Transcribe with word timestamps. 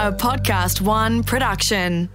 a 0.00 0.10
Podcast 0.10 0.80
One 0.80 1.22
production. 1.22 2.08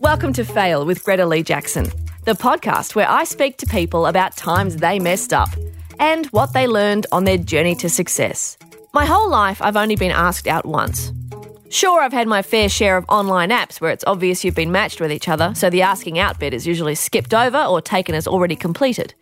Welcome 0.00 0.32
to 0.32 0.44
Fail 0.44 0.84
with 0.84 1.04
Greta 1.04 1.24
Lee 1.26 1.44
Jackson, 1.44 1.92
the 2.28 2.34
podcast 2.34 2.94
where 2.94 3.08
I 3.08 3.24
speak 3.24 3.56
to 3.56 3.64
people 3.64 4.04
about 4.04 4.36
times 4.36 4.76
they 4.76 4.98
messed 4.98 5.32
up 5.32 5.48
and 5.98 6.26
what 6.26 6.52
they 6.52 6.66
learned 6.66 7.06
on 7.10 7.24
their 7.24 7.38
journey 7.38 7.74
to 7.76 7.88
success. 7.88 8.58
My 8.92 9.06
whole 9.06 9.30
life, 9.30 9.62
I've 9.62 9.78
only 9.78 9.96
been 9.96 10.10
asked 10.10 10.46
out 10.46 10.66
once. 10.66 11.10
Sure, 11.70 12.02
I've 12.02 12.12
had 12.12 12.28
my 12.28 12.42
fair 12.42 12.68
share 12.68 12.98
of 12.98 13.06
online 13.08 13.48
apps 13.48 13.80
where 13.80 13.92
it's 13.92 14.04
obvious 14.06 14.44
you've 14.44 14.54
been 14.54 14.70
matched 14.70 15.00
with 15.00 15.10
each 15.10 15.26
other, 15.26 15.54
so 15.54 15.70
the 15.70 15.80
asking 15.80 16.18
out 16.18 16.38
bit 16.38 16.52
is 16.52 16.66
usually 16.66 16.94
skipped 16.94 17.32
over 17.32 17.62
or 17.64 17.80
taken 17.80 18.14
as 18.14 18.26
already 18.26 18.56
completed. 18.56 19.14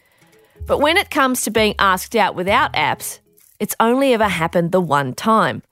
But 0.67 0.81
when 0.81 0.97
it 0.97 1.09
comes 1.09 1.43
to 1.43 1.53
being 1.53 1.77
asked 1.79 2.17
out 2.17 2.35
without 2.35 2.73
apps, 2.73 3.21
it's 3.61 3.77
only 3.79 4.15
ever 4.15 4.27
happened 4.27 4.73
the 4.73 4.81
one 4.81 5.15
time. 5.15 5.63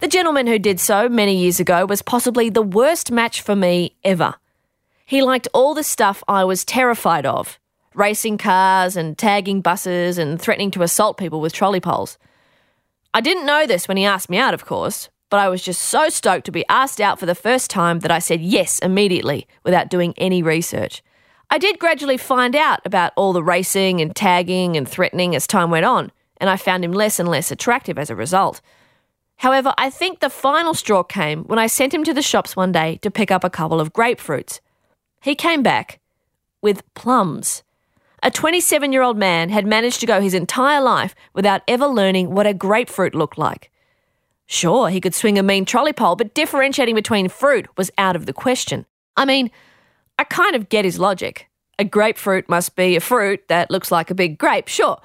The 0.00 0.08
gentleman 0.08 0.48
who 0.48 0.58
did 0.58 0.80
so 0.80 1.08
many 1.08 1.36
years 1.36 1.60
ago 1.60 1.86
was 1.86 2.02
possibly 2.02 2.50
the 2.50 2.62
worst 2.62 3.12
match 3.12 3.42
for 3.42 3.54
me 3.54 3.94
ever. 4.02 4.34
He 5.04 5.22
liked 5.22 5.48
all 5.52 5.74
the 5.74 5.82
stuff 5.82 6.24
I 6.28 6.44
was 6.44 6.64
terrified 6.64 7.26
of 7.26 7.58
racing 7.94 8.38
cars 8.38 8.96
and 8.96 9.16
tagging 9.16 9.60
buses 9.60 10.18
and 10.18 10.40
threatening 10.40 10.70
to 10.72 10.82
assault 10.82 11.16
people 11.16 11.40
with 11.40 11.52
trolley 11.52 11.80
poles. 11.80 12.18
I 13.12 13.20
didn't 13.20 13.46
know 13.46 13.66
this 13.66 13.86
when 13.86 13.96
he 13.96 14.04
asked 14.04 14.28
me 14.28 14.36
out, 14.36 14.52
of 14.52 14.64
course, 14.64 15.10
but 15.30 15.38
I 15.38 15.48
was 15.48 15.62
just 15.62 15.80
so 15.80 16.08
stoked 16.08 16.46
to 16.46 16.52
be 16.52 16.64
asked 16.68 17.00
out 17.00 17.20
for 17.20 17.26
the 17.26 17.36
first 17.36 17.70
time 17.70 18.00
that 18.00 18.10
I 18.10 18.18
said 18.18 18.40
yes 18.40 18.80
immediately 18.80 19.46
without 19.62 19.90
doing 19.90 20.12
any 20.16 20.42
research. 20.42 21.02
I 21.50 21.58
did 21.58 21.78
gradually 21.78 22.16
find 22.16 22.56
out 22.56 22.80
about 22.84 23.12
all 23.16 23.32
the 23.32 23.44
racing 23.44 24.00
and 24.00 24.16
tagging 24.16 24.76
and 24.76 24.88
threatening 24.88 25.36
as 25.36 25.46
time 25.46 25.70
went 25.70 25.84
on, 25.84 26.10
and 26.38 26.50
I 26.50 26.56
found 26.56 26.84
him 26.84 26.92
less 26.92 27.20
and 27.20 27.28
less 27.28 27.52
attractive 27.52 27.98
as 27.98 28.10
a 28.10 28.16
result. 28.16 28.60
However, 29.36 29.74
I 29.78 29.90
think 29.90 30.18
the 30.18 30.30
final 30.30 30.74
straw 30.74 31.02
came 31.02 31.44
when 31.44 31.58
I 31.58 31.66
sent 31.66 31.94
him 31.94 32.02
to 32.04 32.14
the 32.14 32.22
shops 32.22 32.56
one 32.56 32.72
day 32.72 32.96
to 33.02 33.10
pick 33.10 33.30
up 33.30 33.44
a 33.44 33.50
couple 33.50 33.80
of 33.80 33.92
grapefruits. 33.92 34.60
He 35.24 35.34
came 35.34 35.62
back 35.62 36.00
with 36.60 36.82
plums. 36.92 37.62
A 38.22 38.30
27 38.30 38.92
year 38.92 39.00
old 39.00 39.16
man 39.16 39.48
had 39.48 39.64
managed 39.64 40.00
to 40.00 40.06
go 40.06 40.20
his 40.20 40.34
entire 40.34 40.82
life 40.82 41.14
without 41.32 41.62
ever 41.66 41.86
learning 41.86 42.34
what 42.34 42.46
a 42.46 42.52
grapefruit 42.52 43.14
looked 43.14 43.38
like. 43.38 43.70
Sure, 44.44 44.90
he 44.90 45.00
could 45.00 45.14
swing 45.14 45.38
a 45.38 45.42
mean 45.42 45.64
trolley 45.64 45.94
pole, 45.94 46.14
but 46.14 46.34
differentiating 46.34 46.94
between 46.94 47.30
fruit 47.30 47.66
was 47.78 47.90
out 47.96 48.16
of 48.16 48.26
the 48.26 48.34
question. 48.34 48.84
I 49.16 49.24
mean, 49.24 49.50
I 50.18 50.24
kind 50.24 50.54
of 50.54 50.68
get 50.68 50.84
his 50.84 50.98
logic. 50.98 51.48
A 51.78 51.84
grapefruit 51.84 52.46
must 52.50 52.76
be 52.76 52.94
a 52.94 53.00
fruit 53.00 53.48
that 53.48 53.70
looks 53.70 53.90
like 53.90 54.10
a 54.10 54.14
big 54.14 54.36
grape, 54.36 54.68
sure. 54.68 55.00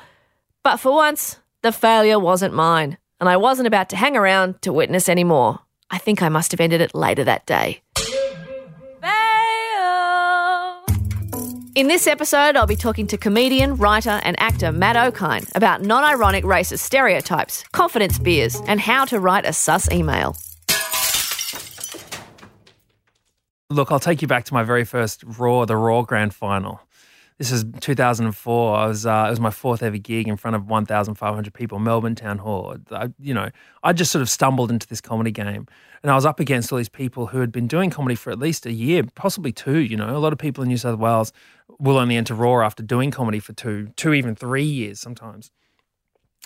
But 0.64 0.82
for 0.82 0.94
once, 0.94 1.40
the 1.62 1.72
failure 1.72 2.20
wasn't 2.20 2.54
mine, 2.54 2.98
and 3.22 3.30
I 3.30 3.38
wasn't 3.38 3.68
about 3.68 3.88
to 3.92 3.96
hang 3.96 4.18
around 4.18 4.62
to 4.64 4.74
witness 4.74 5.08
any 5.08 5.24
more. 5.24 5.60
I 5.90 5.98
think 5.98 6.22
I 6.22 6.28
must 6.28 6.52
have 6.52 6.60
ended 6.60 6.82
it 6.82 6.94
later 6.94 7.24
that 7.24 7.46
day. 7.46 7.84
In 11.80 11.88
this 11.88 12.08
episode, 12.08 12.58
I'll 12.58 12.68
be 12.68 12.76
talking 12.76 13.08
to 13.08 13.18
comedian, 13.18 13.78
writer, 13.78 14.20
and 14.26 14.38
actor 14.38 14.70
Matt 14.70 14.98
Okine 14.98 15.50
about 15.56 15.82
non 15.82 16.04
ironic 16.04 16.44
racist 16.44 16.80
stereotypes, 16.80 17.64
confidence 17.72 18.20
beers, 18.20 18.62
and 18.68 18.82
how 18.82 19.06
to 19.06 19.18
write 19.18 19.46
a 19.46 19.54
sus 19.54 19.90
email. 19.90 20.36
Look, 23.70 23.94
I'll 23.94 24.00
take 24.02 24.22
you 24.22 24.28
back 24.28 24.44
to 24.44 24.54
my 24.54 24.64
very 24.64 24.84
first 24.84 25.24
Raw, 25.26 25.64
the 25.64 25.78
Raw 25.78 26.02
Grand 26.02 26.36
Final. 26.36 26.82
This 27.38 27.54
is 27.54 27.64
2004. 27.80 28.76
I 28.76 28.86
was 28.86 29.06
uh, 29.06 29.24
it 29.28 29.30
was 29.30 29.40
my 29.40 29.50
fourth 29.50 29.82
ever 29.82 29.98
gig 29.98 30.28
in 30.28 30.36
front 30.36 30.58
of 30.58 30.68
1,500 30.68 31.54
people, 31.54 31.80
Melbourne 31.80 32.14
Town 32.14 32.40
Hall. 32.40 32.76
I, 32.92 33.08
you 33.18 33.34
know, 33.34 33.50
I 33.82 33.94
just 33.94 34.12
sort 34.12 34.22
of 34.22 34.30
stumbled 34.30 34.70
into 34.70 34.86
this 34.86 35.00
comedy 35.00 35.32
game, 35.32 35.66
and 36.04 36.12
I 36.12 36.16
was 36.16 36.26
up 36.26 36.42
against 36.42 36.74
all 36.74 36.78
these 36.78 36.90
people 36.90 37.28
who 37.28 37.40
had 37.40 37.54
been 37.54 37.68
doing 37.68 37.90
comedy 37.90 38.16
for 38.16 38.32
at 38.32 38.40
least 38.40 38.66
a 38.66 38.74
year, 38.74 39.04
possibly 39.16 39.54
two. 39.54 39.80
You 39.80 39.96
know, 39.96 40.18
a 40.18 40.20
lot 40.20 40.34
of 40.34 40.40
people 40.40 40.64
in 40.64 40.68
New 40.68 40.76
South 40.76 41.00
Wales 41.00 41.32
will 41.80 41.98
only 41.98 42.18
enter 42.18 42.34
Raw 42.34 42.62
after 42.66 42.84
doing 42.84 43.12
comedy 43.12 43.40
for 43.40 43.54
two, 43.54 43.92
two 43.96 44.14
even 44.14 44.36
three 44.36 44.64
years 44.64 45.00
sometimes. 45.00 45.52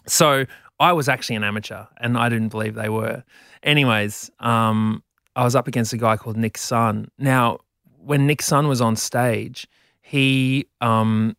So 0.08 0.46
I 0.80 0.94
was 0.94 1.08
actually 1.08 1.38
an 1.38 1.44
amateur, 1.44 1.86
and 2.00 2.18
I 2.18 2.30
didn't 2.30 2.50
believe 2.50 2.76
they 2.76 2.90
were. 2.90 3.24
Anyways, 3.64 4.30
um, 4.40 5.04
I 5.36 5.44
was 5.44 5.56
up 5.56 5.68
against 5.68 5.94
a 5.94 5.98
guy 5.98 6.18
called 6.18 6.38
Nick 6.38 6.58
Sun. 6.58 7.10
Now, 7.18 7.60
when 7.98 8.28
Nick 8.28 8.42
Sun 8.42 8.68
was 8.68 8.82
on 8.82 8.96
stage, 8.96 9.68
he 10.02 10.68
um, 10.82 11.36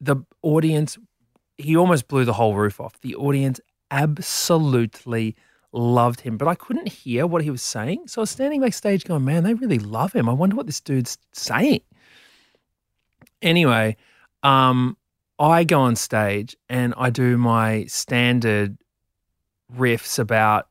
the 0.00 0.16
audience 0.42 0.98
he 1.56 1.76
almost 1.76 2.08
blew 2.08 2.24
the 2.24 2.32
whole 2.32 2.54
roof 2.54 2.80
off. 2.80 3.00
The 3.00 3.14
audience 3.14 3.60
absolutely 3.90 5.36
loved 5.72 6.20
him, 6.22 6.36
but 6.36 6.48
I 6.48 6.56
couldn't 6.56 6.88
hear 6.88 7.26
what 7.26 7.42
he 7.42 7.50
was 7.50 7.62
saying. 7.62 8.08
So 8.08 8.20
I 8.20 8.22
was 8.22 8.30
standing 8.30 8.60
backstage 8.60 9.04
going, 9.04 9.24
"Man, 9.24 9.44
they 9.44 9.54
really 9.54 9.78
love 9.78 10.12
him. 10.12 10.28
I 10.28 10.32
wonder 10.32 10.56
what 10.56 10.66
this 10.66 10.80
dude's 10.80 11.16
saying." 11.32 11.80
Anyway, 13.44 13.96
um, 14.42 14.96
I 15.38 15.64
go 15.64 15.80
on 15.80 15.96
stage 15.96 16.56
and 16.68 16.94
I 16.96 17.10
do 17.10 17.36
my 17.36 17.84
standard 17.84 18.78
riffs 19.72 20.18
about 20.18 20.68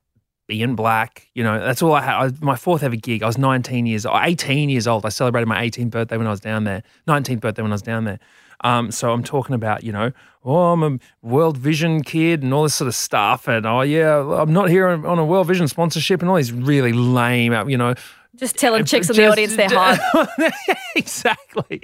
being 0.48 0.76
black. 0.76 1.28
You 1.36 1.44
know, 1.44 1.60
that's 1.60 1.82
all 1.82 1.94
I 1.94 2.02
had. 2.02 2.16
I, 2.16 2.32
my 2.42 2.56
fourth 2.56 2.84
ever 2.84 2.96
gig. 2.96 3.24
I 3.24 3.28
was 3.28 3.38
19 3.38 3.86
years, 3.86 4.06
18 4.06 4.70
years 4.70 4.88
old. 4.88 5.06
I 5.06 5.10
celebrated 5.10 5.48
my 5.48 5.64
18th 5.64 5.92
birthday 5.92 6.18
when 6.18 6.28
I 6.28 6.32
was 6.32 6.40
down 6.40 6.64
there. 6.64 6.84
19th 7.08 7.40
birthday 7.40 7.62
when 7.62 7.72
I 7.72 7.76
was 7.76 7.82
down 7.84 8.06
there. 8.06 8.20
Um, 8.64 8.92
so 8.92 9.12
I'm 9.12 9.24
talking 9.24 9.56
about, 9.56 9.84
you 9.84 9.92
know, 9.92 10.12
oh, 10.44 10.72
I'm 10.72 10.84
a 10.84 11.00
World 11.22 11.58
Vision 11.58 12.02
kid 12.02 12.44
and 12.44 12.54
all 12.54 12.64
this 12.64 12.74
sort 12.74 12.88
of 12.88 12.96
stuff. 12.96 13.48
And 13.48 13.66
oh, 13.66 13.82
yeah, 13.82 14.20
I'm 14.20 14.54
not 14.54 14.70
here 14.70 14.88
on, 14.88 15.06
on 15.06 15.20
a 15.20 15.26
World 15.26 15.48
Vision 15.48 15.68
sponsorship 15.68 16.22
and 16.22 16.30
all 16.30 16.38
these 16.38 16.52
really 16.52 16.94
lame, 16.94 17.54
uh, 17.54 17.66
you 17.66 17.78
know, 17.78 17.94
Just 18.36 18.58
telling 18.58 18.84
chicks 18.84 19.10
in 19.10 19.16
the 19.16 19.28
audience 19.28 19.56
they're 19.56 19.70
hot. 19.70 20.30
exactly. 20.96 21.82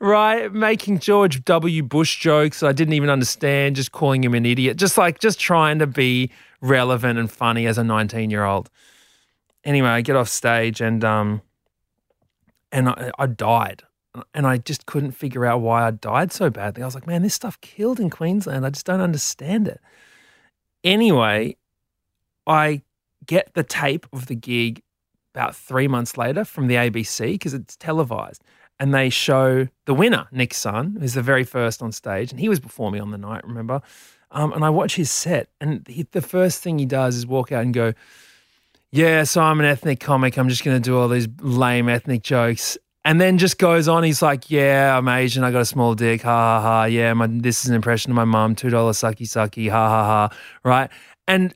Right. 0.00 0.52
Making 0.52 0.98
George 0.98 1.44
W. 1.44 1.82
Bush 1.84 2.18
jokes 2.18 2.62
I 2.62 2.72
didn't 2.72 2.94
even 2.94 3.08
understand, 3.08 3.76
just 3.76 3.92
calling 3.92 4.24
him 4.24 4.34
an 4.34 4.44
idiot, 4.44 4.76
just 4.76 4.98
like 4.98 5.20
just 5.20 5.38
trying 5.38 5.78
to 5.78 5.86
be 5.86 6.30
relevant 6.60 7.18
and 7.20 7.30
funny 7.30 7.66
as 7.66 7.78
a 7.78 7.84
19 7.84 8.30
year 8.30 8.44
old. 8.44 8.68
Anyway, 9.64 9.88
I 9.88 10.00
get 10.00 10.16
off 10.16 10.28
stage 10.28 10.80
and 10.80 11.04
um 11.04 11.40
and 12.72 12.88
I, 12.88 13.10
I 13.18 13.26
died. 13.26 13.82
And 14.34 14.46
I 14.46 14.58
just 14.58 14.84
couldn't 14.84 15.12
figure 15.12 15.46
out 15.46 15.62
why 15.62 15.86
I 15.86 15.90
died 15.90 16.32
so 16.32 16.50
badly. 16.50 16.82
I 16.82 16.86
was 16.86 16.94
like, 16.94 17.06
man, 17.06 17.22
this 17.22 17.32
stuff 17.32 17.58
killed 17.62 17.98
in 17.98 18.10
Queensland. 18.10 18.66
I 18.66 18.70
just 18.70 18.84
don't 18.84 19.00
understand 19.00 19.68
it. 19.68 19.80
Anyway, 20.84 21.56
I 22.46 22.82
get 23.24 23.54
the 23.54 23.62
tape 23.62 24.06
of 24.12 24.26
the 24.26 24.34
gig 24.34 24.82
about 25.34 25.56
three 25.56 25.88
months 25.88 26.16
later 26.16 26.44
from 26.44 26.66
the 26.66 26.74
ABC 26.74 27.32
because 27.32 27.54
it's 27.54 27.76
televised. 27.76 28.42
And 28.78 28.92
they 28.92 29.10
show 29.10 29.68
the 29.86 29.94
winner, 29.94 30.26
Nick 30.32 30.54
Sun, 30.54 30.96
who's 30.98 31.14
the 31.14 31.22
very 31.22 31.44
first 31.44 31.82
on 31.82 31.92
stage. 31.92 32.30
And 32.30 32.40
he 32.40 32.48
was 32.48 32.58
before 32.58 32.90
me 32.90 32.98
on 32.98 33.10
the 33.10 33.18
night, 33.18 33.46
remember? 33.46 33.80
Um, 34.32 34.52
and 34.52 34.64
I 34.64 34.70
watch 34.70 34.96
his 34.96 35.10
set. 35.10 35.48
And 35.60 35.86
he, 35.86 36.06
the 36.10 36.22
first 36.22 36.62
thing 36.62 36.78
he 36.78 36.86
does 36.86 37.16
is 37.16 37.26
walk 37.26 37.52
out 37.52 37.62
and 37.62 37.72
go, 37.72 37.92
Yeah, 38.90 39.24
so 39.24 39.42
I'm 39.42 39.60
an 39.60 39.66
ethnic 39.66 40.00
comic. 40.00 40.36
I'm 40.36 40.48
just 40.48 40.64
going 40.64 40.76
to 40.76 40.80
do 40.80 40.98
all 40.98 41.08
these 41.08 41.28
lame 41.40 41.88
ethnic 41.88 42.22
jokes. 42.22 42.76
And 43.04 43.20
then 43.20 43.36
just 43.36 43.58
goes 43.58 43.88
on. 43.88 44.04
He's 44.04 44.22
like, 44.22 44.50
Yeah, 44.50 44.96
I'm 44.96 45.06
Asian. 45.06 45.44
I 45.44 45.52
got 45.52 45.60
a 45.60 45.66
small 45.66 45.94
dick. 45.94 46.22
Ha 46.22 46.28
ha 46.30 46.60
ha. 46.60 46.84
Yeah, 46.84 47.12
my, 47.14 47.28
this 47.28 47.62
is 47.62 47.70
an 47.70 47.76
impression 47.76 48.10
of 48.10 48.16
my 48.16 48.24
mum. 48.24 48.56
$2 48.56 48.70
sucky 48.70 49.26
sucky. 49.28 49.70
Ha 49.70 49.88
ha 49.88 50.04
ha. 50.04 50.36
Right. 50.64 50.90
And 51.28 51.54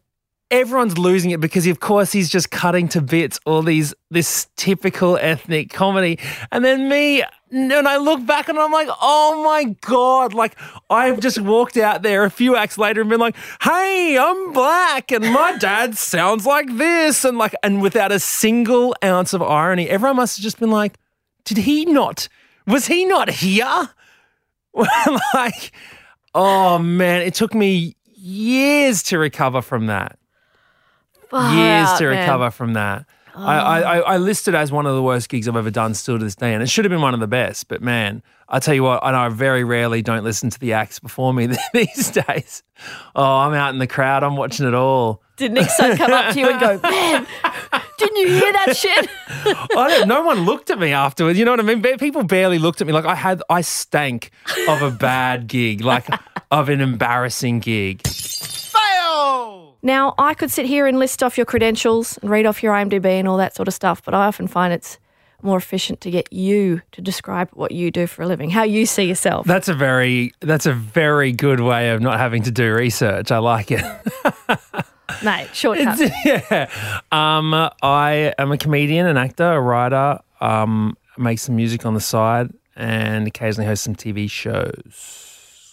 everyone's 0.50 0.96
losing 0.96 1.32
it 1.32 1.40
because 1.40 1.66
of 1.66 1.80
course 1.80 2.12
he's 2.12 2.28
just 2.28 2.50
cutting 2.50 2.86
to 2.88 3.00
bits 3.00 3.40
all 3.44 3.62
these 3.62 3.94
this 4.10 4.48
typical 4.56 5.16
ethnic 5.20 5.72
comedy. 5.72 6.18
And 6.52 6.64
then 6.64 6.88
me 6.88 7.24
and 7.50 7.72
I 7.72 7.96
look 7.96 8.24
back 8.24 8.48
and 8.48 8.58
I'm 8.58 8.70
like 8.70 8.88
oh 9.00 9.42
my 9.44 9.74
god. 9.80 10.34
Like 10.34 10.56
I've 10.88 11.20
just 11.20 11.40
walked 11.40 11.76
out 11.76 12.02
there 12.02 12.24
a 12.24 12.30
few 12.30 12.54
acts 12.54 12.78
later 12.78 13.00
and 13.00 13.10
been 13.10 13.20
like 13.20 13.36
hey 13.62 14.16
I'm 14.18 14.52
black 14.52 15.10
and 15.10 15.24
my 15.32 15.56
dad 15.58 15.96
sounds 15.96 16.46
like 16.46 16.76
this. 16.76 17.24
And 17.24 17.38
like 17.38 17.54
and 17.62 17.82
without 17.82 18.12
a 18.12 18.20
single 18.20 18.94
ounce 19.02 19.32
of 19.32 19.42
irony 19.42 19.88
everyone 19.88 20.16
must 20.16 20.36
have 20.36 20.44
just 20.44 20.60
been 20.60 20.70
like 20.70 20.96
did 21.44 21.58
he 21.58 21.84
not 21.84 22.28
was 22.66 22.86
he 22.86 23.04
not 23.04 23.30
here? 23.30 23.90
Like 25.34 25.72
oh 26.34 26.78
man 26.78 27.22
it 27.22 27.34
took 27.34 27.54
me 27.54 27.96
years 28.14 29.02
to 29.04 29.18
recover 29.18 29.62
from 29.62 29.86
that 29.86 30.18
Far 31.30 31.54
years 31.54 31.88
out, 31.88 31.98
to 31.98 32.04
man. 32.04 32.20
recover 32.20 32.50
from 32.50 32.74
that. 32.74 33.06
I, 33.36 33.58
I, 33.58 33.80
I 33.80 34.00
oh. 34.00 34.04
I 34.04 34.16
listed 34.16 34.54
as 34.54 34.72
one 34.72 34.86
of 34.86 34.94
the 34.94 35.02
worst 35.02 35.28
gigs 35.28 35.46
I've 35.46 35.56
ever 35.56 35.70
done 35.70 35.94
still 35.94 36.18
to 36.18 36.24
this 36.24 36.34
day. 36.34 36.54
And 36.54 36.62
it 36.62 36.70
should 36.70 36.84
have 36.84 36.90
been 36.90 37.02
one 37.02 37.14
of 37.14 37.20
the 37.20 37.26
best. 37.26 37.68
But 37.68 37.82
man, 37.82 38.22
I 38.48 38.60
tell 38.60 38.74
you 38.74 38.82
what, 38.82 39.04
and 39.04 39.14
I 39.14 39.28
very 39.28 39.64
rarely 39.64 40.02
don't 40.02 40.24
listen 40.24 40.50
to 40.50 40.58
the 40.58 40.72
acts 40.72 40.98
before 40.98 41.34
me 41.34 41.48
these 41.74 42.10
days. 42.10 42.62
Oh, 43.14 43.24
I'm 43.24 43.52
out 43.54 43.74
in 43.74 43.78
the 43.78 43.86
crowd. 43.86 44.22
I'm 44.22 44.36
watching 44.36 44.66
it 44.66 44.74
all. 44.74 45.22
Did 45.36 45.52
Nick 45.52 45.68
Sun 45.68 45.98
come 45.98 46.12
up 46.12 46.32
to 46.32 46.40
you 46.40 46.48
and 46.48 46.58
go, 46.58 46.80
man, 46.90 47.26
didn't 47.98 48.16
you 48.16 48.28
hear 48.28 48.52
that 48.54 48.74
shit? 48.74 49.10
I 49.76 49.88
don't, 49.90 50.08
no 50.08 50.22
one 50.22 50.40
looked 50.46 50.70
at 50.70 50.78
me 50.78 50.92
afterwards. 50.92 51.38
You 51.38 51.44
know 51.44 51.50
what 51.50 51.60
I 51.60 51.62
mean? 51.62 51.82
People 51.98 52.24
barely 52.24 52.58
looked 52.58 52.80
at 52.80 52.86
me. 52.86 52.94
Like 52.94 53.04
I 53.04 53.14
had, 53.14 53.42
I 53.50 53.60
stank 53.60 54.30
of 54.66 54.80
a 54.80 54.90
bad 54.90 55.46
gig, 55.46 55.82
like 55.82 56.06
of 56.50 56.70
an 56.70 56.80
embarrassing 56.80 57.60
gig. 57.60 58.00
Now, 59.86 60.16
I 60.18 60.34
could 60.34 60.50
sit 60.50 60.66
here 60.66 60.88
and 60.88 60.98
list 60.98 61.22
off 61.22 61.36
your 61.38 61.46
credentials 61.46 62.18
and 62.18 62.28
read 62.28 62.44
off 62.44 62.60
your 62.60 62.74
IMDb 62.74 63.06
and 63.06 63.28
all 63.28 63.36
that 63.36 63.54
sort 63.54 63.68
of 63.68 63.74
stuff, 63.74 64.02
but 64.02 64.14
I 64.14 64.26
often 64.26 64.48
find 64.48 64.74
it's 64.74 64.98
more 65.42 65.56
efficient 65.56 66.00
to 66.00 66.10
get 66.10 66.32
you 66.32 66.82
to 66.90 67.00
describe 67.00 67.50
what 67.52 67.70
you 67.70 67.92
do 67.92 68.08
for 68.08 68.22
a 68.22 68.26
living, 68.26 68.50
how 68.50 68.64
you 68.64 68.84
see 68.84 69.04
yourself. 69.04 69.46
That's 69.46 69.68
a 69.68 69.74
very, 69.74 70.32
that's 70.40 70.66
a 70.66 70.72
very 70.72 71.30
good 71.30 71.60
way 71.60 71.90
of 71.90 72.00
not 72.00 72.18
having 72.18 72.42
to 72.42 72.50
do 72.50 72.74
research. 72.74 73.30
I 73.30 73.38
like 73.38 73.70
it. 73.70 73.84
Mate, 75.22 75.54
shortcut. 75.54 76.00
yeah. 76.24 76.68
Um, 77.12 77.54
I 77.80 78.34
am 78.38 78.50
a 78.50 78.58
comedian, 78.58 79.06
an 79.06 79.16
actor, 79.16 79.52
a 79.52 79.60
writer. 79.60 80.18
Um, 80.40 80.96
make 81.16 81.38
some 81.38 81.54
music 81.54 81.86
on 81.86 81.94
the 81.94 82.00
side, 82.00 82.52
and 82.74 83.28
occasionally 83.28 83.68
host 83.68 83.84
some 83.84 83.94
TV 83.94 84.28
shows. 84.28 84.82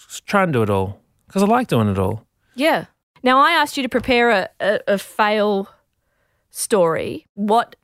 Just 0.08 0.28
try 0.28 0.44
and 0.44 0.54
do 0.54 0.62
it 0.62 0.70
all 0.70 1.00
because 1.26 1.42
I 1.42 1.48
like 1.48 1.68
doing 1.68 1.90
it 1.90 1.98
all. 1.98 2.28
Yeah. 2.54 2.86
Now, 3.24 3.40
I 3.40 3.52
asked 3.52 3.78
you 3.78 3.84
to 3.84 3.90
prepare 3.90 4.30
a, 4.30 4.50
a, 4.60 4.80
a 4.88 4.98
fail 4.98 5.70
story. 6.50 7.26
What 7.36 7.76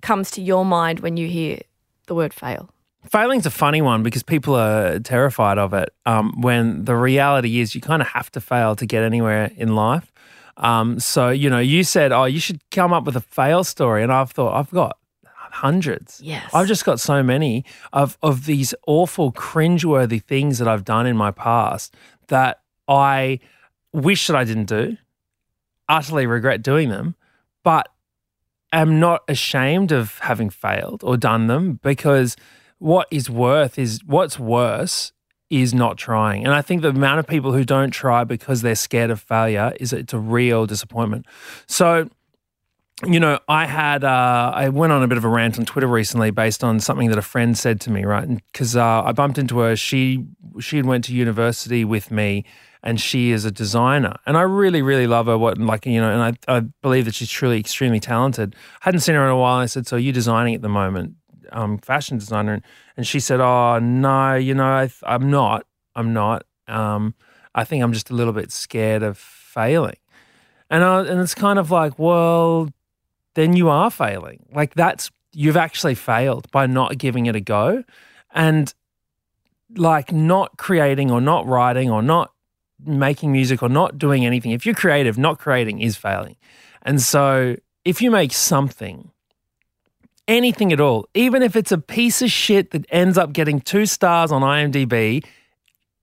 comes 0.00 0.30
to 0.32 0.42
your 0.42 0.64
mind 0.64 1.00
when 1.00 1.16
you 1.16 1.28
hear 1.28 1.60
the 2.06 2.14
word 2.14 2.32
fail? 2.32 2.70
Failing's 3.06 3.46
a 3.46 3.50
funny 3.50 3.80
one 3.80 4.02
because 4.02 4.22
people 4.22 4.54
are 4.56 4.98
terrified 4.98 5.58
of 5.58 5.72
it. 5.72 5.90
Um, 6.04 6.40
when 6.40 6.84
the 6.84 6.96
reality 6.96 7.60
is, 7.60 7.74
you 7.74 7.80
kind 7.80 8.02
of 8.02 8.08
have 8.08 8.30
to 8.32 8.40
fail 8.40 8.74
to 8.76 8.86
get 8.86 9.02
anywhere 9.02 9.50
in 9.56 9.74
life. 9.74 10.12
Um, 10.56 10.98
so 10.98 11.28
you 11.28 11.48
know, 11.48 11.60
you 11.60 11.84
said, 11.84 12.10
"Oh, 12.10 12.24
you 12.24 12.40
should 12.40 12.60
come 12.70 12.92
up 12.92 13.04
with 13.04 13.14
a 13.16 13.20
fail 13.20 13.62
story," 13.62 14.02
and 14.02 14.12
I've 14.12 14.32
thought 14.32 14.58
I've 14.58 14.70
got 14.70 14.98
hundreds. 15.24 16.20
Yes. 16.20 16.52
I've 16.52 16.66
just 16.66 16.84
got 16.84 16.98
so 16.98 17.22
many 17.22 17.64
of 17.92 18.18
of 18.22 18.44
these 18.46 18.74
awful, 18.86 19.32
cringeworthy 19.32 20.22
things 20.22 20.58
that 20.58 20.66
I've 20.66 20.84
done 20.84 21.06
in 21.06 21.16
my 21.16 21.30
past 21.30 21.94
that 22.26 22.60
I 22.88 23.38
wish 23.92 24.26
that 24.26 24.36
I 24.36 24.44
didn't 24.44 24.66
do. 24.66 24.96
Utterly 25.88 26.26
regret 26.26 26.62
doing 26.62 26.90
them, 26.90 27.14
but 27.62 27.88
am 28.72 29.00
not 29.00 29.22
ashamed 29.28 29.92
of 29.92 30.18
having 30.18 30.50
failed 30.50 31.02
or 31.02 31.16
done 31.16 31.46
them 31.46 31.80
because 31.82 32.36
what 32.78 33.08
is 33.10 33.30
worth 33.30 33.78
is 33.78 34.04
what's 34.04 34.38
worse 34.38 35.12
is 35.50 35.72
not 35.72 35.96
trying. 35.96 36.44
And 36.44 36.54
I 36.54 36.60
think 36.60 36.82
the 36.82 36.90
amount 36.90 37.20
of 37.20 37.26
people 37.26 37.52
who 37.52 37.64
don't 37.64 37.90
try 37.90 38.24
because 38.24 38.60
they're 38.60 38.74
scared 38.74 39.10
of 39.10 39.20
failure 39.20 39.72
is 39.80 39.92
it's 39.92 40.12
a 40.12 40.18
real 40.18 40.66
disappointment. 40.66 41.26
So 41.66 42.10
you 43.06 43.20
know, 43.20 43.38
I 43.48 43.66
had 43.66 44.02
uh, 44.02 44.52
I 44.54 44.70
went 44.70 44.92
on 44.92 45.04
a 45.04 45.08
bit 45.08 45.18
of 45.18 45.24
a 45.24 45.28
rant 45.28 45.56
on 45.58 45.64
Twitter 45.64 45.86
recently 45.86 46.32
based 46.32 46.64
on 46.64 46.80
something 46.80 47.08
that 47.10 47.18
a 47.18 47.22
friend 47.22 47.56
said 47.56 47.80
to 47.82 47.92
me, 47.92 48.04
right? 48.04 48.28
Because 48.52 48.74
uh, 48.74 49.02
I 49.04 49.12
bumped 49.12 49.38
into 49.38 49.58
her. 49.58 49.76
She 49.76 50.26
she 50.58 50.82
went 50.82 51.04
to 51.04 51.14
university 51.14 51.84
with 51.84 52.10
me, 52.10 52.44
and 52.82 53.00
she 53.00 53.32
is 53.32 53.44
a 53.44 53.50
designer, 53.50 54.16
and 54.26 54.36
I 54.36 54.42
really 54.42 54.82
really 54.82 55.06
love 55.06 55.26
her. 55.26 55.36
What 55.36 55.58
like 55.58 55.86
you 55.86 56.00
know, 56.00 56.10
and 56.10 56.38
I 56.48 56.56
I 56.56 56.60
believe 56.82 57.04
that 57.06 57.14
she's 57.14 57.30
truly 57.30 57.58
extremely 57.58 58.00
talented. 58.00 58.54
I 58.82 58.86
hadn't 58.86 59.00
seen 59.00 59.14
her 59.14 59.24
in 59.24 59.30
a 59.30 59.36
while. 59.36 59.58
I 59.58 59.66
said, 59.66 59.86
"So 59.86 59.96
are 59.96 60.00
you 60.00 60.12
designing 60.12 60.54
at 60.54 60.62
the 60.62 60.68
moment?" 60.68 61.14
Um, 61.50 61.78
fashion 61.78 62.18
designer, 62.18 62.60
and, 62.96 63.06
she 63.06 63.20
said, 63.20 63.40
"Oh 63.40 63.78
no, 63.78 64.34
you 64.34 64.54
know, 64.54 64.64
I, 64.64 64.90
I'm 65.02 65.30
not. 65.30 65.66
I'm 65.94 66.12
not. 66.12 66.44
Um, 66.66 67.14
I 67.54 67.64
think 67.64 67.82
I'm 67.82 67.92
just 67.92 68.10
a 68.10 68.14
little 68.14 68.32
bit 68.32 68.52
scared 68.52 69.02
of 69.02 69.18
failing." 69.18 69.96
And 70.70 70.84
I, 70.84 71.00
and 71.00 71.20
it's 71.20 71.34
kind 71.34 71.58
of 71.58 71.70
like, 71.70 71.98
well, 71.98 72.68
then 73.34 73.56
you 73.56 73.70
are 73.70 73.90
failing. 73.90 74.44
Like 74.52 74.74
that's 74.74 75.10
you've 75.32 75.56
actually 75.56 75.94
failed 75.94 76.50
by 76.50 76.66
not 76.66 76.98
giving 76.98 77.26
it 77.26 77.34
a 77.34 77.40
go, 77.40 77.82
and 78.32 78.72
like 79.76 80.12
not 80.12 80.56
creating 80.58 81.10
or 81.10 81.20
not 81.20 81.46
writing 81.46 81.90
or 81.90 82.02
not 82.02 82.32
making 82.84 83.32
music 83.32 83.62
or 83.62 83.68
not 83.68 83.98
doing 83.98 84.24
anything. 84.24 84.52
If 84.52 84.64
you're 84.64 84.74
creative, 84.74 85.18
not 85.18 85.38
creating 85.38 85.80
is 85.80 85.96
failing. 85.96 86.36
And 86.82 87.02
so 87.02 87.56
if 87.84 88.00
you 88.00 88.10
make 88.10 88.32
something, 88.32 89.10
anything 90.26 90.72
at 90.72 90.80
all, 90.80 91.08
even 91.14 91.42
if 91.42 91.56
it's 91.56 91.72
a 91.72 91.78
piece 91.78 92.22
of 92.22 92.30
shit 92.30 92.70
that 92.70 92.86
ends 92.90 93.18
up 93.18 93.32
getting 93.32 93.60
two 93.60 93.86
stars 93.86 94.30
on 94.30 94.42
IMDb, 94.42 95.24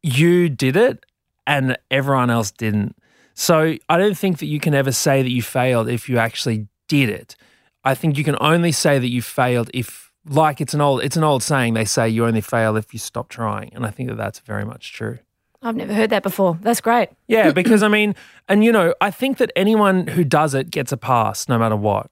you 0.03 0.49
did 0.49 0.75
it 0.75 1.05
and 1.47 1.77
everyone 1.89 2.29
else 2.29 2.51
didn't. 2.51 2.95
So 3.33 3.75
I 3.89 3.97
don't 3.97 4.17
think 4.17 4.39
that 4.39 4.45
you 4.47 4.59
can 4.59 4.73
ever 4.73 4.91
say 4.91 5.21
that 5.21 5.29
you 5.29 5.41
failed 5.41 5.89
if 5.89 6.07
you 6.09 6.17
actually 6.17 6.67
did 6.87 7.09
it. 7.09 7.35
I 7.83 7.93
think 7.93 8.17
you 8.17 8.23
can 8.23 8.37
only 8.39 8.71
say 8.71 8.97
that 8.97 9.09
you 9.09 9.21
failed 9.21 9.69
if 9.73 10.11
like 10.27 10.59
it's 10.59 10.73
an 10.73 10.81
old 10.81 11.03
it's 11.03 11.17
an 11.17 11.23
old 11.23 11.43
saying 11.43 11.75
they 11.75 11.85
say 11.85 12.09
you 12.09 12.25
only 12.25 12.41
fail 12.41 12.75
if 12.77 12.93
you 12.93 12.99
stop 12.99 13.29
trying 13.29 13.71
and 13.75 13.85
I 13.85 13.91
think 13.91 14.09
that 14.09 14.17
that's 14.17 14.39
very 14.39 14.65
much 14.65 14.91
true. 14.91 15.19
I've 15.65 15.75
never 15.75 15.93
heard 15.93 16.11
that 16.11 16.23
before. 16.23 16.57
That's 16.61 16.79
great. 16.79 17.09
Yeah, 17.27 17.51
because 17.61 17.83
I 17.83 17.87
mean, 17.87 18.15
and 18.47 18.63
you 18.63 18.71
know, 18.71 18.93
I 19.01 19.11
think 19.11 19.37
that 19.37 19.51
anyone 19.55 20.07
who 20.07 20.23
does 20.23 20.53
it 20.53 20.69
gets 20.71 20.91
a 20.91 20.97
pass 20.97 21.49
no 21.49 21.57
matter 21.57 21.75
what. 21.75 22.09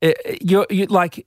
It- 0.00 0.20
it- 0.24 0.42
you're, 0.42 0.66
you 0.70 0.86
like, 0.86 1.26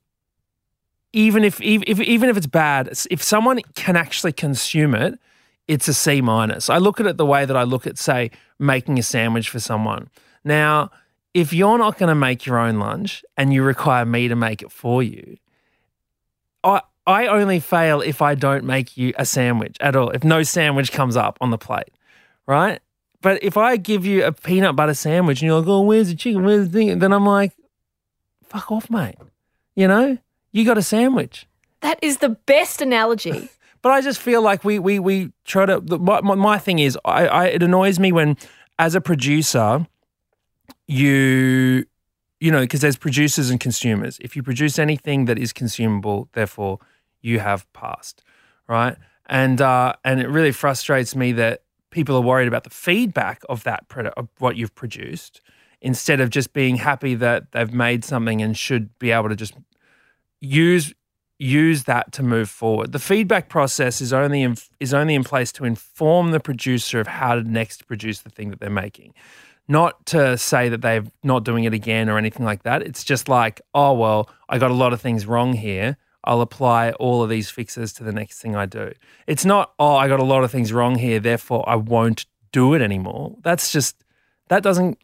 even 1.14 1.44
if, 1.44 1.62
if 1.62 1.84
if 1.88 2.00
even 2.02 2.30
if 2.30 2.38
it's 2.38 2.48
bad, 2.48 2.90
if 3.10 3.24
someone 3.24 3.62
can 3.76 3.96
actually 3.96 4.34
consume 4.34 4.94
it, 4.94 5.20
it's 5.68 5.88
a 5.88 5.94
C 5.94 6.22
minus. 6.22 6.70
I 6.70 6.78
look 6.78 7.00
at 7.00 7.06
it 7.06 7.18
the 7.18 7.26
way 7.26 7.46
that 7.46 7.56
I 7.56 7.64
look 7.64 7.88
at, 7.88 7.98
say, 7.98 8.32
making 8.60 9.00
a 9.00 9.04
sandwich 9.04 9.50
for 9.50 9.60
someone. 9.60 10.10
Now, 10.44 10.92
if 11.34 11.54
you're 11.54 11.78
not 11.78 11.98
going 11.98 12.10
to 12.10 12.16
make 12.16 12.46
your 12.46 12.58
own 12.58 12.80
lunch 12.80 13.24
and 13.38 13.54
you 13.54 13.64
require 13.64 14.06
me 14.06 14.28
to 14.28 14.36
make 14.36 14.62
it 14.62 14.72
for 14.72 15.04
you, 15.04 15.38
I 16.64 16.82
I 17.08 17.26
only 17.28 17.60
fail 17.60 18.02
if 18.02 18.22
I 18.22 18.36
don't 18.36 18.66
make 18.66 18.96
you 18.98 19.14
a 19.18 19.26
sandwich 19.26 19.78
at 19.80 19.96
all. 19.96 20.10
If 20.12 20.24
no 20.24 20.44
sandwich 20.44 20.92
comes 20.92 21.16
up 21.16 21.38
on 21.42 21.50
the 21.52 21.58
plate, 21.58 21.90
right? 22.46 22.80
But 23.22 23.42
if 23.42 23.58
I 23.58 23.78
give 23.78 24.06
you 24.06 24.24
a 24.26 24.32
peanut 24.32 24.76
butter 24.76 24.94
sandwich 24.94 25.42
and 25.42 25.48
you're 25.48 25.60
like, 25.60 25.68
"Oh, 25.68 25.82
where's 25.82 26.10
the 26.10 26.16
chicken? 26.16 26.44
Where's 26.44 26.70
the 26.70 26.74
thing?" 26.80 27.00
Then 27.00 27.12
I'm 27.14 27.26
like, 27.26 27.54
"Fuck 28.44 28.72
off, 28.72 28.90
mate." 28.92 29.16
You 29.76 29.88
know, 29.88 30.18
you 30.52 30.66
got 30.66 30.78
a 30.78 30.82
sandwich. 30.84 31.48
That 31.82 31.98
is 32.02 32.18
the 32.18 32.30
best 32.30 32.82
analogy. 32.82 33.50
But 33.84 33.92
I 33.92 34.02
just 34.02 34.20
feel 34.20 34.42
like 34.42 34.64
we 34.66 34.80
we 34.80 34.98
we 35.00 35.32
try 35.46 35.66
to. 35.68 35.80
the- 35.80 36.00
My, 36.00 36.20
my, 36.22 36.34
my 36.36 36.58
thing 36.58 36.80
is, 36.80 36.98
I, 37.06 37.28
I 37.28 37.46
it 37.46 37.62
annoys 37.64 38.00
me 38.00 38.12
when, 38.12 38.36
as 38.80 38.96
a 38.96 39.00
producer, 39.02 39.86
you 40.88 41.86
you 42.40 42.52
know 42.52 42.62
because 42.62 42.82
there's 42.82 42.98
producers 42.98 43.50
and 43.50 43.60
consumers. 43.60 44.18
If 44.20 44.36
you 44.36 44.44
produce 44.44 44.80
anything 44.80 45.26
that 45.26 45.38
is 45.38 45.54
consumable, 45.54 46.28
therefore 46.34 46.80
you 47.22 47.40
have 47.40 47.72
passed, 47.74 48.24
right? 48.68 48.96
And 49.28 49.62
uh, 49.62 49.94
and 50.04 50.20
it 50.20 50.30
really 50.30 50.52
frustrates 50.52 51.16
me 51.16 51.32
that 51.34 51.64
people 51.92 52.16
are 52.16 52.22
worried 52.22 52.48
about 52.48 52.64
the 52.64 52.70
feedback 52.70 53.42
of 53.50 53.64
that 53.64 53.88
produ- 53.90 54.14
of 54.18 54.30
what 54.40 54.56
you've 54.56 54.76
produced 54.76 55.42
instead 55.82 56.20
of 56.20 56.30
just 56.30 56.54
being 56.54 56.78
happy 56.78 57.16
that 57.16 57.52
they've 57.52 57.74
made 57.74 58.04
something 58.04 58.42
and 58.42 58.58
should 58.58 58.98
be 59.00 59.12
able 59.12 59.30
to 59.30 59.36
just 59.36 59.54
use 60.40 60.94
use 61.40 61.84
that 61.84 62.12
to 62.14 62.24
move 62.24 62.50
forward. 62.50 62.92
The 62.92 63.00
feedback 63.00 63.48
process 63.48 64.02
is 64.02 64.12
only 64.12 64.42
in, 64.42 64.56
is 64.80 64.94
only 64.94 65.14
in 65.14 65.24
place 65.24 65.52
to 65.54 65.66
inform 65.66 66.32
the 66.32 66.40
producer 66.40 67.00
of 67.00 67.06
how 67.08 67.36
to 67.36 67.44
next 67.44 67.86
produce 67.88 68.22
the 68.22 68.32
thing 68.32 68.50
that 68.50 68.60
they're 68.60 68.70
making. 68.70 69.14
Not 69.68 70.06
to 70.08 70.38
say 70.38 70.70
that 70.70 70.82
they're 70.82 71.04
not 71.24 71.44
doing 71.44 71.66
it 71.66 71.74
again 71.74 72.10
or 72.10 72.18
anything 72.18 72.46
like 72.46 72.64
that. 72.64 72.82
It's 72.82 73.04
just 73.04 73.30
like, 73.30 73.62
oh 73.74 73.94
well, 73.94 74.30
I 74.50 74.58
got 74.58 74.72
a 74.72 74.76
lot 74.76 74.94
of 74.94 75.02
things 75.02 75.26
wrong 75.26 75.54
here. 75.54 75.98
I'll 76.28 76.42
apply 76.42 76.92
all 76.92 77.24
of 77.24 77.30
these 77.30 77.50
fixes 77.50 77.94
to 77.94 78.04
the 78.04 78.12
next 78.12 78.42
thing 78.42 78.56
I 78.56 78.66
do. 78.66 78.92
It's 79.26 79.46
not, 79.46 79.74
oh, 79.80 79.96
I 79.96 80.10
got 80.10 80.20
a 80.20 80.26
lot 80.26 80.44
of 80.44 80.52
things 80.52 80.74
wrong 80.74 80.96
here, 80.96 81.20
therefore 81.20 81.68
I 81.68 81.76
won't 81.76 82.26
do 82.52 82.74
it 82.74 82.82
anymore. 82.82 83.38
That's 83.42 83.72
just 83.72 83.96
that 84.50 84.62
doesn't 84.62 85.00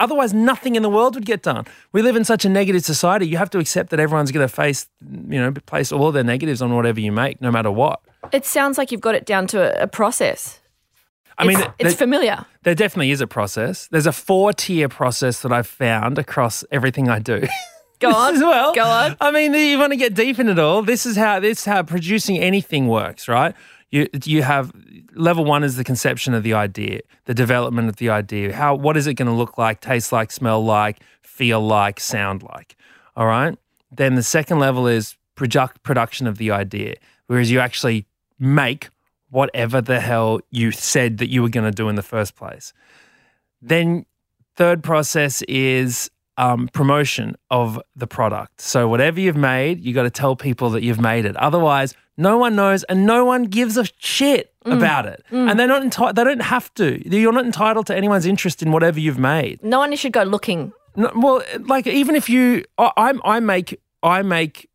otherwise 0.00 0.34
nothing 0.34 0.74
in 0.74 0.82
the 0.82 0.88
world 0.88 1.14
would 1.14 1.26
get 1.26 1.42
done. 1.42 1.66
We 1.92 2.02
live 2.02 2.16
in 2.16 2.24
such 2.24 2.44
a 2.44 2.48
negative 2.48 2.84
society. 2.84 3.26
You 3.26 3.36
have 3.36 3.50
to 3.50 3.58
accept 3.58 3.90
that 3.90 4.00
everyone's 4.00 4.30
going 4.32 4.46
to 4.46 4.52
face, 4.52 4.86
you 5.00 5.40
know, 5.40 5.52
place 5.52 5.92
all 5.92 6.08
of 6.08 6.14
their 6.14 6.24
negatives 6.24 6.62
on 6.62 6.74
whatever 6.74 7.00
you 7.00 7.12
make, 7.12 7.40
no 7.40 7.50
matter 7.50 7.70
what. 7.70 8.00
it 8.32 8.44
sounds 8.44 8.78
like 8.78 8.92
you've 8.92 9.00
got 9.00 9.14
it 9.14 9.26
down 9.26 9.46
to 9.48 9.80
a, 9.80 9.84
a 9.84 9.86
process. 9.86 10.60
I 11.38 11.46
mean, 11.46 11.58
it's, 11.58 11.66
there, 11.66 11.74
it's 11.78 11.94
familiar. 11.94 12.44
there 12.62 12.74
definitely 12.74 13.10
is 13.10 13.20
a 13.20 13.26
process. 13.26 13.88
There's 13.88 14.06
a 14.06 14.12
four 14.12 14.52
tier 14.52 14.88
process 14.88 15.40
that 15.40 15.52
I've 15.52 15.66
found 15.66 16.18
across 16.18 16.64
everything 16.70 17.08
I 17.08 17.18
do. 17.18 17.46
Go 18.02 18.14
on. 18.14 18.34
as 18.34 18.40
well. 18.40 18.74
Go 18.74 18.84
on. 18.84 19.16
I 19.20 19.30
mean, 19.30 19.54
you 19.54 19.78
want 19.78 19.92
to 19.92 19.96
get 19.96 20.14
deep 20.14 20.38
in 20.38 20.48
it 20.48 20.58
all. 20.58 20.82
This 20.82 21.06
is 21.06 21.16
how 21.16 21.40
this 21.40 21.60
is 21.60 21.64
how 21.64 21.82
producing 21.82 22.38
anything 22.38 22.88
works, 22.88 23.28
right? 23.28 23.54
You 23.90 24.08
you 24.24 24.42
have 24.42 24.72
level 25.14 25.44
one 25.44 25.64
is 25.64 25.76
the 25.76 25.84
conception 25.84 26.34
of 26.34 26.42
the 26.42 26.54
idea, 26.54 27.00
the 27.26 27.34
development 27.34 27.88
of 27.88 27.96
the 27.96 28.10
idea. 28.10 28.54
How 28.54 28.74
what 28.74 28.96
is 28.96 29.06
it 29.06 29.14
going 29.14 29.28
to 29.28 29.34
look 29.34 29.58
like, 29.58 29.80
taste 29.80 30.12
like, 30.12 30.32
smell 30.32 30.64
like, 30.64 31.00
feel 31.22 31.60
like, 31.60 32.00
sound 32.00 32.42
like? 32.42 32.76
All 33.16 33.26
right. 33.26 33.56
Then 33.90 34.14
the 34.14 34.22
second 34.22 34.58
level 34.58 34.86
is 34.86 35.16
product 35.34 35.82
production 35.82 36.26
of 36.26 36.38
the 36.38 36.50
idea, 36.50 36.94
whereas 37.26 37.50
you 37.50 37.60
actually 37.60 38.06
make 38.38 38.88
whatever 39.30 39.80
the 39.80 40.00
hell 40.00 40.40
you 40.50 40.70
said 40.72 41.18
that 41.18 41.28
you 41.30 41.42
were 41.42 41.48
going 41.48 41.64
to 41.64 41.70
do 41.70 41.88
in 41.88 41.94
the 41.94 42.02
first 42.02 42.36
place. 42.36 42.72
Then 43.60 44.04
third 44.56 44.82
process 44.82 45.42
is 45.42 46.10
um, 46.36 46.68
promotion 46.72 47.36
of 47.50 47.80
the 47.94 48.06
product. 48.06 48.60
So 48.60 48.88
whatever 48.88 49.20
you've 49.20 49.36
made, 49.36 49.80
you 49.80 49.92
got 49.92 50.04
to 50.04 50.10
tell 50.10 50.36
people 50.36 50.70
that 50.70 50.82
you've 50.82 51.00
made 51.00 51.24
it. 51.24 51.36
Otherwise, 51.36 51.94
no 52.16 52.38
one 52.38 52.56
knows 52.56 52.84
and 52.84 53.06
no 53.06 53.24
one 53.24 53.44
gives 53.44 53.76
a 53.76 53.84
shit 53.98 54.52
about 54.64 55.06
it. 55.06 55.24
And 55.30 55.58
they're 55.58 55.66
not 55.66 55.82
entitled. 55.82 56.16
They 56.16 56.24
don't 56.24 56.42
have 56.42 56.72
to. 56.74 57.08
You're 57.08 57.32
not 57.32 57.44
entitled 57.44 57.86
to 57.86 57.96
anyone's 57.96 58.26
interest 58.26 58.62
in 58.62 58.70
whatever 58.72 59.00
you've 59.00 59.18
made. 59.18 59.62
No 59.62 59.78
one 59.78 59.94
should 59.96 60.12
go 60.12 60.22
looking. 60.22 60.72
No, 60.94 61.10
well, 61.16 61.42
like 61.60 61.86
even 61.86 62.14
if 62.14 62.28
you, 62.28 62.64
I, 62.78 63.14
I 63.24 63.40
make, 63.40 63.80
I 64.02 64.22
make. 64.22 64.68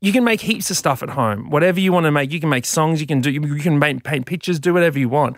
You 0.00 0.10
can 0.10 0.24
make 0.24 0.40
heaps 0.40 0.70
of 0.70 0.76
stuff 0.78 1.02
at 1.02 1.10
home. 1.10 1.50
Whatever 1.50 1.80
you 1.80 1.92
want 1.92 2.06
to 2.06 2.10
make, 2.10 2.32
you 2.32 2.40
can 2.40 2.48
make 2.48 2.64
songs. 2.64 2.98
You 3.00 3.06
can 3.06 3.20
do. 3.20 3.30
You 3.30 3.56
can 3.56 3.78
paint, 3.78 4.04
paint 4.04 4.24
pictures. 4.24 4.58
Do 4.58 4.72
whatever 4.72 4.98
you 4.98 5.10
want. 5.10 5.36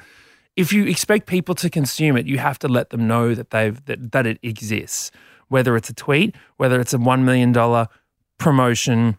If 0.55 0.73
you 0.73 0.87
expect 0.87 1.27
people 1.27 1.55
to 1.57 1.69
consume 1.69 2.17
it, 2.17 2.27
you 2.27 2.39
have 2.39 2.59
to 2.61 2.69
let 2.69 2.91
them 2.91 3.09
know 3.09 3.35
that 3.35 3.51
they've 3.51 3.85
that, 3.87 4.13
that 4.13 4.27
it 4.27 4.39
exists. 4.43 5.11
Whether 5.49 5.77
it's 5.77 5.91
a 5.91 5.95
tweet, 5.95 6.35
whether 6.57 6.81
it's 6.81 6.93
a 6.93 6.99
one 6.99 7.25
million 7.25 7.53
dollar 7.53 7.89
promotion, 8.39 9.19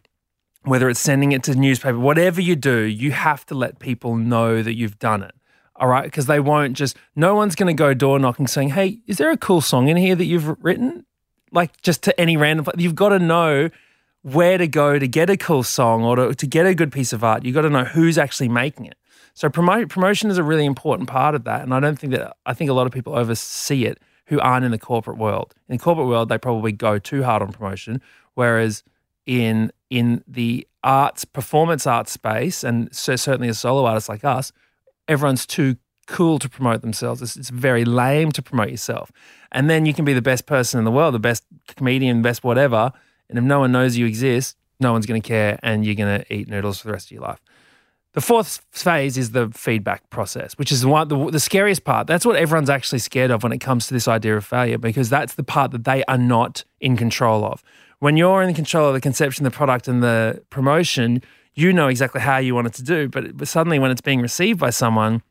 whether 0.63 0.89
it's 0.89 1.00
sending 1.00 1.31
it 1.31 1.43
to 1.43 1.55
newspaper, 1.55 2.00
whatever 2.00 2.41
you 2.41 2.55
do, 2.55 2.79
you 2.81 3.12
have 3.12 3.45
to 3.48 3.55
let 3.55 3.79
people 3.79 4.15
know 4.15 4.62
that 4.62 4.75
you've 4.75 5.00
done 5.00 5.24
it. 5.24 5.33
All 5.75 5.88
right, 5.88 6.03
because 6.03 6.25
they 6.25 6.39
won't 6.39 6.75
just. 6.75 6.98
No 7.15 7.36
one's 7.36 7.55
going 7.55 7.74
to 7.74 7.79
go 7.79 7.93
door 7.93 8.19
knocking 8.19 8.48
saying, 8.48 8.69
"Hey, 8.69 9.00
is 9.07 9.17
there 9.17 9.31
a 9.31 9.38
cool 9.38 9.62
song 9.62 9.88
in 9.88 9.98
here 9.98 10.15
that 10.15 10.25
you've 10.25 10.62
written?" 10.63 11.05
Like 11.51 11.81
just 11.81 12.03
to 12.03 12.19
any 12.19 12.38
random. 12.38 12.67
You've 12.77 12.95
got 12.95 13.09
to 13.09 13.19
know 13.19 13.69
where 14.21 14.57
to 14.57 14.67
go 14.67 15.00
to 15.00 15.07
get 15.07 15.29
a 15.29 15.38
cool 15.38 15.63
song 15.63 16.03
or 16.03 16.15
to, 16.17 16.36
to 16.36 16.45
get 16.45 16.65
a 16.65 16.75
good 16.75 16.91
piece 16.91 17.13
of 17.13 17.24
art. 17.24 17.45
You've 17.45 17.55
got 17.55 17.62
to 17.62 17.69
know 17.69 17.86
who's 17.86 18.17
actually 18.17 18.50
making 18.50 18.86
it. 18.86 18.98
So 19.33 19.50
promote, 19.50 19.88
promotion 19.88 20.29
is 20.29 20.38
a 20.38 20.43
really 20.43 20.65
important 20.65 21.07
part 21.07 21.33
of 21.33 21.45
that, 21.45 21.62
and 21.62 21.74
I 21.74 21.79
don't 21.79 21.98
think 21.98 22.12
that 22.12 22.36
I 22.45 22.53
think 22.53 22.69
a 22.69 22.74
lot 22.74 22.86
of 22.86 22.91
people 22.91 23.15
oversee 23.15 23.86
it 23.86 24.00
who 24.29 24.39
aren't 24.39 24.63
in 24.63 24.71
the 24.71 24.79
corporate 24.79 25.17
world. 25.17 25.53
In 25.67 25.77
the 25.77 25.83
corporate 25.83 26.07
world, 26.07 26.29
they 26.29 26.38
probably 26.38 26.71
go 26.71 26.98
too 26.98 27.24
hard 27.24 27.41
on 27.41 27.51
promotion, 27.51 28.01
whereas 28.36 28.83
in 29.25 29.71
in 29.89 30.24
the 30.27 30.67
arts, 30.83 31.25
performance 31.25 31.86
arts 31.86 32.12
space, 32.12 32.63
and 32.63 32.95
so 32.95 33.15
certainly 33.15 33.50
as 33.50 33.59
solo 33.59 33.86
artists 33.86 34.07
like 34.07 34.24
us, 34.24 34.51
everyone's 35.07 35.45
too 35.45 35.75
cool 36.05 36.39
to 36.39 36.50
promote 36.50 36.81
themselves. 36.81 37.21
It's, 37.21 37.36
it's 37.36 37.50
very 37.50 37.86
lame 37.86 38.31
to 38.33 38.41
promote 38.41 38.69
yourself. 38.69 39.12
And 39.51 39.69
then 39.69 39.86
you 39.86 39.93
can 39.93 40.05
be 40.05 40.13
the 40.13 40.21
best 40.21 40.45
person 40.45 40.77
in 40.77 40.86
the 40.86 40.91
world, 40.91 41.13
the 41.13 41.19
best 41.19 41.43
comedian, 41.75 42.21
best 42.21 42.43
whatever. 42.43 42.91
And 43.29 43.38
if 43.38 43.43
no 43.43 43.59
one 43.59 43.71
knows 43.71 43.98
you 43.98 44.05
exist, 44.05 44.57
no 44.79 44.91
one's 44.91 45.05
going 45.05 45.21
to 45.21 45.27
care 45.27 45.59
and 45.62 45.86
you're 45.86 45.95
going 45.95 46.21
to 46.21 46.33
eat 46.33 46.48
noodles 46.48 46.79
for 46.79 46.88
the 46.88 46.93
rest 46.93 47.07
of 47.07 47.12
your 47.12 47.21
life. 47.21 47.41
The 48.19 48.25
fourth 48.25 48.65
phase 48.71 49.17
is 49.17 49.31
the 49.31 49.47
feedback 49.51 50.09
process, 50.09 50.51
which 50.57 50.73
is 50.73 50.81
the, 50.81 50.89
one, 50.89 51.07
the, 51.07 51.31
the 51.31 51.39
scariest 51.39 51.85
part. 51.85 52.05
That's 52.05 52.25
what 52.25 52.35
everyone's 52.35 52.69
actually 52.69 52.99
scared 52.99 53.31
of 53.31 53.43
when 53.43 53.53
it 53.53 53.59
comes 53.59 53.88
to 53.88 53.93
this 53.93 54.09
idea 54.09 54.35
of 54.35 54.45
failure, 54.45 54.77
because 54.77 55.09
that's 55.09 55.35
the 55.35 55.43
part 55.43 55.71
that 55.71 55.85
they 55.85 56.03
are 56.03 56.17
not 56.17 56.65
in 56.81 56.97
control 56.97 57.45
of. 57.45 57.63
When 57.99 58.17
you're 58.17 58.41
in 58.41 58.53
control 58.53 58.89
of 58.89 58.93
the 58.93 58.99
conception, 58.99 59.45
the 59.45 59.51
product, 59.51 59.88
and 59.88 60.03
the 60.03 60.43
promotion, 60.49 61.23
you 61.55 61.71
know 61.71 61.88
exactly 61.88 62.19
how 62.19 62.39
you 62.39 62.53
want 62.53 62.67
it 62.67 62.73
to 62.73 62.83
do. 62.83 63.07
But, 63.07 63.38
but 63.38 63.47
suddenly, 63.47 63.79
when 63.79 63.89
it's 63.89 64.01
being 64.01 64.19
received 64.19 64.59
by 64.59 64.71
someone, 64.71 65.21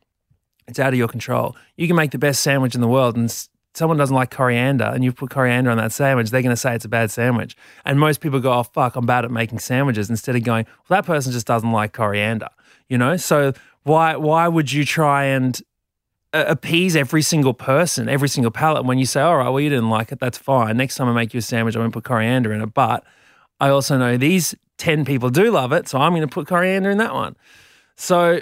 it's 0.67 0.79
out 0.79 0.91
of 0.91 0.97
your 0.97 1.07
control. 1.07 1.55
You 1.77 1.85
can 1.85 1.95
make 1.95 2.09
the 2.09 2.17
best 2.17 2.41
sandwich 2.41 2.73
in 2.73 2.81
the 2.81 2.87
world, 2.87 3.15
and 3.15 3.31
someone 3.75 3.97
doesn't 3.97 4.15
like 4.15 4.31
coriander, 4.31 4.85
and 4.85 5.03
you 5.03 5.11
put 5.11 5.29
coriander 5.29 5.69
on 5.69 5.77
that 5.77 5.91
sandwich, 5.91 6.31
they're 6.31 6.41
going 6.41 6.55
to 6.55 6.57
say 6.57 6.73
it's 6.73 6.85
a 6.85 6.89
bad 6.89 7.11
sandwich. 7.11 7.55
And 7.85 7.99
most 7.99 8.19
people 8.19 8.39
go, 8.39 8.51
"Oh 8.51 8.63
fuck, 8.63 8.95
I'm 8.95 9.05
bad 9.05 9.25
at 9.25 9.31
making 9.31 9.59
sandwiches," 9.59 10.09
instead 10.09 10.35
of 10.35 10.41
going, 10.41 10.65
"Well, 10.65 10.99
that 10.99 11.05
person 11.05 11.31
just 11.31 11.45
doesn't 11.45 11.71
like 11.71 11.93
coriander." 11.93 12.47
You 12.89 12.97
know, 12.97 13.17
so 13.17 13.53
why 13.83 14.15
why 14.15 14.47
would 14.47 14.71
you 14.71 14.83
try 14.83 15.25
and 15.25 15.59
uh, 16.33 16.45
appease 16.47 16.95
every 16.95 17.21
single 17.21 17.53
person, 17.53 18.09
every 18.09 18.29
single 18.29 18.51
palate 18.51 18.85
when 18.85 18.97
you 18.97 19.05
say, 19.05 19.21
"All 19.21 19.37
right, 19.37 19.49
well, 19.49 19.59
you 19.59 19.69
didn't 19.69 19.89
like 19.89 20.11
it, 20.11 20.19
that's 20.19 20.37
fine. 20.37 20.75
Next 20.77 20.95
time 20.95 21.07
I 21.07 21.13
make 21.13 21.33
you 21.33 21.37
a 21.37 21.41
sandwich, 21.41 21.75
I'm 21.75 21.81
going 21.81 21.91
to 21.91 21.95
put 21.95 22.03
coriander 22.03 22.51
in 22.51 22.61
it." 22.61 22.73
But 22.73 23.03
I 23.59 23.69
also 23.69 23.97
know 23.97 24.17
these 24.17 24.55
ten 24.77 25.05
people 25.05 25.29
do 25.29 25.51
love 25.51 25.71
it, 25.71 25.87
so 25.87 25.99
I'm 25.99 26.11
going 26.11 26.27
to 26.27 26.33
put 26.33 26.47
coriander 26.47 26.89
in 26.89 26.97
that 26.97 27.13
one. 27.13 27.35
So 27.95 28.41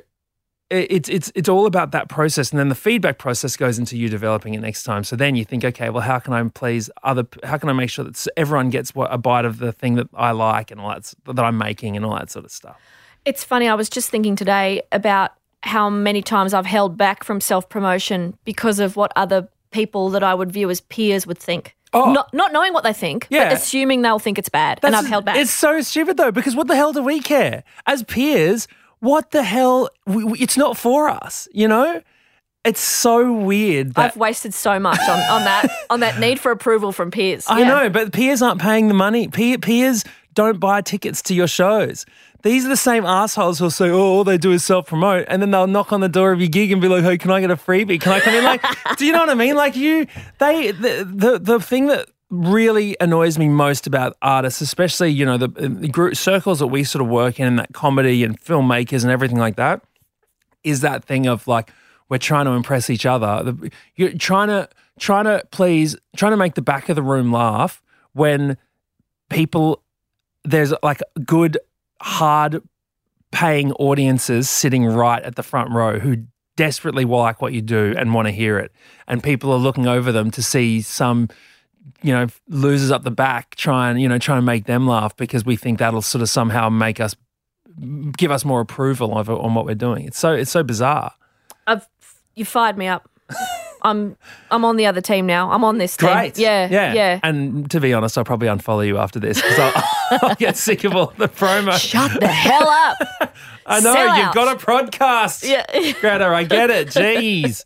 it's 0.70 1.08
it's 1.08 1.32
it's 1.34 1.48
all 1.48 1.66
about 1.66 1.92
that 1.92 2.10
process, 2.10 2.51
and 2.51 2.60
then 2.60 2.68
the 2.70 2.75
feedback 2.75 3.18
process 3.18 3.56
goes 3.56 3.80
into 3.80 3.98
you 3.98 4.10
developing 4.10 4.54
it 4.54 4.60
next 4.60 4.84
time. 4.84 5.04
So 5.04 5.16
then 5.16 5.36
you 5.36 5.46
think, 5.46 5.63
okay, 5.63 5.89
well, 5.89 6.04
how 6.04 6.20
can 6.20 6.34
I 6.34 6.44
please 6.50 6.89
other? 7.04 7.25
How 7.44 7.58
can 7.58 7.70
I 7.70 7.74
make 7.74 7.89
sure 7.89 8.04
that 8.04 8.27
everyone 8.36 8.70
gets 8.70 8.94
what 8.94 9.13
a 9.13 9.18
bite 9.18 9.46
of 9.46 9.60
the 9.60 9.72
thing 9.72 9.96
that 9.96 10.08
I 10.13 10.32
like 10.32 10.72
and 10.72 10.82
all 10.82 10.89
that 10.89 11.13
that 11.25 11.46
I'm 11.46 11.58
making 11.58 11.96
and 11.96 12.06
all 12.06 12.16
that 12.16 12.30
sort 12.30 12.44
of 12.44 12.51
stuff? 12.51 12.77
It's 13.28 13.44
funny. 13.44 13.68
I 13.68 13.76
was 13.76 13.90
just 13.90 14.10
thinking 14.10 14.36
today 14.38 14.82
about 14.92 15.32
how 15.64 15.90
many 15.90 16.22
times 16.22 16.54
I've 16.54 16.66
held 16.66 16.96
back 16.98 17.24
from 17.26 17.42
self 17.42 17.68
promotion 17.68 18.38
because 18.46 18.80
of 18.80 18.96
what 18.96 19.12
other 19.18 19.50
people 19.72 20.10
that 20.12 20.24
I 20.24 20.34
would 20.34 20.50
view 20.52 20.70
as 20.70 20.80
peers 20.80 21.28
would 21.28 21.38
think. 21.38 21.76
Oh. 21.94 22.12
Not, 22.14 22.34
not 22.34 22.54
knowing 22.54 22.72
what 22.74 22.84
they 22.86 22.94
think, 22.94 23.28
Yeah. 23.30 23.46
but 23.50 23.54
assuming 23.58 24.02
they'll 24.02 24.20
think 24.20 24.38
it's 24.38 24.50
bad. 24.50 24.80
and 24.84 24.96
I've 24.96 25.08
held 25.08 25.26
back. 25.26 25.36
It's 25.38 25.52
so 25.52 25.82
stupid 25.82 26.16
though, 26.18 26.32
because 26.32 26.56
what 26.56 26.68
the 26.68 26.76
hell 26.76 26.94
do 26.94 27.02
we 27.04 27.20
care 27.20 27.64
as 27.86 28.04
peers? 28.04 28.68
What 29.00 29.32
the 29.32 29.44
hell? 29.44 29.90
We, 30.06 30.24
we- 30.24 30.40
it's 30.40 30.56
not 30.58 30.78
for 30.78 31.10
us, 31.10 31.48
you 31.52 31.68
know. 31.68 32.02
It's 32.64 32.82
so 32.82 33.32
weird 33.32 33.94
that 33.96 34.12
I've 34.12 34.18
wasted 34.18 34.54
so 34.54 34.80
much 34.80 35.00
on, 35.00 35.20
on 35.30 35.44
that 35.46 35.70
on 35.90 36.00
that 36.02 36.20
need 36.20 36.40
for 36.40 36.52
approval 36.52 36.92
from 36.94 37.12
peers. 37.12 37.46
I 37.48 37.60
Yeah. 37.60 37.68
know, 37.68 37.90
but 37.90 38.12
peers 38.14 38.42
aren't 38.42 38.62
paying 38.62 38.88
the 38.90 38.94
money. 38.94 39.28
Peer, 39.30 39.58
peers 39.58 40.04
don't 40.34 40.60
buy 40.60 40.82
tickets 40.82 41.22
to 41.24 41.34
your 41.34 41.48
shows. 41.48 42.06
These 42.48 42.66
are 42.66 42.70
the 42.70 42.77
same 42.77 43.06
assholes 43.06 43.60
who'll 43.60 43.70
say, 43.70 43.89
"Oh, 43.89 44.00
all 44.00 44.24
they 44.24 44.38
do 44.38 44.54
is 44.54 44.63
self 44.63 44.88
promote," 44.88 45.25
and 45.27 45.42
then 45.42 45.51
they'll 45.51 45.68
knock 45.68 45.92
on 45.92 46.00
the 46.00 46.08
door 46.08 46.32
of 46.32 46.39
your 46.39 46.48
gig 46.48 46.72
and 46.72 46.80
be 46.82 46.88
like, 46.88 47.04
"Hey, 47.04 47.18
can 47.18 47.30
I 47.30 47.42
get 47.42 47.51
a 47.51 47.58
freebie? 47.58 48.00
Can 48.00 48.13
I 48.13 48.22
come 48.22 48.34
in?" 48.34 48.46
Like, 48.46 48.63
do 48.98 49.06
you 49.06 49.12
know 49.12 49.20
what 49.20 49.30
I 49.30 49.34
mean? 49.34 49.56
Like, 49.56 49.75
you, 49.75 50.08
they, 50.39 50.72
the, 50.72 51.06
the, 51.13 51.39
the 51.39 51.60
thing 51.60 51.88
that 51.88 52.08
really 52.30 52.96
annoys 53.01 53.38
me 53.38 53.50
most 53.50 53.86
about 53.86 54.16
artists, 54.22 54.62
especially 54.62 55.10
you 55.10 55.25
know 55.25 55.38
the, 55.38 55.50
uh, 55.58 55.68
the 55.82 55.89
group 55.89 56.16
circles 56.16 56.60
that 56.60 56.68
we 56.68 56.86
sort 56.86 57.01
of 57.04 57.10
work 57.10 57.38
in, 57.38 57.48
and 57.48 57.60
that 57.60 57.74
comedy 57.74 58.24
and 58.24 58.39
filmmakers 58.42 59.04
and 59.04 59.12
everything 59.12 59.38
like 59.38 59.58
that, 59.58 59.82
is 60.63 60.80
that 60.80 61.04
thing 61.04 61.27
of 61.27 61.50
like 61.50 61.70
we're 62.08 62.18
trying 62.18 62.46
to 62.46 62.51
impress 62.51 62.89
each 62.89 63.06
other. 63.06 63.44
The- 63.44 63.72
You're 63.98 64.13
trying 64.13 64.48
to 64.48 64.70
trying 64.98 65.25
to 65.25 65.44
please 65.51 65.98
trying 66.16 66.32
to 66.32 66.38
make 66.38 66.56
the 66.56 66.62
back 66.62 66.88
of 66.88 66.96
the 66.96 67.04
room 67.04 67.30
laugh 67.30 67.82
when 68.13 68.56
people 69.30 69.84
there's 70.46 70.74
like 70.82 71.01
good 71.25 71.58
hard 72.01 72.62
paying 73.32 73.72
audiences 73.74 74.50
sitting 74.50 74.86
right 74.86 75.22
at 75.24 75.36
the 75.36 75.44
front 75.44 75.72
row 75.72 76.00
who 76.00 76.25
desperately 76.56 77.06
like 77.06 77.42
what 77.42 77.54
you 77.54 77.62
do 77.62 77.94
and 77.98 78.13
want 78.13 78.27
to 78.27 78.32
hear 78.32 78.58
it. 78.58 78.72
And 79.08 79.24
people 79.24 79.51
are 79.51 79.60
looking 79.60 79.88
over 79.88 80.12
them 80.12 80.32
to 80.32 80.44
see 80.44 80.82
some 80.82 81.30
you 82.01 82.12
know 82.12 82.27
losers 82.50 82.92
up 82.92 83.04
the 83.04 83.12
back 83.12 83.56
try 83.56 83.89
and 83.89 84.01
you 84.01 84.10
know 84.10 84.18
try 84.18 84.36
and 84.36 84.46
make 84.46 84.66
them 84.66 84.86
laugh 84.86 85.16
because 85.16 85.46
we 85.46 85.56
think 85.56 85.80
that'll 85.80 86.01
sort 86.01 86.22
of 86.22 86.30
somehow 86.30 86.68
make 86.68 87.00
us 87.00 87.16
give 88.18 88.30
us 88.30 88.44
more 88.44 88.60
approval 88.60 89.13
on 89.13 89.54
what 89.54 89.66
we're 89.66 89.75
doing. 89.75 90.06
It's 90.06 90.20
so 90.20 90.34
it's 90.34 90.51
so 90.51 90.63
bizarre. 90.63 91.13
I've 91.66 91.88
you 92.36 92.46
fired 92.46 92.77
me 92.77 92.88
up. 92.88 93.10
I'm 93.82 94.18
I'm 94.52 94.66
on 94.66 94.78
the 94.78 94.86
other 94.86 95.02
team 95.02 95.26
now. 95.26 95.52
I'm 95.52 95.64
on 95.64 95.78
this 95.78 95.96
team. 95.98 96.10
Great. 96.12 96.38
Yeah. 96.38 96.68
Yeah. 96.70 96.94
Yeah. 96.94 97.20
And 97.24 97.70
to 97.72 97.80
be 97.80 97.94
honest, 97.94 98.18
I'll 98.18 98.24
probably 98.24 98.48
unfollow 98.48 98.86
you 98.86 98.98
after 98.98 99.20
this 99.20 99.42
because 99.42 99.60
I'll, 99.60 100.20
I'll 100.30 100.36
get 100.36 100.58
sick 100.58 100.84
of 100.84 100.96
all 100.96 101.14
the 101.18 101.28
promo. 101.28 101.78
Shut 101.78 102.20
the 102.20 102.28
hell 102.28 102.68
up. 102.68 102.98
I 103.70 103.82
know, 103.82 103.94
Sell 103.94 104.16
you've 104.18 104.26
out. 104.28 104.34
got 104.34 104.56
a 104.56 104.66
podcast. 104.66 105.48
Yeah. 105.48 105.66
Greta, 106.00 106.26
I 106.26 106.46
get 106.46 106.70
it. 106.70 106.88
Jeez. 106.92 107.64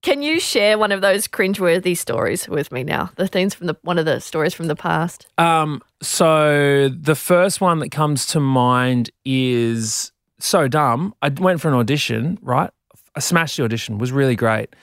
Can 0.00 0.22
you 0.22 0.40
share 0.40 0.78
one 0.78 0.90
of 0.90 1.02
those 1.02 1.28
cringeworthy 1.28 1.96
stories 1.96 2.48
with 2.48 2.72
me 2.72 2.82
now? 2.82 3.10
The 3.16 3.28
things 3.28 3.54
from 3.54 3.66
the 3.66 3.76
one 3.82 3.98
of 3.98 4.06
the 4.06 4.20
stories 4.20 4.54
from 4.54 4.68
the 4.68 4.74
past. 4.74 5.26
Um, 5.36 5.82
so 6.00 6.88
the 6.88 7.14
first 7.14 7.60
one 7.60 7.78
that 7.80 7.90
comes 7.90 8.24
to 8.28 8.40
mind 8.40 9.10
is 9.24 10.12
so 10.38 10.66
dumb. 10.66 11.14
I 11.20 11.28
went 11.28 11.60
for 11.60 11.68
an 11.68 11.74
audition, 11.74 12.38
right? 12.42 12.70
I 13.14 13.20
smashed 13.20 13.58
the 13.58 13.64
audition, 13.64 13.98
was 13.98 14.10
really 14.12 14.34
great. 14.34 14.74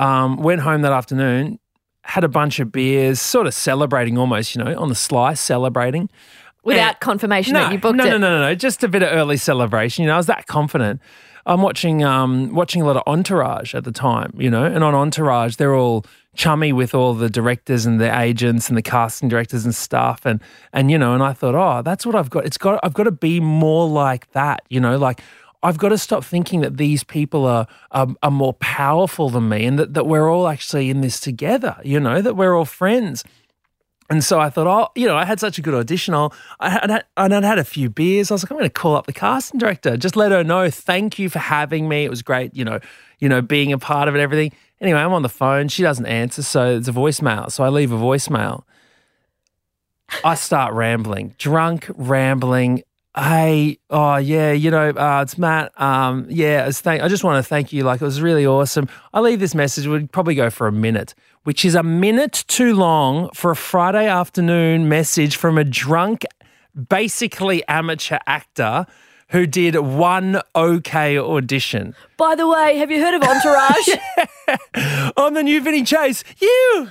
Um, 0.00 0.36
went 0.38 0.62
home 0.62 0.82
that 0.82 0.92
afternoon, 0.92 1.58
had 2.04 2.24
a 2.24 2.28
bunch 2.28 2.58
of 2.58 2.72
beers, 2.72 3.20
sort 3.20 3.46
of 3.46 3.54
celebrating 3.54 4.16
almost, 4.16 4.54
you 4.54 4.64
know, 4.64 4.78
on 4.78 4.88
the 4.88 4.94
sly, 4.94 5.34
celebrating. 5.34 6.08
Without 6.64 6.94
Eh, 6.94 6.98
confirmation 7.00 7.54
that 7.54 7.72
you 7.72 7.78
booked 7.78 7.96
no, 7.96 8.04
it. 8.04 8.10
No, 8.10 8.18
no, 8.18 8.38
no, 8.38 8.40
no. 8.48 8.54
Just 8.54 8.82
a 8.82 8.88
bit 8.88 9.02
of 9.02 9.12
early 9.12 9.36
celebration. 9.36 10.02
You 10.02 10.08
know, 10.08 10.14
I 10.14 10.16
was 10.18 10.26
that 10.26 10.46
confident. 10.46 11.00
I'm 11.46 11.62
watching 11.62 12.04
um 12.04 12.54
watching 12.54 12.82
a 12.82 12.86
lot 12.86 12.96
of 12.96 13.02
Entourage 13.06 13.74
at 13.74 13.84
the 13.84 13.92
time, 13.92 14.32
you 14.38 14.50
know, 14.50 14.64
and 14.64 14.84
on 14.84 14.94
Entourage 14.94 15.56
they're 15.56 15.74
all 15.74 16.04
chummy 16.36 16.72
with 16.72 16.94
all 16.94 17.14
the 17.14 17.28
directors 17.30 17.86
and 17.86 18.00
the 18.00 18.16
agents 18.18 18.68
and 18.68 18.76
the 18.76 18.82
casting 18.82 19.28
directors 19.28 19.64
and 19.64 19.74
stuff 19.74 20.26
and 20.26 20.40
and 20.72 20.90
you 20.90 20.98
know, 20.98 21.14
and 21.14 21.22
I 21.22 21.32
thought, 21.32 21.54
oh, 21.54 21.82
that's 21.82 22.04
what 22.04 22.14
I've 22.14 22.30
got. 22.30 22.44
It's 22.44 22.58
got 22.58 22.78
I've 22.82 22.94
got 22.94 23.04
to 23.04 23.10
be 23.10 23.40
more 23.40 23.88
like 23.88 24.30
that, 24.32 24.62
you 24.68 24.80
know, 24.80 24.98
like 24.98 25.22
I've 25.62 25.78
got 25.78 25.90
to 25.90 25.98
stop 25.98 26.24
thinking 26.24 26.62
that 26.62 26.78
these 26.78 27.04
people 27.04 27.44
are, 27.44 27.66
are 27.90 28.08
are 28.22 28.30
more 28.30 28.54
powerful 28.54 29.28
than 29.28 29.48
me 29.48 29.66
and 29.66 29.78
that, 29.78 29.94
that 29.94 30.06
we're 30.06 30.28
all 30.30 30.48
actually 30.48 30.88
in 30.90 31.02
this 31.02 31.20
together, 31.20 31.76
you 31.84 32.00
know, 32.00 32.22
that 32.22 32.34
we're 32.34 32.54
all 32.56 32.64
friends. 32.64 33.24
And 34.08 34.24
so 34.24 34.40
I 34.40 34.50
thought, 34.50 34.66
oh, 34.66 34.88
you 34.96 35.06
know, 35.06 35.16
I 35.16 35.24
had 35.24 35.38
such 35.38 35.56
a 35.58 35.62
good 35.62 35.74
audition. 35.74 36.14
I'll, 36.14 36.34
I 36.58 36.70
had, 36.70 37.04
and 37.16 37.32
I'd 37.32 37.44
had 37.44 37.58
a 37.60 37.64
few 37.64 37.88
beers. 37.88 38.30
I 38.30 38.34
was 38.34 38.42
like, 38.42 38.50
I'm 38.50 38.56
going 38.58 38.68
to 38.68 38.72
call 38.72 38.96
up 38.96 39.06
the 39.06 39.12
casting 39.12 39.60
director, 39.60 39.96
just 39.96 40.16
let 40.16 40.32
her 40.32 40.42
know. 40.42 40.68
Thank 40.68 41.18
you 41.18 41.28
for 41.28 41.38
having 41.38 41.88
me. 41.88 42.04
It 42.04 42.10
was 42.10 42.20
great, 42.20 42.54
you 42.56 42.64
know, 42.64 42.80
you 43.20 43.28
know, 43.28 43.40
being 43.40 43.72
a 43.72 43.78
part 43.78 44.08
of 44.08 44.16
it, 44.16 44.20
everything. 44.20 44.52
Anyway, 44.80 44.98
I'm 44.98 45.12
on 45.12 45.22
the 45.22 45.28
phone. 45.28 45.68
She 45.68 45.82
doesn't 45.82 46.06
answer, 46.06 46.42
so 46.42 46.76
it's 46.76 46.88
a 46.88 46.92
voicemail. 46.92 47.52
So 47.52 47.62
I 47.62 47.68
leave 47.68 47.92
a 47.92 47.96
voicemail. 47.96 48.64
I 50.24 50.34
start 50.34 50.74
rambling, 50.74 51.36
drunk, 51.38 51.86
rambling. 51.94 52.82
Hey, 53.16 53.78
oh 53.90 54.16
yeah, 54.16 54.52
you 54.52 54.70
know, 54.70 54.90
uh, 54.90 55.20
it's 55.22 55.36
Matt. 55.36 55.78
Um, 55.80 56.26
yeah, 56.28 56.66
it's 56.68 56.80
thank- 56.80 57.02
I 57.02 57.08
just 57.08 57.24
want 57.24 57.42
to 57.44 57.48
thank 57.48 57.72
you. 57.72 57.82
Like 57.82 58.00
it 58.00 58.04
was 58.04 58.22
really 58.22 58.46
awesome. 58.46 58.88
I 59.12 59.20
leave 59.20 59.40
this 59.40 59.54
message. 59.54 59.86
Would 59.88 60.12
probably 60.12 60.36
go 60.36 60.48
for 60.48 60.68
a 60.68 60.72
minute, 60.72 61.14
which 61.42 61.64
is 61.64 61.74
a 61.74 61.82
minute 61.82 62.44
too 62.46 62.72
long 62.74 63.28
for 63.34 63.50
a 63.50 63.56
Friday 63.56 64.06
afternoon 64.06 64.88
message 64.88 65.34
from 65.34 65.58
a 65.58 65.64
drunk, 65.64 66.24
basically 66.88 67.66
amateur 67.66 68.18
actor 68.28 68.86
who 69.30 69.46
did 69.46 69.76
one 69.76 70.40
okay 70.54 71.18
audition. 71.18 71.94
By 72.16 72.36
the 72.36 72.48
way, 72.48 72.76
have 72.78 72.90
you 72.92 73.00
heard 73.00 73.14
of 73.14 73.22
Entourage? 73.22 75.12
On 75.16 75.34
the 75.34 75.42
new 75.42 75.60
Vinny 75.60 75.82
Chase, 75.82 76.22
you. 76.40 76.88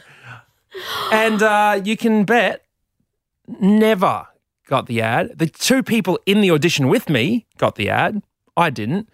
And 1.12 1.42
uh, 1.42 1.82
you 1.84 1.96
can 1.98 2.24
bet 2.26 2.66
never 3.60 4.28
got 4.70 4.86
the 4.86 5.02
ad. 5.02 5.38
The 5.38 5.48
two 5.48 5.84
people 5.84 6.20
in 6.26 6.42
the 6.42 6.52
audition 6.52 6.88
with 6.88 7.10
me 7.10 7.46
got 7.58 7.76
the 7.76 7.90
ad. 7.90 8.22
I 8.56 8.70
didn't. 8.70 9.10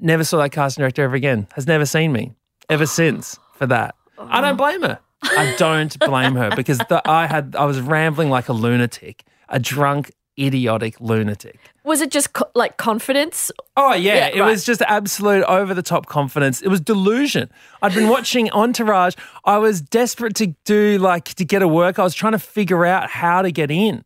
Never 0.00 0.24
saw 0.24 0.38
that 0.38 0.50
casting 0.52 0.82
director 0.82 1.02
ever 1.04 1.14
again. 1.16 1.46
Has 1.54 1.66
never 1.66 1.86
seen 1.86 2.12
me 2.12 2.32
ever 2.68 2.86
since 2.86 3.38
for 3.54 3.66
that. 3.66 3.94
I 4.18 4.40
don't 4.40 4.56
blame 4.56 4.82
her. 4.82 4.98
I 5.22 5.54
don't 5.58 5.98
blame 6.00 6.34
her 6.34 6.50
because 6.56 6.78
the, 6.78 7.00
I 7.04 7.26
had 7.26 7.54
I 7.56 7.64
was 7.64 7.80
rambling 7.80 8.28
like 8.30 8.48
a 8.48 8.52
lunatic, 8.52 9.24
a 9.48 9.58
drunk, 9.58 10.12
idiotic 10.38 11.00
lunatic. 11.00 11.58
Was 11.84 12.00
it 12.02 12.10
just 12.10 12.32
co- 12.34 12.50
like 12.54 12.76
confidence? 12.76 13.50
Oh 13.76 13.94
yeah, 13.94 14.14
Yeah, 14.16 14.26
it 14.28 14.40
right. 14.40 14.50
was 14.50 14.64
just 14.64 14.82
absolute 14.82 15.44
over 15.44 15.72
the 15.72 15.82
top 15.82 16.06
confidence. 16.06 16.60
It 16.60 16.68
was 16.68 16.80
delusion. 16.80 17.50
I'd 17.82 17.94
been 17.94 18.08
watching 18.08 18.50
Entourage. 18.52 19.14
I 19.44 19.58
was 19.58 19.80
desperate 19.80 20.34
to 20.36 20.48
do 20.64 20.98
like 20.98 21.24
to 21.34 21.44
get 21.44 21.62
a 21.62 21.68
work. 21.68 21.98
I 21.98 22.02
was 22.04 22.14
trying 22.14 22.32
to 22.32 22.38
figure 22.38 22.84
out 22.84 23.08
how 23.08 23.40
to 23.42 23.50
get 23.50 23.70
in. 23.70 24.04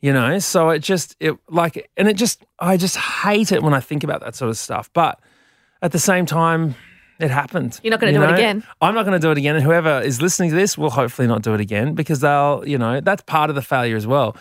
You 0.00 0.12
know, 0.12 0.38
so 0.38 0.70
it 0.70 0.78
just 0.78 1.16
it 1.18 1.36
like 1.48 1.90
and 1.96 2.08
it 2.08 2.16
just 2.16 2.44
I 2.60 2.76
just 2.76 2.96
hate 2.96 3.50
it 3.50 3.62
when 3.62 3.74
I 3.74 3.80
think 3.80 4.04
about 4.04 4.20
that 4.20 4.36
sort 4.36 4.48
of 4.48 4.56
stuff. 4.56 4.90
But 4.92 5.18
at 5.82 5.90
the 5.90 5.98
same 5.98 6.24
time, 6.24 6.76
it 7.18 7.30
happened. 7.30 7.80
You're 7.82 7.90
not 7.90 8.00
gonna 8.00 8.12
you 8.12 8.18
do 8.18 8.24
it 8.24 8.34
again. 8.34 8.64
I'm 8.80 8.94
not 8.94 9.04
going 9.04 9.20
to 9.20 9.24
do 9.24 9.30
it 9.32 9.38
again. 9.38 9.56
And 9.56 9.64
whoever 9.64 10.00
is 10.00 10.22
listening 10.22 10.50
to 10.50 10.56
this 10.56 10.78
will 10.78 10.90
hopefully 10.90 11.26
not 11.26 11.42
do 11.42 11.52
it 11.52 11.60
again 11.60 11.94
because 11.94 12.20
they'll, 12.20 12.62
you 12.64 12.78
know, 12.78 13.00
that's 13.00 13.22
part 13.22 13.50
of 13.50 13.56
the 13.56 13.62
failure 13.62 13.96
as 13.96 14.06
well. 14.06 14.36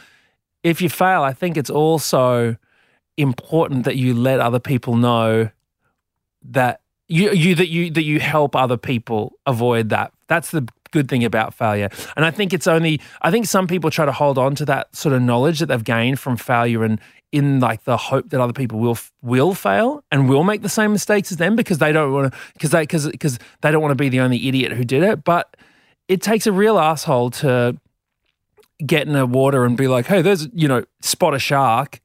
If 0.64 0.82
you 0.82 0.90
fail, 0.90 1.24
I 1.24 1.34
think 1.34 1.58
it's 1.58 1.70
also 1.70 2.56
important 3.18 3.86
that 3.86 3.96
you 3.96 4.14
let 4.14 4.40
other 4.40 4.60
people 4.60 4.96
know 4.96 5.50
that 6.44 6.82
you, 7.08 7.32
you 7.32 7.56
that 7.56 7.70
you 7.70 7.90
that 7.92 8.04
you 8.04 8.20
help 8.20 8.56
other 8.56 8.78
people 8.78 9.34
avoid 9.48 9.90
that. 9.90 10.12
That's 10.28 10.52
the 10.52 10.68
good 10.92 11.08
thing 11.10 11.24
about 11.24 11.54
failure. 11.54 11.90
And 12.16 12.26
I 12.26 12.32
think 12.32 12.54
it's 12.54 12.68
only 12.68 13.02
I 13.22 13.32
think 13.32 13.46
some 13.46 13.68
people 13.68 13.90
try 13.90 14.06
to 14.06 14.12
hold 14.12 14.38
on 14.38 14.56
to 14.56 14.66
that 14.66 14.96
sort 14.96 15.14
of 15.14 15.22
knowledge 15.22 15.60
that 15.60 15.68
they've 15.68 15.84
gained 15.84 16.20
from 16.20 16.38
failure 16.38 16.84
and 16.84 17.00
in 17.32 17.60
like 17.60 17.84
the 17.84 17.98
hope 17.98 18.30
that 18.30 18.40
other 18.40 18.54
people 18.54 18.80
will 18.80 18.98
will 19.22 19.54
fail 19.54 20.04
and 20.12 20.30
will 20.30 20.44
make 20.44 20.62
the 20.62 20.70
same 20.70 20.92
mistakes 20.92 21.32
as 21.32 21.38
them 21.38 21.56
because 21.56 21.78
they 21.78 21.92
don't 21.92 22.14
want 22.14 22.32
to 22.32 22.40
because 22.54 22.72
they 22.72 22.84
because 22.84 23.08
because 23.10 23.38
they 23.62 23.72
don't 23.72 23.82
want 23.82 23.92
to 23.92 23.96
be 23.96 24.10
the 24.10 24.20
only 24.20 24.48
idiot 24.48 24.72
who 24.72 24.84
did 24.84 25.04
it. 25.04 25.24
But 25.24 25.58
it 26.08 26.22
takes 26.22 26.48
a 26.48 26.52
real 26.52 26.80
asshole 26.80 27.32
to 27.32 27.78
get 28.86 29.08
in 29.08 29.14
the 29.14 29.26
water 29.26 29.66
and 29.66 29.76
be 29.76 29.88
like, 29.88 30.06
hey, 30.06 30.22
there's 30.22 30.48
you 30.54 30.68
know, 30.68 30.84
spot 31.02 31.34
a 31.34 31.40
shark, 31.40 32.00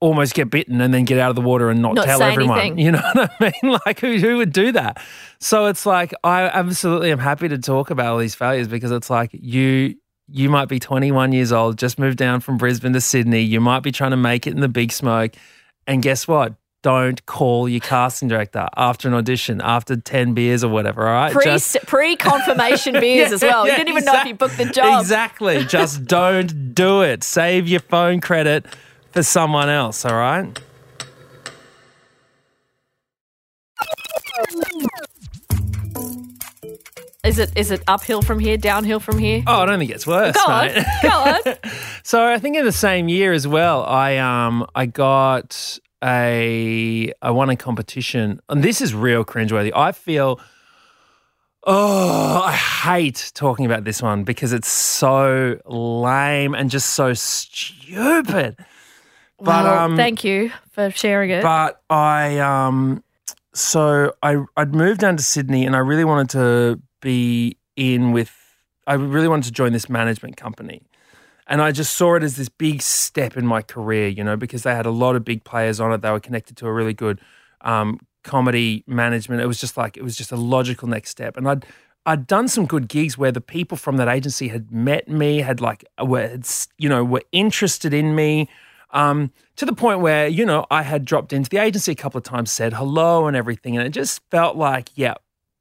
almost 0.00 0.34
get 0.34 0.50
bitten, 0.50 0.80
and 0.80 0.92
then 0.92 1.04
get 1.04 1.18
out 1.18 1.30
of 1.30 1.36
the 1.36 1.42
water 1.42 1.70
and 1.70 1.80
not, 1.82 1.94
Not 1.94 2.04
tell 2.04 2.22
everyone. 2.22 2.58
anything. 2.58 2.78
You 2.84 2.92
know 2.92 3.02
what 3.14 3.30
I 3.40 3.52
mean? 3.62 3.78
Like 3.86 4.00
who 4.00 4.18
who 4.18 4.36
would 4.38 4.52
do 4.52 4.72
that? 4.72 5.02
So 5.40 5.66
it's 5.66 5.86
like 5.86 6.12
I 6.24 6.42
absolutely 6.42 7.10
am 7.12 7.18
happy 7.18 7.48
to 7.48 7.58
talk 7.58 7.90
about 7.90 8.06
all 8.12 8.18
these 8.18 8.34
failures 8.34 8.68
because 8.68 8.90
it's 8.90 9.10
like 9.10 9.30
you 9.32 9.94
you 10.28 10.50
might 10.50 10.68
be 10.68 10.78
21 10.80 11.30
years 11.32 11.52
old, 11.52 11.78
just 11.78 11.98
moved 12.00 12.18
down 12.18 12.40
from 12.40 12.58
Brisbane 12.58 12.92
to 12.94 13.00
Sydney. 13.00 13.42
You 13.42 13.60
might 13.60 13.84
be 13.84 13.92
trying 13.92 14.10
to 14.10 14.16
make 14.16 14.46
it 14.46 14.54
in 14.54 14.60
the 14.60 14.68
big 14.68 14.90
smoke. 14.90 15.32
And 15.86 16.02
guess 16.02 16.26
what? 16.26 16.54
Don't 16.82 17.24
call 17.26 17.68
your 17.68 17.80
casting 17.80 18.28
director 18.28 18.66
after 18.76 19.06
an 19.08 19.14
audition, 19.14 19.60
after 19.60 19.96
10 19.96 20.34
beers 20.34 20.62
or 20.64 20.68
whatever, 20.68 21.06
all 21.06 21.12
right? 21.14 21.32
Pre 21.32 21.44
Just- 21.44 21.76
confirmation 22.18 22.94
beers 22.94 23.32
as 23.32 23.42
well. 23.42 23.66
yeah, 23.66 23.72
you 23.72 23.78
didn't 23.78 23.90
even 23.90 24.04
know 24.04 24.20
if 24.20 24.26
you 24.26 24.34
booked 24.34 24.56
the 24.58 24.66
job. 24.66 25.00
Exactly. 25.00 25.64
Just 25.64 26.04
don't 26.06 26.74
do 26.74 27.02
it. 27.02 27.24
Save 27.24 27.66
your 27.68 27.80
phone 27.80 28.20
credit 28.20 28.66
for 29.16 29.22
someone 29.22 29.70
else, 29.70 30.04
all 30.04 30.14
right? 30.14 30.60
Is 37.24 37.38
it 37.38 37.50
is 37.56 37.70
it 37.70 37.82
uphill 37.88 38.20
from 38.20 38.38
here, 38.38 38.58
downhill 38.58 39.00
from 39.00 39.18
here? 39.18 39.42
Oh, 39.46 39.60
I 39.62 39.64
don't 39.66 39.78
think 39.78 39.90
it's 39.90 40.06
worse, 40.06 40.36
Go 40.36 40.52
on, 40.52 40.66
mate. 40.66 40.84
go 41.02 41.08
on. 41.08 41.40
So 42.02 42.24
I 42.24 42.38
think 42.38 42.56
in 42.56 42.64
the 42.66 42.72
same 42.72 43.08
year 43.08 43.32
as 43.32 43.48
well, 43.48 43.84
I 43.84 44.18
um 44.18 44.66
I 44.74 44.84
got 44.84 45.78
a 46.04 47.10
I 47.22 47.30
won 47.30 47.48
a 47.48 47.56
competition, 47.56 48.38
and 48.50 48.62
this 48.62 48.82
is 48.82 48.94
real 48.94 49.24
cringeworthy. 49.24 49.72
I 49.74 49.92
feel. 49.92 50.38
Oh, 51.68 52.42
I 52.44 52.52
hate 52.52 53.32
talking 53.34 53.64
about 53.64 53.82
this 53.82 54.00
one 54.02 54.22
because 54.22 54.52
it's 54.52 54.68
so 54.68 55.58
lame 55.64 56.54
and 56.54 56.70
just 56.70 56.90
so 56.90 57.12
stupid. 57.14 58.56
But 59.38 59.64
Well, 59.64 59.78
um, 59.78 59.96
thank 59.96 60.24
you 60.24 60.50
for 60.70 60.90
sharing 60.90 61.30
it. 61.30 61.42
but 61.42 61.82
I 61.90 62.38
um 62.38 63.02
so 63.52 64.14
I 64.22 64.42
I'd 64.56 64.74
moved 64.74 65.00
down 65.00 65.16
to 65.16 65.22
Sydney 65.22 65.66
and 65.66 65.76
I 65.76 65.80
really 65.80 66.04
wanted 66.04 66.30
to 66.30 66.80
be 67.00 67.56
in 67.76 68.12
with 68.12 68.32
I 68.86 68.94
really 68.94 69.28
wanted 69.28 69.44
to 69.44 69.52
join 69.52 69.72
this 69.72 69.88
management 69.88 70.36
company. 70.36 70.82
And 71.48 71.62
I 71.62 71.70
just 71.70 71.94
saw 71.96 72.16
it 72.16 72.22
as 72.22 72.36
this 72.36 72.48
big 72.48 72.82
step 72.82 73.36
in 73.36 73.46
my 73.46 73.62
career, 73.62 74.08
you 74.08 74.24
know, 74.24 74.36
because 74.36 74.64
they 74.64 74.74
had 74.74 74.86
a 74.86 74.90
lot 74.90 75.14
of 75.14 75.24
big 75.24 75.44
players 75.44 75.80
on 75.80 75.92
it. 75.92 76.02
They 76.02 76.10
were 76.10 76.20
connected 76.20 76.56
to 76.56 76.66
a 76.66 76.72
really 76.72 76.92
good 76.92 77.20
um, 77.60 78.00
comedy 78.24 78.82
management. 78.88 79.40
It 79.40 79.46
was 79.46 79.60
just 79.60 79.76
like 79.76 79.96
it 79.96 80.02
was 80.02 80.16
just 80.16 80.32
a 80.32 80.36
logical 80.36 80.88
next 80.88 81.10
step. 81.10 81.36
And 81.36 81.48
I'd 81.48 81.64
I'd 82.04 82.26
done 82.26 82.48
some 82.48 82.66
good 82.66 82.88
gigs 82.88 83.16
where 83.16 83.32
the 83.32 83.40
people 83.40 83.76
from 83.76 83.96
that 83.96 84.08
agency 84.08 84.48
had 84.48 84.70
met 84.70 85.08
me, 85.08 85.38
had 85.38 85.60
like 85.60 85.84
were 86.02 86.28
had, 86.28 86.48
you 86.78 86.88
know 86.88 87.04
were 87.04 87.22
interested 87.32 87.94
in 87.94 88.14
me, 88.14 88.48
um, 88.96 89.30
to 89.56 89.66
the 89.66 89.74
point 89.74 90.00
where 90.00 90.26
you 90.26 90.44
know 90.44 90.66
I 90.70 90.82
had 90.82 91.04
dropped 91.04 91.32
into 91.32 91.48
the 91.50 91.58
agency 91.58 91.92
a 91.92 91.94
couple 91.94 92.18
of 92.18 92.24
times, 92.24 92.50
said 92.50 92.72
hello 92.72 93.28
and 93.28 93.36
everything, 93.36 93.76
and 93.76 93.86
it 93.86 93.90
just 93.90 94.22
felt 94.30 94.56
like 94.56 94.88
yeah, 94.96 95.14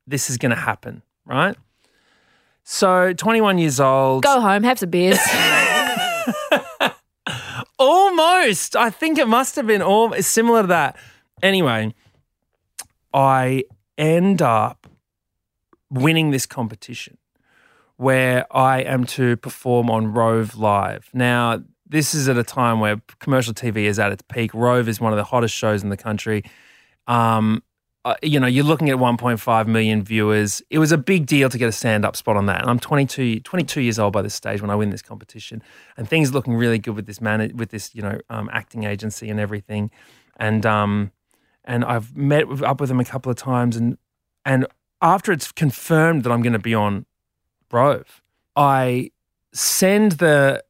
this 0.07 0.29
is 0.29 0.37
going 0.37 0.51
to 0.51 0.55
happen, 0.55 1.03
right? 1.25 1.55
So 2.63 3.13
21 3.13 3.59
years 3.59 3.79
old, 3.79 4.23
Go 4.23 4.39
home, 4.39 4.63
have 4.63 4.79
some 4.79 4.89
beers. 4.89 5.19
Almost. 7.77 8.75
I 8.75 8.89
think 8.89 9.19
it 9.19 9.27
must 9.27 9.55
have 9.57 9.67
been 9.67 9.81
all 9.81 10.13
similar 10.13 10.61
to 10.61 10.67
that. 10.67 10.97
Anyway, 11.43 11.93
I 13.13 13.65
end 13.97 14.41
up 14.41 14.87
winning 15.91 16.31
this 16.31 16.45
competition 16.45 17.17
where 17.97 18.45
I 18.55 18.81
am 18.81 19.03
to 19.05 19.35
perform 19.37 19.89
on 19.89 20.13
Rove 20.13 20.57
Live. 20.57 21.09
Now, 21.13 21.61
this 21.87 22.13
is 22.15 22.27
at 22.27 22.37
a 22.37 22.43
time 22.43 22.79
where 22.79 23.01
commercial 23.19 23.53
TV 23.53 23.83
is 23.83 23.99
at 23.99 24.11
its 24.11 24.23
peak. 24.31 24.53
Rove 24.53 24.87
is 24.87 24.99
one 24.99 25.13
of 25.13 25.17
the 25.17 25.23
hottest 25.23 25.53
shows 25.55 25.83
in 25.83 25.89
the 25.89 25.97
country. 25.97 26.43
Um, 27.07 27.63
uh, 28.05 28.13
you 28.21 28.39
know, 28.39 28.45
you're 28.45 28.63
looking 28.63 28.89
at 28.91 28.97
1.5 28.97 29.67
million 29.67 30.03
viewers. 30.03 30.61
It 30.69 30.77
was 30.77 30.91
a 30.91 30.97
big 30.97 31.25
deal 31.25 31.49
to 31.49 31.57
get 31.57 31.67
a 31.67 31.71
stand 31.71 32.05
up 32.05 32.15
spot 32.15 32.37
on 32.37 32.45
that. 32.45 32.61
And 32.61 32.69
I'm 32.69 32.79
22, 32.79 33.39
22 33.39 33.81
years 33.81 33.97
old 33.97 34.13
by 34.13 34.21
this 34.21 34.35
stage 34.35 34.61
when 34.61 34.69
I 34.69 34.75
win 34.75 34.91
this 34.91 35.01
competition, 35.01 35.63
and 35.97 36.07
things 36.07 36.29
are 36.29 36.33
looking 36.33 36.53
really 36.53 36.77
good 36.77 36.95
with 36.95 37.07
this 37.07 37.19
man, 37.19 37.51
with 37.55 37.71
this 37.71 37.95
you 37.95 38.03
know 38.03 38.19
um, 38.29 38.47
acting 38.53 38.83
agency 38.83 39.29
and 39.29 39.39
everything. 39.39 39.89
And 40.37 40.67
um, 40.67 41.11
and 41.63 41.83
I've 41.83 42.15
met 42.15 42.45
up 42.61 42.79
with 42.79 42.89
them 42.89 42.99
a 42.99 43.05
couple 43.05 43.31
of 43.31 43.37
times, 43.37 43.75
and 43.75 43.97
and 44.45 44.67
after 45.01 45.31
it's 45.31 45.51
confirmed 45.51 46.23
that 46.23 46.31
I'm 46.31 46.43
going 46.43 46.53
to 46.53 46.59
be 46.59 46.75
on 46.75 47.07
Rove, 47.71 48.21
I 48.55 49.11
send 49.51 50.13
the 50.13 50.63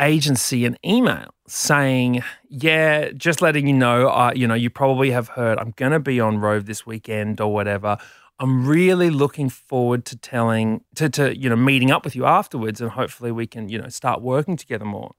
agency 0.00 0.64
an 0.64 0.76
email 0.84 1.34
saying, 1.46 2.22
"Yeah, 2.48 3.10
just 3.12 3.42
letting 3.42 3.66
you 3.66 3.74
know, 3.74 4.08
uh, 4.08 4.32
you 4.34 4.46
know, 4.46 4.54
you 4.54 4.70
probably 4.70 5.10
have 5.10 5.28
heard 5.28 5.58
I'm 5.58 5.72
going 5.76 5.92
to 5.92 6.00
be 6.00 6.20
on 6.20 6.38
Rove 6.38 6.66
this 6.66 6.86
weekend 6.86 7.40
or 7.40 7.52
whatever. 7.52 7.98
I'm 8.38 8.66
really 8.66 9.10
looking 9.10 9.48
forward 9.48 10.04
to 10.06 10.16
telling 10.16 10.84
to 10.96 11.08
to 11.10 11.38
you 11.38 11.48
know 11.48 11.56
meeting 11.56 11.90
up 11.90 12.04
with 12.04 12.16
you 12.16 12.24
afterwards, 12.24 12.80
and 12.80 12.90
hopefully 12.90 13.32
we 13.32 13.46
can 13.46 13.68
you 13.68 13.78
know 13.78 13.88
start 13.88 14.22
working 14.22 14.56
together 14.56 14.84
more." 14.84 15.14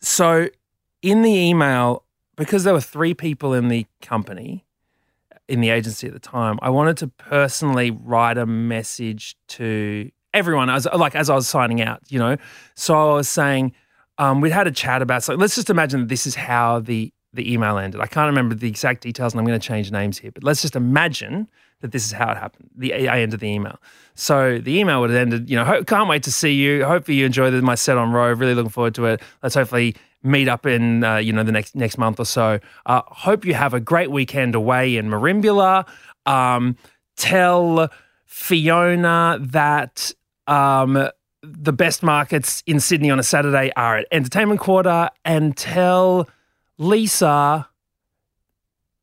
So, 0.00 0.48
in 1.02 1.22
the 1.22 1.34
email, 1.34 2.04
because 2.36 2.64
there 2.64 2.72
were 2.72 2.80
three 2.80 3.12
people 3.12 3.52
in 3.52 3.68
the 3.68 3.86
company, 4.00 4.64
in 5.46 5.60
the 5.60 5.68
agency 5.68 6.06
at 6.06 6.14
the 6.14 6.18
time, 6.20 6.58
I 6.62 6.70
wanted 6.70 6.96
to 6.98 7.08
personally 7.08 7.90
write 7.90 8.38
a 8.38 8.46
message 8.46 9.36
to 9.48 10.10
everyone 10.34 10.70
as 10.70 10.86
like 10.94 11.14
as 11.14 11.30
I 11.30 11.34
was 11.34 11.48
signing 11.48 11.80
out, 11.82 12.00
you 12.08 12.18
know. 12.18 12.36
So 12.74 13.12
I 13.12 13.14
was 13.14 13.28
saying 13.28 13.72
um, 14.18 14.40
we'd 14.40 14.52
had 14.52 14.66
a 14.66 14.72
chat 14.72 15.02
about 15.02 15.22
so 15.22 15.34
let's 15.34 15.54
just 15.54 15.70
imagine 15.70 16.00
that 16.00 16.08
this 16.08 16.26
is 16.26 16.34
how 16.34 16.80
the 16.80 17.12
the 17.32 17.52
email 17.52 17.78
ended. 17.78 18.00
I 18.00 18.06
can't 18.06 18.26
remember 18.26 18.54
the 18.54 18.68
exact 18.68 19.02
details, 19.02 19.32
and 19.32 19.40
I'm 19.40 19.46
going 19.46 19.58
to 19.58 19.66
change 19.66 19.92
names 19.92 20.18
here, 20.18 20.32
but 20.32 20.42
let's 20.42 20.62
just 20.62 20.74
imagine 20.74 21.48
that 21.80 21.92
this 21.92 22.04
is 22.04 22.12
how 22.12 22.30
it 22.30 22.36
happened. 22.36 22.70
The 22.76 23.08
I 23.08 23.20
ended 23.20 23.40
the 23.40 23.48
email. 23.48 23.78
So 24.14 24.58
the 24.58 24.78
email 24.78 25.00
would 25.00 25.10
have 25.10 25.18
ended. 25.18 25.48
You 25.48 25.56
know, 25.56 25.82
can't 25.84 26.08
wait 26.08 26.22
to 26.24 26.32
see 26.32 26.52
you. 26.52 26.84
Hopefully 26.84 27.16
you 27.16 27.26
enjoy 27.26 27.50
my 27.60 27.74
set 27.74 27.96
on 27.96 28.12
Rove. 28.12 28.40
Really 28.40 28.54
looking 28.54 28.70
forward 28.70 28.94
to 28.96 29.06
it. 29.06 29.22
Let's 29.42 29.54
hopefully 29.54 29.96
meet 30.22 30.48
up 30.48 30.66
in 30.66 31.02
uh, 31.04 31.16
you 31.16 31.32
know 31.32 31.42
the 31.42 31.52
next 31.52 31.74
next 31.74 31.98
month 31.98 32.20
or 32.20 32.26
so. 32.26 32.60
Uh, 32.86 33.02
hope 33.06 33.44
you 33.44 33.54
have 33.54 33.74
a 33.74 33.80
great 33.80 34.10
weekend 34.10 34.54
away 34.54 34.96
in 34.96 35.08
Merimbula. 35.08 35.86
Um, 36.26 36.76
tell 37.16 37.90
Fiona 38.26 39.38
that 39.40 40.12
um, 40.50 41.08
the 41.42 41.72
best 41.72 42.02
markets 42.02 42.62
in 42.66 42.80
Sydney 42.80 43.10
on 43.10 43.18
a 43.18 43.22
Saturday 43.22 43.72
are 43.76 43.96
at 43.98 44.06
Entertainment 44.12 44.60
Quarter, 44.60 45.08
and 45.24 45.56
tell 45.56 46.28
Lisa 46.76 47.68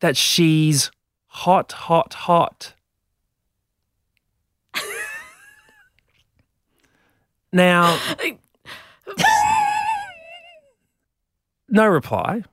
that 0.02 0.16
she's 0.16 0.92
hot, 1.26 1.72
hot, 1.72 2.14
hot. 2.14 2.74
now. 7.52 8.00
No 11.70 11.88
reply. 11.88 12.44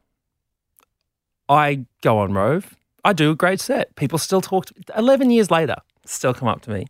I 1.48 1.84
go 2.02 2.18
on 2.18 2.32
Rove. 2.32 2.74
I 3.04 3.12
do 3.12 3.30
a 3.30 3.34
great 3.34 3.60
set. 3.60 3.94
People 3.96 4.18
still 4.18 4.40
talk 4.40 4.66
to 4.66 4.74
me. 4.76 4.82
11 4.96 5.30
years 5.30 5.50
later, 5.50 5.76
still 6.04 6.34
come 6.34 6.48
up 6.48 6.62
to 6.62 6.70
me, 6.70 6.86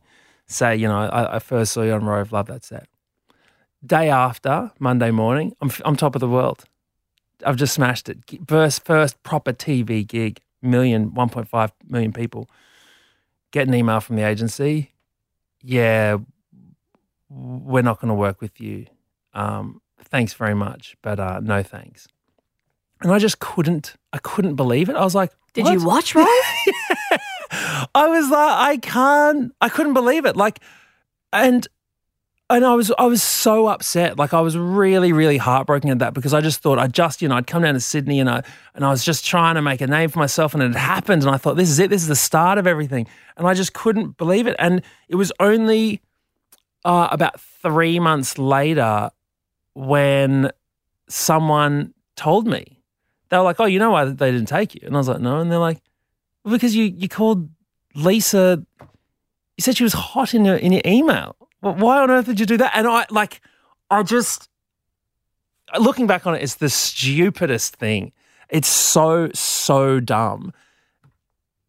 say, 0.47 0.77
you 0.77 0.89
know, 0.89 0.99
I, 0.99 1.37
I 1.37 1.39
first 1.39 1.73
saw 1.73 1.83
you 1.83 1.93
on 1.93 2.05
Rove, 2.05 2.33
love 2.33 2.47
that 2.47 2.65
set. 2.65 2.87
Day 3.85 4.09
after, 4.09 4.73
Monday 4.79 5.11
morning, 5.11 5.55
I'm, 5.61 5.71
I'm 5.85 5.97
top 5.97 6.15
of 6.15 6.21
the 6.21 6.29
world. 6.29 6.65
I've 7.45 7.57
just 7.57 7.75
smashed 7.75 8.09
it. 8.09 8.19
First, 8.47 8.85
first 8.85 9.23
proper 9.23 9.53
TV 9.53 10.07
gig, 10.07 10.41
million, 10.63 11.11
1.5 11.11 11.71
million 11.89 12.13
people. 12.13 12.49
Get 13.51 13.69
an 13.69 13.75
email 13.75 14.01
from 14.01 14.17
the 14.17 14.23
agency. 14.23 14.93
Yeah, 15.61 16.19
we're 17.29 17.83
not 17.83 18.01
going 18.01 18.09
to 18.09 18.15
work 18.15 18.41
with 18.41 18.61
you. 18.61 18.87
Um, 19.35 19.83
thanks 20.01 20.33
very 20.33 20.55
much, 20.55 20.97
but 21.03 21.21
uh, 21.21 21.41
no 21.41 21.63
thanks 21.63 22.09
and 23.05 23.13
I 23.13 23.19
just 23.19 23.39
couldn't. 23.39 23.95
I 24.13 24.19
couldn't 24.19 24.57
believe 24.57 24.89
it. 24.89 24.97
I 24.97 25.05
was 25.05 25.15
like, 25.15 25.31
"Did 25.53 25.65
what? 25.65 25.73
you 25.73 25.85
watch 25.85 26.15
Rove?" 26.15 26.27
I 27.95 28.09
was 28.09 28.31
like, 28.31 28.59
I 28.59 28.77
can't. 28.79 29.55
I 29.61 29.69
couldn't 29.69 29.95
believe 29.95 30.27
it. 30.27 30.37
Like, 30.37 30.61
and 31.33 31.67
and 32.51 32.65
I 32.65 32.75
was 32.75 32.93
I 32.99 33.07
was 33.07 33.23
so 33.23 33.67
upset. 33.69 34.19
Like 34.19 34.35
I 34.35 34.41
was 34.41 34.57
really 34.57 35.13
really 35.13 35.39
heartbroken 35.39 35.91
at 35.91 35.99
that 36.01 36.15
because 36.15 36.35
I 36.35 36.41
just 36.41 36.61
thought 36.61 36.79
I 36.79 36.87
just 36.87 37.23
you 37.23 37.29
know 37.29 37.37
I'd 37.37 37.47
come 37.47 37.63
down 37.63 37.75
to 37.75 37.81
Sydney 37.81 38.21
and 38.21 38.29
I 38.29 38.43
and 38.75 38.85
I 38.85 38.91
was 38.91 39.05
just 39.05 39.25
trying 39.25 39.55
to 39.55 39.63
make 39.63 39.81
a 39.81 39.87
name 39.87 40.11
for 40.11 40.19
myself 40.19 40.55
and 40.55 40.63
it 40.63 40.67
had 40.73 40.77
happened 40.77 41.23
and 41.23 41.35
I 41.35 41.39
thought 41.39 41.57
this 41.57 41.71
is 41.71 41.79
it. 41.79 41.91
This 41.91 42.03
is 42.03 42.09
the 42.09 42.17
start 42.17 42.59
of 42.59 42.67
everything. 42.67 43.07
And 43.37 43.47
I 43.47 43.55
just 43.55 43.73
couldn't 43.73 44.17
believe 44.17 44.47
it. 44.47 44.57
And 44.59 44.83
it 45.09 45.17
was 45.17 45.33
only 45.41 46.03
uh, 46.85 47.09
about 47.11 47.41
three 47.41 47.99
months 47.99 48.39
later 48.39 49.11
when 49.75 50.51
someone 51.09 51.95
told 52.17 52.47
me 52.47 52.79
they 53.31 53.39
were 53.39 53.43
like, 53.43 53.59
"Oh, 53.59 53.65
you 53.65 53.79
know 53.79 53.91
why 53.91 54.05
they 54.05 54.31
didn't 54.31 54.49
take 54.49 54.75
you?" 54.75 54.83
And 54.85 54.95
I 54.95 54.99
was 54.99 55.09
like, 55.09 55.21
"No." 55.21 55.41
And 55.41 55.51
they're 55.51 55.59
like, 55.59 55.81
"Because 56.45 56.77
you 56.77 56.85
you 56.85 57.09
called 57.09 57.49
Lisa. 57.95 58.65
You 58.81 59.63
said 59.63 59.77
she 59.77 59.85
was 59.85 59.93
hot 59.93 60.35
in 60.35 60.45
your 60.45 60.57
in 60.57 60.73
your 60.73 60.83
email. 60.85 61.37
Well, 61.63 61.75
why 61.75 62.01
on 62.01 62.11
earth 62.11 62.27
did 62.27 62.41
you 62.41 62.47
do 62.47 62.57
that?" 62.59 62.73
And 62.75 62.87
I 62.87 63.07
like, 63.11 63.41
I 63.91 64.03
just 64.03 64.49
looking 65.79 66.07
back 66.07 66.27
on 66.27 66.35
it, 66.35 66.43
it's 66.43 66.57
the 66.57 66.69
stupidest 66.69 67.77
thing. 67.77 68.13
It's 68.49 68.69
so 68.69 69.31
so 69.35 70.01
dumb 70.01 70.53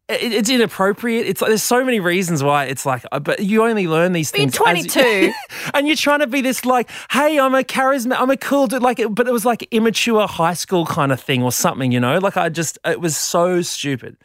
it, 0.08 0.32
it's 0.32 0.50
inappropriate. 0.50 1.26
It's 1.26 1.40
like 1.40 1.48
there's 1.48 1.62
so 1.62 1.84
many 1.84 2.00
reasons 2.00 2.42
why 2.42 2.64
it's 2.64 2.86
like, 2.86 3.04
uh, 3.12 3.18
but 3.18 3.40
you 3.40 3.64
only 3.64 3.86
learn 3.86 4.12
these 4.12 4.30
Being 4.30 4.50
things. 4.50 4.58
22, 4.58 5.00
you, 5.00 5.34
and 5.74 5.86
you're 5.86 5.96
trying 5.96 6.20
to 6.20 6.26
be 6.26 6.40
this 6.40 6.64
like, 6.64 6.90
hey, 7.10 7.38
I'm 7.38 7.54
a 7.54 7.62
charisma, 7.62 8.16
I'm 8.18 8.30
a 8.30 8.36
cool 8.36 8.66
dude. 8.66 8.82
Like, 8.82 9.02
but 9.10 9.26
it 9.26 9.32
was 9.32 9.44
like 9.44 9.66
immature 9.70 10.26
high 10.26 10.54
school 10.54 10.86
kind 10.86 11.12
of 11.12 11.20
thing 11.20 11.42
or 11.42 11.52
something, 11.52 11.92
you 11.92 12.00
know? 12.00 12.18
Like 12.18 12.36
I 12.36 12.48
just, 12.48 12.78
it 12.84 13.00
was 13.00 13.16
so 13.16 13.62
stupid. 13.62 14.16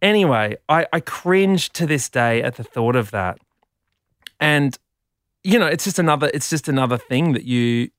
Anyway, 0.00 0.56
I, 0.68 0.86
I 0.92 1.00
cringe 1.00 1.70
to 1.70 1.86
this 1.86 2.08
day 2.08 2.42
at 2.42 2.56
the 2.56 2.64
thought 2.64 2.96
of 2.96 3.10
that, 3.10 3.38
and 4.38 4.78
you 5.42 5.58
know, 5.58 5.66
it's 5.66 5.84
just 5.84 5.98
another, 5.98 6.30
it's 6.34 6.50
just 6.50 6.68
another 6.68 6.98
thing 6.98 7.32
that 7.32 7.44
you 7.44 7.90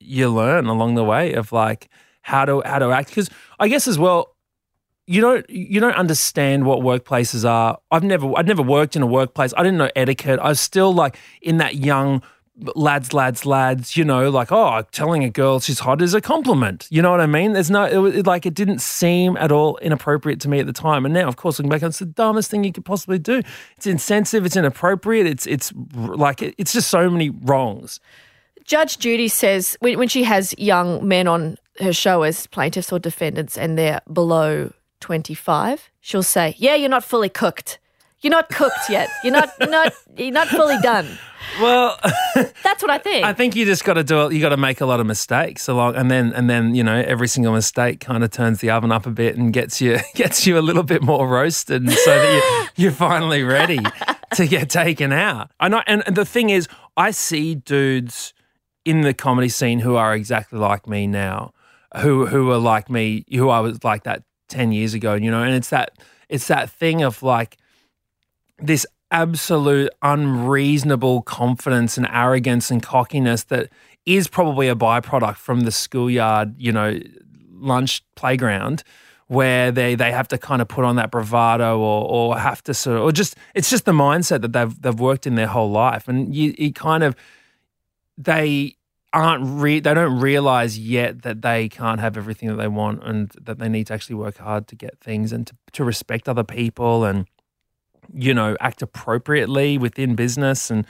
you 0.00 0.28
learn 0.28 0.66
along 0.66 0.94
the 0.94 1.04
way 1.04 1.32
of 1.32 1.52
like 1.52 1.88
how 2.22 2.44
to 2.44 2.62
how 2.64 2.78
to 2.78 2.90
act 2.90 3.08
because 3.08 3.30
I 3.58 3.68
guess 3.68 3.86
as 3.88 3.98
well 3.98 4.34
you 5.06 5.20
don't 5.20 5.48
you 5.48 5.80
don't 5.80 5.94
understand 5.94 6.64
what 6.64 6.80
workplaces 6.80 7.48
are. 7.48 7.78
I've 7.90 8.04
never 8.04 8.32
I've 8.36 8.46
never 8.46 8.62
worked 8.62 8.96
in 8.96 9.02
a 9.02 9.06
workplace. 9.06 9.52
I 9.56 9.62
didn't 9.62 9.78
know 9.78 9.90
etiquette. 9.94 10.38
I 10.40 10.48
was 10.48 10.60
still 10.60 10.94
like 10.94 11.18
in 11.42 11.58
that 11.58 11.76
young 11.76 12.22
lads, 12.56 13.12
lads, 13.12 13.44
lads. 13.44 13.96
You 13.96 14.04
know, 14.04 14.30
like 14.30 14.52
oh, 14.52 14.82
telling 14.92 15.24
a 15.24 15.30
girl 15.30 15.60
she's 15.60 15.80
hot 15.80 16.02
is 16.02 16.14
a 16.14 16.20
compliment. 16.20 16.86
You 16.90 17.02
know 17.02 17.10
what 17.10 17.20
I 17.20 17.26
mean? 17.26 17.52
There's 17.52 17.70
no 17.70 17.84
it, 17.84 17.96
was, 17.96 18.26
like 18.26 18.46
it 18.46 18.54
didn't 18.54 18.80
seem 18.80 19.36
at 19.36 19.50
all 19.52 19.76
inappropriate 19.78 20.40
to 20.42 20.48
me 20.48 20.60
at 20.60 20.66
the 20.66 20.72
time. 20.72 21.04
And 21.04 21.14
now, 21.14 21.28
of 21.28 21.36
course, 21.36 21.58
looking 21.58 21.70
back, 21.70 21.82
it's 21.82 21.98
the 21.98 22.06
dumbest 22.06 22.50
thing 22.50 22.64
you 22.64 22.72
could 22.72 22.84
possibly 22.84 23.18
do. 23.18 23.42
It's 23.76 23.86
insensitive. 23.86 24.46
It's 24.46 24.56
inappropriate. 24.56 25.26
It's 25.26 25.46
it's 25.46 25.72
like 25.94 26.42
it's 26.42 26.72
just 26.72 26.88
so 26.88 27.10
many 27.10 27.30
wrongs. 27.30 28.00
Judge 28.64 28.98
Judy 28.98 29.28
says 29.28 29.76
when, 29.80 29.98
when 29.98 30.08
she 30.08 30.24
has 30.24 30.54
young 30.58 31.06
men 31.06 31.28
on 31.28 31.58
her 31.80 31.92
show 31.92 32.22
as 32.22 32.46
plaintiffs 32.46 32.92
or 32.92 32.98
defendants 32.98 33.58
and 33.58 33.76
they're 33.76 34.00
below 34.10 34.72
25, 35.00 35.90
she'll 36.00 36.22
say, 36.22 36.54
"Yeah, 36.56 36.74
you're 36.74 36.88
not 36.88 37.04
fully 37.04 37.28
cooked. 37.28 37.78
You're 38.24 38.30
not 38.30 38.48
cooked 38.48 38.88
yet. 38.88 39.10
You're 39.22 39.34
not 39.34 39.50
not 39.60 39.92
you're 40.16 40.32
not 40.32 40.48
fully 40.48 40.78
done." 40.80 41.06
Well, 41.60 41.98
that's 42.62 42.82
what 42.82 42.90
I 42.90 42.96
think. 42.96 43.22
I 43.22 43.34
think 43.34 43.54
you 43.54 43.66
just 43.66 43.84
got 43.84 43.94
to 43.94 44.02
do 44.02 44.22
it. 44.22 44.32
You 44.32 44.40
got 44.40 44.48
to 44.48 44.56
make 44.56 44.80
a 44.80 44.86
lot 44.86 44.98
of 44.98 45.06
mistakes 45.06 45.68
along, 45.68 45.94
and 45.94 46.10
then 46.10 46.32
and 46.32 46.48
then 46.48 46.74
you 46.74 46.82
know 46.82 46.96
every 47.06 47.28
single 47.28 47.52
mistake 47.52 48.00
kind 48.00 48.24
of 48.24 48.30
turns 48.30 48.60
the 48.60 48.70
oven 48.70 48.90
up 48.90 49.04
a 49.04 49.10
bit 49.10 49.36
and 49.36 49.52
gets 49.52 49.78
you 49.78 49.98
gets 50.14 50.46
you 50.46 50.58
a 50.58 50.64
little 50.64 50.82
bit 50.82 51.02
more 51.02 51.28
roasted, 51.28 51.86
so 51.90 52.10
that 52.10 52.70
you, 52.76 52.82
you're 52.84 52.92
finally 52.92 53.42
ready 53.42 53.78
to 54.36 54.46
get 54.46 54.70
taken 54.70 55.12
out. 55.12 55.50
I 55.60 55.68
know, 55.68 55.82
and, 55.86 56.02
and 56.06 56.16
the 56.16 56.24
thing 56.24 56.48
is, 56.48 56.66
I 56.96 57.10
see 57.10 57.54
dudes 57.54 58.32
in 58.86 59.02
the 59.02 59.12
comedy 59.12 59.50
scene 59.50 59.80
who 59.80 59.96
are 59.96 60.14
exactly 60.14 60.58
like 60.58 60.88
me 60.88 61.06
now, 61.06 61.52
who 61.98 62.24
who 62.24 62.50
are 62.50 62.58
like 62.58 62.88
me, 62.88 63.26
who 63.34 63.50
I 63.50 63.60
was 63.60 63.84
like 63.84 64.04
that 64.04 64.22
10 64.48 64.72
years 64.72 64.94
ago, 64.94 65.12
you 65.12 65.30
know, 65.30 65.42
and 65.42 65.54
it's 65.54 65.68
that 65.68 65.90
it's 66.30 66.46
that 66.48 66.70
thing 66.70 67.02
of 67.02 67.22
like 67.22 67.58
this 68.58 68.86
absolute 69.10 69.90
unreasonable 70.02 71.22
confidence 71.22 71.96
and 71.96 72.06
arrogance 72.10 72.70
and 72.70 72.82
cockiness 72.82 73.44
that 73.44 73.70
is 74.06 74.28
probably 74.28 74.68
a 74.68 74.74
byproduct 74.74 75.36
from 75.36 75.60
the 75.60 75.70
schoolyard, 75.70 76.54
you 76.58 76.72
know, 76.72 76.98
lunch 77.50 78.02
playground 78.16 78.82
where 79.28 79.72
they 79.72 79.94
they 79.94 80.12
have 80.12 80.28
to 80.28 80.36
kind 80.36 80.60
of 80.60 80.68
put 80.68 80.84
on 80.84 80.96
that 80.96 81.10
bravado 81.10 81.78
or 81.78 82.04
or 82.06 82.38
have 82.38 82.62
to 82.62 82.74
sort 82.74 82.98
of 82.98 83.04
or 83.04 83.12
just 83.12 83.36
it's 83.54 83.70
just 83.70 83.84
the 83.84 83.92
mindset 83.92 84.42
that 84.42 84.52
they've 84.52 84.82
they've 84.82 85.00
worked 85.00 85.26
in 85.26 85.34
their 85.34 85.46
whole 85.46 85.70
life. 85.70 86.08
And 86.08 86.34
you, 86.34 86.72
kind 86.72 87.02
of 87.02 87.14
they 88.18 88.76
aren't 89.12 89.44
re- 89.44 89.80
they 89.80 89.94
don't 89.94 90.20
realize 90.20 90.78
yet 90.78 91.22
that 91.22 91.42
they 91.42 91.68
can't 91.68 92.00
have 92.00 92.16
everything 92.16 92.48
that 92.48 92.56
they 92.56 92.68
want 92.68 93.02
and 93.04 93.30
that 93.40 93.58
they 93.58 93.68
need 93.68 93.86
to 93.86 93.94
actually 93.94 94.16
work 94.16 94.36
hard 94.38 94.66
to 94.66 94.76
get 94.76 94.98
things 95.00 95.32
and 95.32 95.46
to, 95.46 95.56
to 95.72 95.84
respect 95.84 96.28
other 96.28 96.44
people 96.44 97.04
and 97.04 97.26
you 98.12 98.34
know 98.34 98.56
act 98.60 98.82
appropriately 98.82 99.78
within 99.78 100.14
business 100.14 100.70
and 100.70 100.86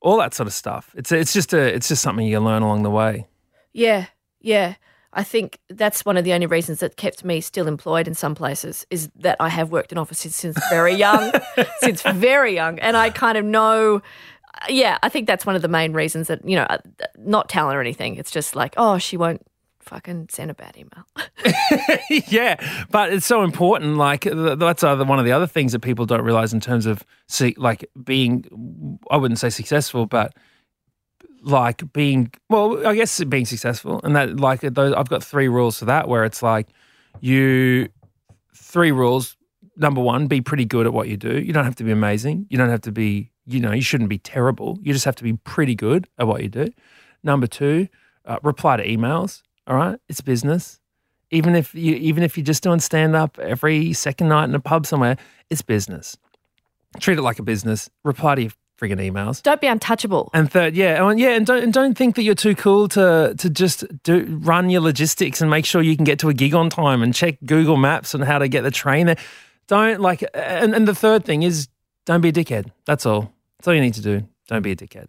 all 0.00 0.18
that 0.18 0.34
sort 0.34 0.46
of 0.46 0.52
stuff. 0.52 0.94
It's 0.96 1.10
it's 1.12 1.32
just 1.32 1.52
a 1.52 1.74
it's 1.74 1.88
just 1.88 2.02
something 2.02 2.26
you 2.26 2.40
learn 2.40 2.62
along 2.62 2.82
the 2.82 2.90
way. 2.90 3.26
Yeah 3.72 4.06
yeah. 4.44 4.74
I 5.16 5.22
think 5.22 5.60
that's 5.70 6.04
one 6.04 6.16
of 6.16 6.24
the 6.24 6.32
only 6.32 6.46
reasons 6.46 6.80
that 6.80 6.96
kept 6.96 7.24
me 7.24 7.40
still 7.40 7.68
employed 7.68 8.08
in 8.08 8.14
some 8.14 8.34
places 8.34 8.84
is 8.90 9.08
that 9.14 9.36
I 9.38 9.48
have 9.48 9.70
worked 9.70 9.92
in 9.92 9.98
offices 9.98 10.34
since 10.34 10.58
very 10.68 10.92
young, 11.06 11.32
since 11.78 12.02
very 12.02 12.52
young, 12.54 12.80
and 12.80 12.96
I 12.96 13.10
kind 13.10 13.38
of 13.38 13.44
know 13.44 14.02
yeah, 14.68 14.98
I 15.02 15.08
think 15.08 15.26
that's 15.26 15.44
one 15.44 15.56
of 15.56 15.62
the 15.62 15.68
main 15.68 15.92
reasons 15.92 16.28
that, 16.28 16.46
you 16.48 16.54
know, 16.56 16.62
uh, 16.70 16.78
not 17.18 17.48
talent 17.48 17.76
or 17.76 17.80
anything. 17.80 18.16
It's 18.16 18.30
just 18.30 18.54
like, 18.54 18.72
oh, 18.76 18.98
she 18.98 19.16
won't 19.16 19.44
fucking 19.84 20.28
send 20.30 20.50
a 20.50 20.54
bad 20.54 20.76
email. 20.76 21.04
yeah, 22.28 22.56
but 22.90 23.12
it's 23.12 23.26
so 23.26 23.42
important. 23.42 23.96
Like 23.96 24.22
that's 24.22 24.82
one 24.82 25.18
of 25.18 25.24
the 25.24 25.32
other 25.32 25.46
things 25.46 25.72
that 25.72 25.80
people 25.80 26.06
don't 26.06 26.22
realize 26.22 26.52
in 26.52 26.60
terms 26.60 26.86
of 26.86 27.04
like 27.56 27.88
being, 28.02 28.98
I 29.10 29.16
wouldn't 29.16 29.38
say 29.38 29.50
successful, 29.50 30.06
but 30.06 30.34
like 31.42 31.92
being, 31.92 32.32
well, 32.48 32.86
I 32.86 32.94
guess 32.94 33.22
being 33.24 33.46
successful. 33.46 34.00
And 34.04 34.16
that 34.16 34.38
like 34.38 34.60
those, 34.60 34.94
I've 34.94 35.08
got 35.08 35.22
three 35.22 35.48
rules 35.48 35.78
for 35.78 35.84
that 35.86 36.08
where 36.08 36.24
it's 36.24 36.42
like 36.42 36.68
you, 37.20 37.88
three 38.56 38.92
rules. 38.92 39.36
Number 39.76 40.00
one, 40.00 40.28
be 40.28 40.40
pretty 40.40 40.64
good 40.64 40.86
at 40.86 40.92
what 40.92 41.08
you 41.08 41.16
do. 41.16 41.40
You 41.40 41.52
don't 41.52 41.64
have 41.64 41.76
to 41.76 41.84
be 41.84 41.90
amazing. 41.90 42.46
You 42.48 42.58
don't 42.58 42.70
have 42.70 42.82
to 42.82 42.92
be 42.92 43.32
you 43.46 43.60
know, 43.60 43.72
you 43.72 43.82
shouldn't 43.82 44.10
be 44.10 44.18
terrible. 44.18 44.78
You 44.82 44.92
just 44.92 45.04
have 45.04 45.16
to 45.16 45.24
be 45.24 45.34
pretty 45.34 45.74
good 45.74 46.08
at 46.18 46.26
what 46.26 46.42
you 46.42 46.48
do. 46.48 46.72
Number 47.22 47.46
two, 47.46 47.88
uh, 48.24 48.38
reply 48.42 48.76
to 48.76 48.86
emails. 48.86 49.42
All 49.66 49.76
right, 49.76 49.98
it's 50.08 50.20
business. 50.20 50.80
Even 51.30 51.56
if 51.56 51.74
you 51.74 51.94
even 51.94 52.22
if 52.22 52.36
you're 52.36 52.44
just 52.44 52.62
doing 52.62 52.80
stand 52.80 53.16
up 53.16 53.38
every 53.38 53.92
second 53.92 54.28
night 54.28 54.44
in 54.44 54.54
a 54.54 54.60
pub 54.60 54.86
somewhere, 54.86 55.16
it's 55.50 55.62
business. 55.62 56.16
Treat 57.00 57.18
it 57.18 57.22
like 57.22 57.38
a 57.38 57.42
business. 57.42 57.90
Reply 58.04 58.34
to 58.36 58.42
your 58.42 58.50
friggin' 58.78 59.00
emails. 59.00 59.42
Don't 59.42 59.60
be 59.60 59.66
untouchable. 59.66 60.30
And 60.34 60.50
third, 60.50 60.76
yeah, 60.76 61.04
and 61.08 61.18
yeah, 61.18 61.30
and 61.30 61.46
don't 61.46 61.62
and 61.62 61.72
don't 61.72 61.96
think 61.96 62.16
that 62.16 62.22
you're 62.22 62.34
too 62.34 62.54
cool 62.54 62.88
to 62.88 63.34
to 63.38 63.50
just 63.50 63.84
do 64.02 64.38
run 64.42 64.70
your 64.70 64.80
logistics 64.80 65.40
and 65.40 65.50
make 65.50 65.64
sure 65.64 65.82
you 65.82 65.96
can 65.96 66.04
get 66.04 66.18
to 66.20 66.28
a 66.28 66.34
gig 66.34 66.54
on 66.54 66.70
time 66.70 67.02
and 67.02 67.14
check 67.14 67.38
Google 67.44 67.76
Maps 67.76 68.14
on 68.14 68.20
how 68.20 68.38
to 68.38 68.48
get 68.48 68.62
the 68.62 68.70
train 68.70 69.06
there. 69.06 69.18
Don't 69.66 70.00
like, 70.00 70.24
and 70.34 70.74
and 70.74 70.86
the 70.86 70.94
third 70.94 71.24
thing 71.24 71.42
is 71.42 71.68
don't 72.04 72.20
be 72.20 72.28
a 72.28 72.32
dickhead. 72.32 72.70
That's 72.84 73.06
all. 73.06 73.32
That's 73.58 73.68
all 73.68 73.74
you 73.74 73.80
need 73.80 73.94
to 73.94 74.02
do. 74.02 74.28
Don't 74.48 74.62
be 74.62 74.72
a 74.72 74.76
dickhead. 74.76 75.06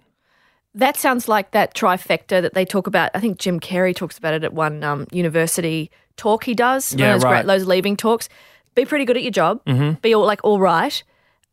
That 0.76 0.98
sounds 0.98 1.28
like 1.28 1.52
that 1.52 1.74
trifecta 1.74 2.42
that 2.42 2.54
they 2.54 2.66
talk 2.66 2.86
about. 2.86 3.10
I 3.14 3.20
think 3.20 3.40
Jim 3.40 3.60
Carrey 3.60 3.96
talks 3.96 4.18
about 4.18 4.34
it 4.34 4.44
at 4.44 4.54
one 4.54 4.84
um, 4.84 5.08
university 5.12 5.90
talk 6.18 6.44
he 6.44 6.54
does. 6.54 6.94
Yeah, 6.94 7.14
those 7.14 7.24
right. 7.24 7.32
great, 7.32 7.46
those 7.48 7.66
leaving 7.66 7.96
talks. 7.98 8.30
Be 8.76 8.86
pretty 8.86 9.06
good 9.06 9.16
at 9.18 9.24
your 9.24 9.32
job. 9.32 9.64
Mm-hmm. 9.66 10.00
Be 10.02 10.14
all 10.14 10.26
like 10.26 10.44
all 10.44 10.60
right. 10.60 11.02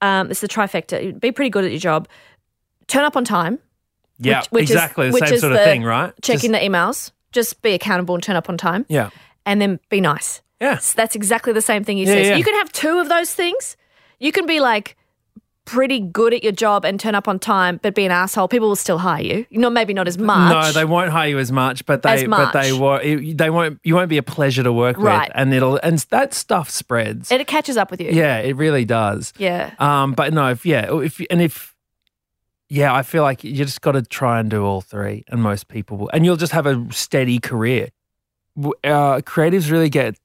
Um, 0.01 0.31
it's 0.31 0.41
the 0.41 0.49
trifecta. 0.49 1.19
Be 1.21 1.31
pretty 1.31 1.51
good 1.51 1.65
at 1.65 1.71
your 1.71 1.79
job. 1.81 2.09
Turn 2.89 3.05
up 3.05 3.17
on 3.17 3.25
time. 3.25 3.61
Yeah, 4.19 4.41
which, 4.41 4.51
which 4.51 4.63
exactly 4.71 5.09
is, 5.09 5.15
the 5.15 5.27
same 5.27 5.39
sort 5.39 5.53
of 5.53 5.59
thing, 5.65 5.85
right? 5.85 6.13
Checking 6.23 6.51
Just- 6.53 6.63
the 6.63 6.69
emails. 6.69 7.13
Just 7.33 7.63
be 7.63 7.73
accountable 7.73 8.15
and 8.15 8.23
turn 8.23 8.37
up 8.37 8.51
on 8.51 8.59
time. 8.59 8.85
yeah, 8.91 9.09
And 9.47 9.59
then 9.59 9.81
be 9.89 10.03
nice. 10.03 10.43
yeah, 10.61 10.77
So 10.77 10.93
that's 10.97 11.17
exactly 11.17 11.55
the 11.55 11.63
same 11.63 11.83
thing 11.83 11.97
he 11.97 12.05
Yeah, 12.05 12.13
says. 12.13 12.27
yeah. 12.29 12.37
You 12.37 12.45
can 12.45 12.55
have 12.57 12.71
two 12.73 12.99
of 12.99 13.09
those 13.09 13.33
things. 13.35 13.75
You 14.21 14.33
can 14.33 14.45
be 14.45 14.61
like 14.61 14.97
pretty 15.65 16.01
good 16.01 16.35
at 16.35 16.43
your 16.43 16.53
job 16.53 16.85
and 16.85 16.99
turn 16.99 17.15
up 17.15 17.29
on 17.29 17.39
time, 17.39 17.79
but 17.83 17.95
be 17.95 18.05
an 18.05 18.11
asshole. 18.11 18.49
People 18.49 18.69
will 18.69 18.77
still 18.77 18.99
hire 18.99 19.23
you. 19.23 19.47
You 19.49 19.59
know, 19.61 19.71
maybe 19.71 19.95
not 19.95 20.09
as 20.09 20.19
much. 20.19 20.51
No, 20.53 20.73
they 20.73 20.85
won't 20.85 21.11
hire 21.11 21.29
you 21.29 21.39
as 21.39 21.53
much, 21.53 21.87
but 21.87 22.03
they 22.03 22.27
but 22.27 22.53
they 22.53 22.71
much. 22.73 22.79
won't. 22.81 23.39
They 23.39 23.51
won't. 23.51 23.81
You 23.85 23.95
won't 23.95 24.09
be 24.09 24.19
a 24.19 24.23
pleasure 24.23 24.63
to 24.63 24.73
work 24.73 24.99
Right. 24.99 25.29
with, 25.29 25.37
and 25.37 25.55
it'll 25.55 25.77
and 25.79 25.99
that 26.11 26.35
stuff 26.35 26.69
spreads. 26.69 27.31
And 27.31 27.41
it 27.41 27.47
catches 27.47 27.77
up 27.77 27.91
with 27.91 28.01
you. 28.01 28.11
yeah, 28.11 28.39
it 28.39 28.57
really 28.57 28.85
does. 28.85 29.33
Yeah. 29.39 29.73
Um, 29.79 30.13
but 30.15 30.33
no, 30.33 30.51
if 30.51 30.67
yeah, 30.67 30.93
if 31.01 31.21
and 31.31 31.41
if 31.41 31.75
yeah, 32.69 32.93
I 32.95 33.03
feel 33.03 33.23
like 33.23 33.45
you 33.45 33.53
just 33.65 33.83
got 33.83 33.93
to 33.93 34.03
try 34.03 34.41
and 34.41 34.51
do 34.51 34.65
all 34.65 34.81
three, 34.81 35.25
and 35.29 35.43
most 35.43 35.69
people 35.69 35.97
will, 35.97 36.11
and 36.13 36.25
you'll 36.25 36.37
just 36.37 36.53
have 36.53 36.67
a 36.67 36.85
steady 36.91 37.39
career. 37.39 37.91
Uh, 38.59 39.21
creatives 39.21 39.71
really 39.71 39.89
get 39.89 40.17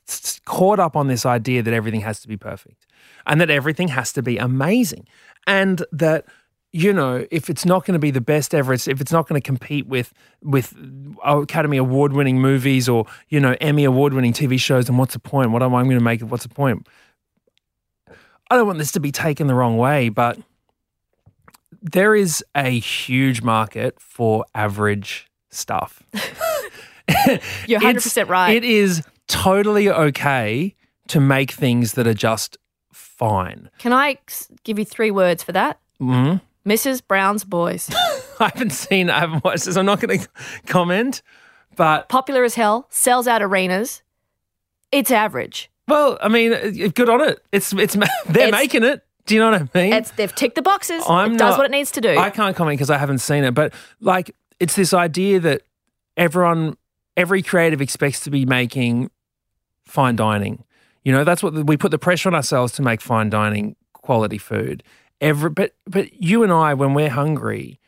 caught 0.45 0.79
up 0.79 0.95
on 0.97 1.07
this 1.07 1.25
idea 1.25 1.61
that 1.61 1.73
everything 1.73 2.01
has 2.01 2.19
to 2.21 2.27
be 2.27 2.35
perfect, 2.37 2.86
and 3.27 3.39
that 3.41 3.49
everything 3.49 3.89
has 3.89 4.11
to 4.13 4.23
be 4.23 4.37
amazing, 4.37 5.07
and 5.45 5.85
that 5.91 6.25
you 6.71 6.91
know 6.91 7.25
if 7.29 7.49
it's 7.49 7.65
not 7.65 7.85
going 7.85 7.93
to 7.93 7.99
be 7.99 8.11
the 8.11 8.21
best 8.21 8.55
ever, 8.55 8.73
if 8.73 8.87
it's 8.87 9.11
not 9.11 9.27
going 9.27 9.39
to 9.39 9.45
compete 9.45 9.87
with 9.87 10.13
with 10.41 10.73
oh, 11.23 11.41
Academy 11.41 11.77
Award 11.77 12.13
winning 12.13 12.39
movies 12.39 12.89
or 12.89 13.05
you 13.29 13.39
know 13.39 13.55
Emmy 13.61 13.83
Award 13.83 14.13
winning 14.13 14.33
TV 14.33 14.59
shows, 14.59 14.87
then 14.87 14.97
what's 14.97 15.13
the 15.13 15.19
point? 15.19 15.51
What 15.51 15.61
am 15.61 15.75
I 15.75 15.83
going 15.83 15.97
to 15.97 16.03
make? 16.03 16.21
it? 16.21 16.25
What's 16.25 16.43
the 16.43 16.49
point? 16.49 16.87
I 18.49 18.55
don't 18.55 18.65
want 18.65 18.79
this 18.79 18.93
to 18.93 18.99
be 18.99 19.11
taken 19.11 19.47
the 19.47 19.55
wrong 19.55 19.77
way, 19.77 20.09
but 20.09 20.39
there 21.81 22.15
is 22.15 22.43
a 22.55 22.79
huge 22.79 23.41
market 23.41 23.99
for 23.99 24.45
average 24.55 25.29
stuff. 25.49 26.01
You're 27.67 27.79
100% 27.79 28.29
right. 28.29 28.55
It 28.55 28.63
is 28.63 29.03
totally 29.27 29.89
okay 29.89 30.75
to 31.07 31.19
make 31.19 31.51
things 31.51 31.93
that 31.93 32.07
are 32.07 32.13
just 32.13 32.57
fine. 33.17 33.69
Can 33.79 33.93
I 33.93 34.17
give 34.63 34.79
you 34.79 34.85
three 34.85 35.11
words 35.11 35.43
for 35.43 35.51
that? 35.51 35.79
Mhm. 35.99 36.41
Mrs. 36.65 37.01
Brown's 37.07 37.43
Boys. 37.43 37.89
I 38.39 38.49
haven't 38.53 38.71
seen, 38.71 39.09
I 39.09 39.19
haven't 39.19 39.43
watched 39.43 39.65
this. 39.65 39.75
I'm 39.77 39.85
not 39.85 39.99
going 39.99 40.19
to 40.19 40.27
comment, 40.67 41.21
but 41.75 42.09
Popular 42.09 42.43
as 42.43 42.55
hell, 42.55 42.87
sells 42.89 43.27
out 43.27 43.41
arenas. 43.41 44.01
It's 44.91 45.11
average. 45.11 45.69
well, 45.87 46.17
I 46.21 46.27
mean, 46.27 46.53
uh, 46.53 46.89
good 46.93 47.09
on 47.09 47.21
it. 47.21 47.39
It's 47.51 47.73
it's 47.73 47.95
they're 48.27 48.47
It's- 48.47 48.51
making 48.51 48.83
it. 48.83 49.03
Do 49.25 49.35
you 49.35 49.41
know 49.41 49.51
what 49.51 49.61
I 49.61 49.79
mean? 49.81 49.91
It's 49.93 50.11
they've 50.11 50.33
ticked 50.33 50.55
the 50.55 50.61
boxes. 50.61 51.03
I'm 51.07 51.33
it 51.33 51.37
does 51.37 51.51
not- 51.51 51.57
what 51.57 51.65
it 51.65 51.71
needs 51.71 51.91
to 51.91 52.01
do. 52.01 52.17
I 52.17 52.29
can't 52.29 52.55
comment 52.55 52.77
because 52.77 52.89
I 52.89 52.97
haven't 52.97 53.17
seen 53.19 53.43
it, 53.43 53.53
but 53.53 53.73
like 53.99 54.33
it's 54.59 54.75
this 54.75 54.93
idea 54.93 55.39
that 55.41 55.63
everyone, 56.15 56.77
every 57.17 57.41
creative 57.43 57.81
expects 57.81 58.21
to 58.21 58.29
be 58.29 58.45
making 58.45 59.09
fine 59.85 60.15
dining. 60.15 60.63
You 61.07 61.13
know, 61.13 61.23
that's 61.23 61.41
what 61.41 61.53
we 61.53 61.77
put 61.77 61.91
the 61.91 61.97
pressure 61.97 62.27
on 62.27 62.35
ourselves 62.35 62.73
to 62.73 62.81
make 62.81 62.99
fine 62.99 63.29
dining 63.29 63.77
quality 63.93 64.37
food. 64.37 64.83
Every, 65.21 65.49
but 65.49 65.73
but 65.85 66.21
you 66.21 66.43
and 66.43 66.51
I, 66.51 66.73
when 66.73 66.93
we're 66.93 67.09
hungry, 67.09 67.79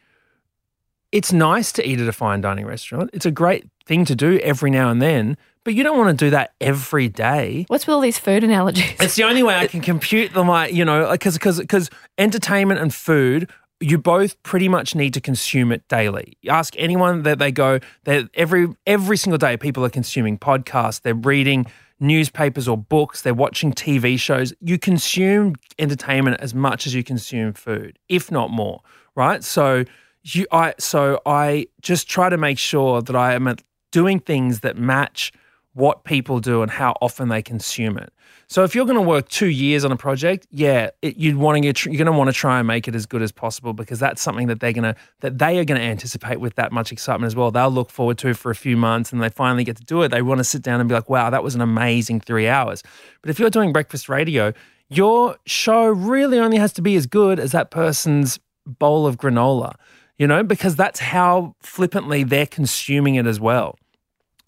it's 1.11 1.33
nice 1.33 1.73
to 1.73 1.85
eat 1.85 1.99
at 1.99 2.07
a 2.07 2.13
fine 2.13 2.39
dining 2.39 2.65
restaurant. 2.65 3.09
It's 3.11 3.25
a 3.25 3.31
great 3.31 3.67
thing 3.85 4.05
to 4.05 4.15
do 4.15 4.39
every 4.39 4.71
now 4.71 4.89
and 4.89 5.01
then, 5.01 5.35
but 5.65 5.73
you 5.73 5.83
don't 5.83 5.97
want 5.97 6.17
to 6.17 6.25
do 6.25 6.29
that 6.29 6.53
every 6.61 7.09
day. 7.09 7.65
What's 7.67 7.85
with 7.85 7.93
all 7.93 7.99
these 7.99 8.17
food 8.17 8.41
analogies? 8.41 8.93
It's 9.01 9.15
the 9.15 9.25
only 9.25 9.43
way 9.43 9.57
I 9.57 9.67
can 9.67 9.81
compute 9.81 10.33
them. 10.33 10.47
Like 10.47 10.71
you 10.71 10.85
know, 10.85 11.11
because 11.11 11.33
because 11.33 11.59
because 11.59 11.89
entertainment 12.17 12.79
and 12.79 12.93
food, 12.93 13.49
you 13.81 13.97
both 13.97 14.41
pretty 14.43 14.69
much 14.69 14.95
need 14.95 15.13
to 15.15 15.19
consume 15.19 15.73
it 15.73 15.85
daily. 15.89 16.37
You 16.41 16.51
ask 16.51 16.73
anyone 16.77 17.23
that 17.23 17.37
they 17.37 17.51
go 17.51 17.81
that 18.05 18.29
every 18.33 18.69
every 18.87 19.17
single 19.17 19.37
day 19.37 19.57
people 19.57 19.83
are 19.83 19.89
consuming 19.89 20.37
podcasts, 20.37 21.01
they're 21.01 21.13
reading 21.13 21.65
newspapers 21.99 22.67
or 22.67 22.77
books, 22.77 23.21
they're 23.21 23.33
watching 23.33 23.73
TV 23.73 24.19
shows. 24.19 24.53
You 24.61 24.77
consume 24.77 25.55
entertainment 25.77 26.37
as 26.39 26.53
much 26.53 26.87
as 26.87 26.93
you 26.93 27.03
consume 27.03 27.53
food, 27.53 27.99
if 28.07 28.31
not 28.31 28.49
more. 28.49 28.81
Right? 29.15 29.43
So 29.43 29.83
you 30.23 30.45
I 30.51 30.73
so 30.79 31.21
I 31.25 31.67
just 31.81 32.09
try 32.09 32.29
to 32.29 32.37
make 32.37 32.57
sure 32.57 33.01
that 33.01 33.15
I 33.15 33.33
am 33.33 33.55
doing 33.91 34.19
things 34.19 34.61
that 34.61 34.77
match 34.77 35.31
what 35.73 36.03
people 36.03 36.39
do 36.39 36.61
and 36.61 36.71
how 36.71 36.95
often 37.01 37.29
they 37.29 37.41
consume 37.41 37.97
it. 37.97 38.11
So 38.47 38.63
if 38.63 38.73
you're 38.73 38.85
going 38.85 38.95
to 38.95 39.01
work 39.01 39.29
two 39.29 39.47
years 39.47 39.85
on 39.85 39.91
a 39.91 39.95
project, 39.95 40.47
yeah, 40.49 40.89
it, 41.03 41.17
you'd 41.17 41.35
want 41.35 41.57
to 41.57 41.61
get, 41.61 41.85
you're 41.85 41.95
going 41.95 42.07
to 42.07 42.11
want 42.11 42.29
to 42.29 42.33
try 42.33 42.57
and 42.57 42.67
make 42.67 42.87
it 42.87 42.95
as 42.95 43.05
good 43.05 43.21
as 43.21 43.31
possible 43.31 43.73
because 43.73 43.99
that's 43.99 44.21
something 44.21 44.47
that 44.47 44.59
they're 44.59 44.73
going 44.73 44.91
to 44.91 44.95
that 45.19 45.37
they 45.37 45.59
are 45.59 45.65
going 45.65 45.79
to 45.79 45.85
anticipate 45.85 46.39
with 46.39 46.55
that 46.55 46.71
much 46.71 46.91
excitement 46.91 47.27
as 47.27 47.35
well. 47.35 47.51
They'll 47.51 47.69
look 47.69 47.91
forward 47.91 48.17
to 48.19 48.33
for 48.33 48.49
a 48.49 48.55
few 48.55 48.75
months, 48.75 49.13
and 49.13 49.21
they 49.21 49.29
finally 49.29 49.63
get 49.63 49.77
to 49.77 49.83
do 49.83 50.01
it. 50.01 50.09
They 50.09 50.23
want 50.23 50.39
to 50.39 50.43
sit 50.43 50.63
down 50.63 50.79
and 50.79 50.89
be 50.89 50.95
like, 50.95 51.09
"Wow, 51.09 51.29
that 51.29 51.43
was 51.43 51.53
an 51.53 51.61
amazing 51.61 52.21
three 52.21 52.47
hours." 52.47 52.81
But 53.21 53.29
if 53.29 53.39
you're 53.39 53.51
doing 53.51 53.71
breakfast 53.71 54.09
radio, 54.09 54.53
your 54.89 55.37
show 55.45 55.85
really 55.85 56.39
only 56.39 56.57
has 56.57 56.73
to 56.73 56.81
be 56.81 56.95
as 56.95 57.05
good 57.05 57.39
as 57.39 57.51
that 57.51 57.69
person's 57.69 58.39
bowl 58.65 59.05
of 59.05 59.17
granola, 59.17 59.75
you 60.17 60.25
know, 60.25 60.43
because 60.43 60.75
that's 60.75 60.99
how 60.99 61.55
flippantly 61.61 62.23
they're 62.23 62.47
consuming 62.47 63.15
it 63.15 63.27
as 63.27 63.39
well. 63.39 63.77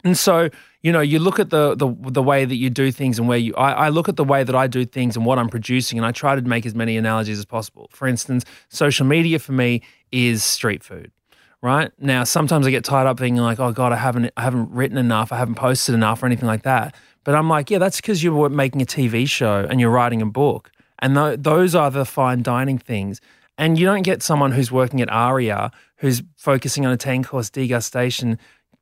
And 0.04 0.18
so, 0.18 0.50
you 0.84 0.92
know, 0.92 1.02
you 1.02 1.20
look 1.20 1.40
at 1.40 1.50
the 1.50 1.76
the 1.76 1.94
the 2.12 2.24
way 2.24 2.46
that 2.46 2.56
you 2.56 2.70
do 2.70 2.92
things 2.92 3.20
and 3.20 3.28
where 3.28 3.38
you 3.38 3.54
I, 3.56 3.72
I 3.72 3.90
look 3.90 4.10
at 4.10 4.16
the 4.16 4.24
way 4.24 4.44
that 4.44 4.56
I 4.56 4.68
do 4.68 4.86
things 4.86 5.16
and 5.16 5.26
what 5.26 5.38
I'm 5.38 5.50
producing 5.50 6.00
and 6.00 6.06
I 6.06 6.12
try 6.12 6.36
to 6.36 6.42
make 6.42 6.66
as 6.66 6.74
many 6.74 6.98
analogies 6.98 7.38
as 7.38 7.46
possible. 7.46 7.90
For 7.94 8.08
instance, 8.08 8.46
social 8.70 9.06
media 9.06 9.40
for 9.40 9.52
me 9.52 9.82
is 10.12 10.44
street 10.44 10.84
food. 10.84 11.12
Right? 11.64 11.92
Now 12.00 12.24
sometimes 12.24 12.66
I 12.66 12.72
get 12.72 12.84
tied 12.84 13.06
up 13.06 13.20
thinking 13.20 13.42
like, 13.42 13.60
oh 13.60 13.72
God, 13.72 13.92
I 13.92 13.98
haven't 13.98 14.32
I 14.36 14.42
haven't 14.42 14.72
written 14.72 14.98
enough, 14.98 15.32
I 15.32 15.38
haven't 15.38 15.56
posted 15.56 15.94
enough 15.94 16.24
or 16.24 16.26
anything 16.26 16.48
like 16.48 16.64
that. 16.64 16.96
But 17.24 17.36
I'm 17.36 17.48
like, 17.48 17.70
yeah, 17.70 17.78
that's 17.78 17.98
because 17.98 18.24
you're 18.24 18.50
making 18.50 18.82
a 18.82 18.86
TV 18.86 19.30
show 19.30 19.68
and 19.70 19.80
you're 19.80 19.92
writing 19.92 20.24
a 20.24 20.26
book. 20.26 20.72
And 20.98 21.16
th- 21.16 21.40
those 21.42 21.76
are 21.76 21.92
the 21.92 22.06
fine 22.06 22.42
dining 22.42 22.80
things. 22.80 23.22
And 23.60 23.78
you 23.78 23.86
don't 23.86 24.02
get 24.02 24.24
someone 24.24 24.54
who's 24.54 24.72
working 24.72 25.02
at 25.02 25.12
ARIA 25.12 25.72
who's 25.98 26.24
focusing 26.36 26.84
on 26.86 26.92
a 26.92 26.98
10 26.98 27.24
course 27.24 27.52
degustation 27.52 28.40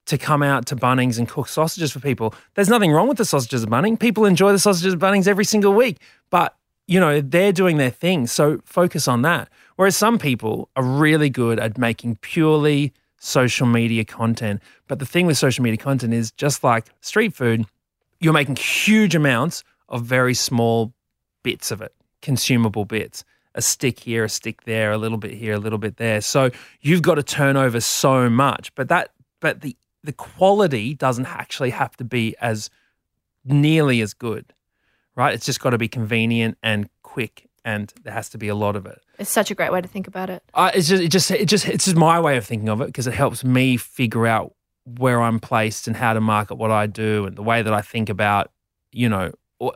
to 0.10 0.18
come 0.18 0.42
out 0.42 0.66
to 0.66 0.76
Bunnings 0.76 1.20
and 1.20 1.30
cook 1.30 1.48
sausages 1.48 1.92
for 1.92 2.00
people. 2.00 2.34
There's 2.56 2.68
nothing 2.68 2.92
wrong 2.92 3.08
with 3.08 3.18
the 3.18 3.26
sausages 3.26 3.64
at 3.64 3.70
Bunnings. 3.70 4.00
People 4.00 4.26
enjoy 4.26 4.52
the 4.52 4.60
sausages 4.60 4.96
at 4.96 5.00
Bunnings 5.00 5.28
every 5.28 5.46
single 5.46 5.74
week. 5.74 5.98
But, 6.32 6.56
you 6.88 7.00
know, 7.00 7.22
they're 7.22 7.52
doing 7.52 7.78
their 7.78 7.92
thing. 7.92 8.26
So 8.26 8.60
focus 8.66 9.08
on 9.08 9.22
that. 9.22 9.50
Whereas 9.76 9.96
some 9.96 10.18
people 10.18 10.70
are 10.76 10.84
really 10.84 11.30
good 11.30 11.60
at 11.60 11.78
making 11.78 12.18
purely 12.22 12.92
social 13.20 13.68
media 13.68 14.04
content. 14.04 14.62
But 14.88 14.98
the 14.98 15.06
thing 15.06 15.28
with 15.28 15.38
social 15.38 15.64
media 15.64 15.78
content 15.78 16.14
is 16.14 16.32
just 16.32 16.64
like 16.64 16.88
street 17.02 17.36
food, 17.36 17.66
you're 18.20 18.34
making 18.34 18.56
huge 18.56 19.14
amounts 19.14 19.64
of 19.90 20.06
very 20.06 20.34
small 20.34 20.92
bits 21.44 21.70
of 21.70 21.82
it, 21.82 21.94
consumable 22.24 22.86
bits. 22.86 23.24
A 23.54 23.62
stick 23.62 24.00
here, 24.00 24.24
a 24.24 24.30
stick 24.30 24.64
there, 24.64 24.92
a 24.92 24.98
little 24.98 25.18
bit 25.18 25.34
here, 25.34 25.54
a 25.54 25.60
little 25.60 25.80
bit 25.80 25.98
there. 25.98 26.22
So 26.22 26.50
you've 26.82 27.02
got 27.02 27.16
to 27.16 27.24
turn 27.24 27.58
over 27.58 27.80
so 27.80 28.30
much. 28.30 28.74
But 28.76 28.90
that 28.90 29.10
but 29.40 29.62
the 29.62 29.76
the 30.04 30.14
quality 30.14 30.94
doesn't 30.94 31.26
actually 31.26 31.72
have 31.72 31.96
to 31.98 32.04
be 32.04 32.36
as 32.42 32.70
nearly 33.46 34.02
as 34.02 34.14
good. 34.14 34.54
Right? 35.16 35.34
It's 35.34 35.46
just 35.46 35.60
got 35.60 35.72
to 35.72 35.78
be 35.78 35.90
convenient 35.90 36.58
and 36.64 36.90
quick 37.04 37.50
and 37.66 37.94
there 38.04 38.14
has 38.14 38.30
to 38.30 38.38
be 38.38 38.48
a 38.48 38.56
lot 38.56 38.76
of 38.76 38.86
it. 38.86 39.00
it's 39.18 39.30
such 39.30 39.52
a 39.52 39.56
great 39.56 39.72
way 39.72 39.82
to 39.82 39.88
think 39.88 40.08
about 40.08 40.30
it. 40.30 40.44
I, 40.54 40.72
it's 40.72 40.88
just, 40.88 41.04
it 41.04 41.10
just, 41.10 41.32
it 41.32 41.46
just, 41.46 41.68
it's 41.68 41.86
just 41.86 41.98
my 41.98 42.20
way 42.20 42.38
of 42.38 42.46
thinking 42.46 42.70
of 42.70 42.82
it 42.82 42.88
because 42.88 43.06
it 43.06 43.14
helps 43.14 43.44
me 43.44 43.78
figure 43.78 44.26
out 44.26 44.56
where 44.86 45.22
I'm 45.22 45.40
placed 45.40 45.88
and 45.88 45.96
how 45.96 46.14
to 46.14 46.22
market 46.22 46.56
what 46.56 46.72
I 46.72 46.88
do 46.88 47.26
and 47.26 47.36
the 47.36 47.44
way 47.44 47.62
that 47.62 47.74
I 47.74 47.82
think 47.82 48.10
about, 48.10 48.52
you 48.92 49.10
know, 49.10 49.34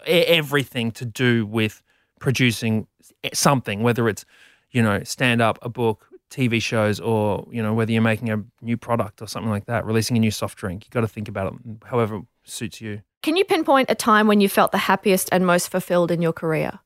everything 0.07 0.91
to 0.93 1.05
do 1.05 1.45
with 1.45 1.81
producing 2.19 2.88
something, 3.33 3.83
whether 3.83 4.07
it's, 4.07 4.25
you 4.71 4.81
know, 4.81 5.03
stand 5.03 5.41
up, 5.41 5.59
a 5.62 5.69
book, 5.69 6.07
TV 6.34 6.62
shows, 6.62 7.00
or 7.00 7.48
you 7.52 7.62
know, 7.62 7.74
whether 7.74 7.91
you're 7.91 8.02
making 8.02 8.32
a 8.32 8.43
new 8.62 8.76
product 8.76 9.22
or 9.22 9.28
something 9.28 9.52
like 9.52 9.65
that, 9.65 9.86
releasing 9.86 10.17
a 10.17 10.19
new 10.19 10.32
soft 10.32 10.58
drink. 10.58 10.86
You've 10.86 10.91
got 10.91 11.02
to 11.02 11.08
think 11.08 11.28
about 11.28 11.54
it, 11.54 11.60
however 11.86 12.22
suits 12.43 12.82
you. 12.82 13.02
Can 13.22 13.38
you 13.38 13.46
pinpoint 13.46 13.89
a 13.89 13.96
time 13.96 14.28
when 14.28 14.41
you 14.41 14.50
felt 14.50 14.72
the 14.72 14.80
happiest 14.80 15.30
and 15.32 15.46
most 15.46 15.69
fulfilled 15.69 16.12
in 16.12 16.22
your 16.22 16.34
career? 16.34 16.80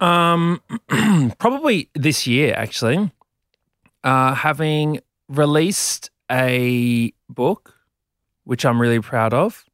Um, 0.00 0.60
probably 1.38 1.88
this 1.94 2.26
year, 2.26 2.54
actually. 2.56 3.10
Uh, 4.02 4.34
having 4.34 5.00
released 5.28 6.10
a 6.30 7.12
book, 7.28 7.74
which 8.44 8.66
I'm 8.66 8.80
really 8.80 9.00
proud 9.00 9.32
of, 9.32 9.64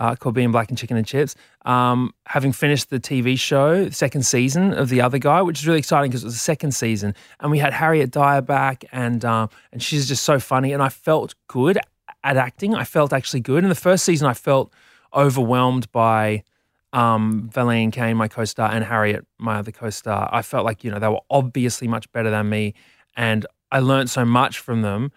uh, 0.00 0.16
called 0.16 0.34
Being 0.34 0.50
Black 0.50 0.70
and 0.70 0.78
Chicken 0.78 0.96
and 0.96 1.06
Chips. 1.06 1.36
Um, 1.64 2.12
having 2.26 2.52
finished 2.52 2.90
the 2.90 2.98
TV 2.98 3.38
show, 3.38 3.90
second 3.90 4.24
season 4.24 4.72
of 4.72 4.88
The 4.88 5.00
Other 5.02 5.18
Guy, 5.18 5.42
which 5.42 5.60
is 5.60 5.66
really 5.66 5.78
exciting 5.78 6.10
because 6.10 6.24
it 6.24 6.26
was 6.26 6.34
the 6.34 6.40
second 6.40 6.72
season, 6.72 7.14
and 7.38 7.50
we 7.50 7.58
had 7.58 7.72
Harriet 7.72 8.10
Dyer 8.10 8.40
back, 8.40 8.84
and 8.90 9.24
um, 9.24 9.50
and 9.72 9.82
she's 9.82 10.08
just 10.08 10.24
so 10.24 10.40
funny, 10.40 10.72
and 10.72 10.82
I 10.82 10.88
felt 10.88 11.34
good 11.46 11.78
at 12.24 12.36
acting. 12.36 12.74
I 12.74 12.84
felt 12.84 13.12
actually 13.12 13.40
good. 13.40 13.62
In 13.62 13.68
the 13.68 13.76
first 13.76 14.04
season, 14.04 14.26
I 14.26 14.34
felt 14.34 14.72
overwhelmed 15.14 15.92
by 15.92 16.44
um, 16.92 17.50
Valene 17.52 17.92
Kane, 17.92 18.16
my 18.16 18.28
co-star, 18.28 18.70
and 18.72 18.82
Harriet, 18.82 19.26
my 19.38 19.56
other 19.56 19.70
co-star. 19.70 20.30
I 20.32 20.40
felt 20.42 20.64
like 20.64 20.82
you 20.82 20.90
know 20.90 20.98
they 20.98 21.08
were 21.08 21.20
obviously 21.30 21.86
much 21.86 22.10
better 22.12 22.30
than 22.30 22.48
me, 22.48 22.72
and 23.16 23.44
I 23.70 23.80
learned 23.80 24.08
so 24.08 24.24
much 24.24 24.58
from 24.58 24.80
them. 24.80 25.12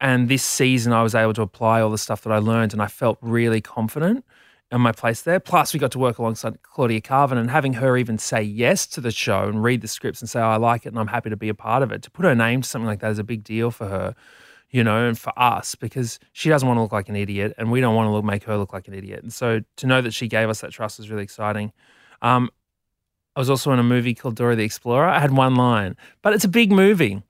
And 0.00 0.28
this 0.28 0.42
season, 0.42 0.92
I 0.92 1.02
was 1.02 1.14
able 1.14 1.34
to 1.34 1.42
apply 1.42 1.80
all 1.80 1.90
the 1.90 1.98
stuff 1.98 2.22
that 2.22 2.32
I 2.32 2.38
learned, 2.38 2.72
and 2.72 2.82
I 2.82 2.86
felt 2.86 3.18
really 3.20 3.60
confident 3.60 4.24
in 4.70 4.80
my 4.80 4.92
place 4.92 5.22
there. 5.22 5.40
Plus, 5.40 5.72
we 5.72 5.80
got 5.80 5.92
to 5.92 5.98
work 5.98 6.18
alongside 6.18 6.62
Claudia 6.62 7.00
Karvan, 7.00 7.38
and 7.38 7.50
having 7.50 7.74
her 7.74 7.96
even 7.96 8.18
say 8.18 8.42
yes 8.42 8.86
to 8.88 9.00
the 9.00 9.10
show 9.10 9.44
and 9.44 9.62
read 9.62 9.80
the 9.80 9.88
scripts 9.88 10.20
and 10.20 10.28
say, 10.28 10.40
oh, 10.40 10.48
"I 10.48 10.56
like 10.56 10.86
it," 10.86 10.90
and 10.90 10.98
I'm 10.98 11.08
happy 11.08 11.30
to 11.30 11.36
be 11.36 11.48
a 11.48 11.54
part 11.54 11.82
of 11.82 11.92
it. 11.92 12.02
To 12.02 12.10
put 12.10 12.24
her 12.24 12.34
name 12.34 12.62
to 12.62 12.68
something 12.68 12.86
like 12.86 13.00
that 13.00 13.10
is 13.10 13.18
a 13.18 13.24
big 13.24 13.44
deal 13.44 13.70
for 13.70 13.88
her 13.88 14.14
you 14.70 14.84
know, 14.84 15.08
and 15.08 15.18
for 15.18 15.32
us 15.38 15.74
because 15.74 16.18
she 16.32 16.48
doesn't 16.48 16.66
want 16.66 16.76
to 16.76 16.82
look 16.82 16.92
like 16.92 17.08
an 17.08 17.16
idiot, 17.16 17.54
and 17.58 17.70
we 17.70 17.80
don't 17.80 17.94
want 17.94 18.06
to 18.06 18.10
look, 18.10 18.24
make 18.24 18.44
her 18.44 18.56
look 18.56 18.72
like 18.72 18.88
an 18.88 18.94
idiot. 18.94 19.22
And 19.22 19.32
so 19.32 19.60
to 19.76 19.86
know 19.86 20.00
that 20.02 20.12
she 20.12 20.28
gave 20.28 20.48
us 20.48 20.60
that 20.60 20.72
trust 20.72 20.98
was 20.98 21.10
really 21.10 21.22
exciting. 21.22 21.72
Um, 22.20 22.50
I 23.34 23.40
was 23.40 23.48
also 23.48 23.72
in 23.72 23.78
a 23.78 23.84
movie 23.84 24.14
called 24.14 24.36
Dora 24.36 24.56
the 24.56 24.64
Explorer. 24.64 25.08
I 25.08 25.20
had 25.20 25.32
one 25.32 25.54
line, 25.54 25.96
but 26.22 26.32
it's 26.32 26.44
a 26.44 26.48
big 26.48 26.72
movie, 26.72 27.22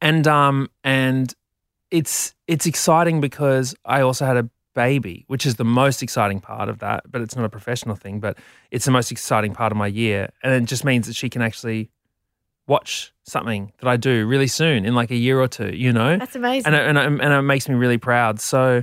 and 0.00 0.26
um, 0.26 0.68
and 0.82 1.32
it's 1.90 2.34
it's 2.46 2.66
exciting 2.66 3.20
because 3.20 3.74
I 3.84 4.00
also 4.00 4.26
had 4.26 4.36
a 4.36 4.48
baby, 4.74 5.24
which 5.26 5.46
is 5.46 5.56
the 5.56 5.64
most 5.64 6.02
exciting 6.02 6.40
part 6.40 6.68
of 6.68 6.78
that. 6.78 7.10
But 7.10 7.20
it's 7.20 7.36
not 7.36 7.44
a 7.44 7.48
professional 7.48 7.96
thing, 7.96 8.20
but 8.20 8.38
it's 8.70 8.84
the 8.84 8.90
most 8.90 9.10
exciting 9.10 9.54
part 9.54 9.72
of 9.72 9.78
my 9.78 9.86
year, 9.86 10.30
and 10.42 10.52
it 10.52 10.66
just 10.66 10.84
means 10.84 11.06
that 11.06 11.16
she 11.16 11.28
can 11.28 11.42
actually 11.42 11.90
watch 12.70 13.12
something 13.24 13.72
that 13.80 13.88
I 13.88 13.96
do 13.96 14.26
really 14.26 14.46
soon 14.46 14.84
in 14.84 14.94
like 14.94 15.10
a 15.10 15.16
year 15.16 15.40
or 15.40 15.48
two, 15.48 15.74
you 15.74 15.92
know? 15.92 16.16
That's 16.16 16.36
amazing. 16.36 16.72
And 16.72 16.74
it, 16.76 16.88
and 16.88 16.98
it, 17.20 17.24
and 17.24 17.34
it 17.34 17.42
makes 17.42 17.68
me 17.68 17.74
really 17.74 17.98
proud. 17.98 18.40
So 18.40 18.82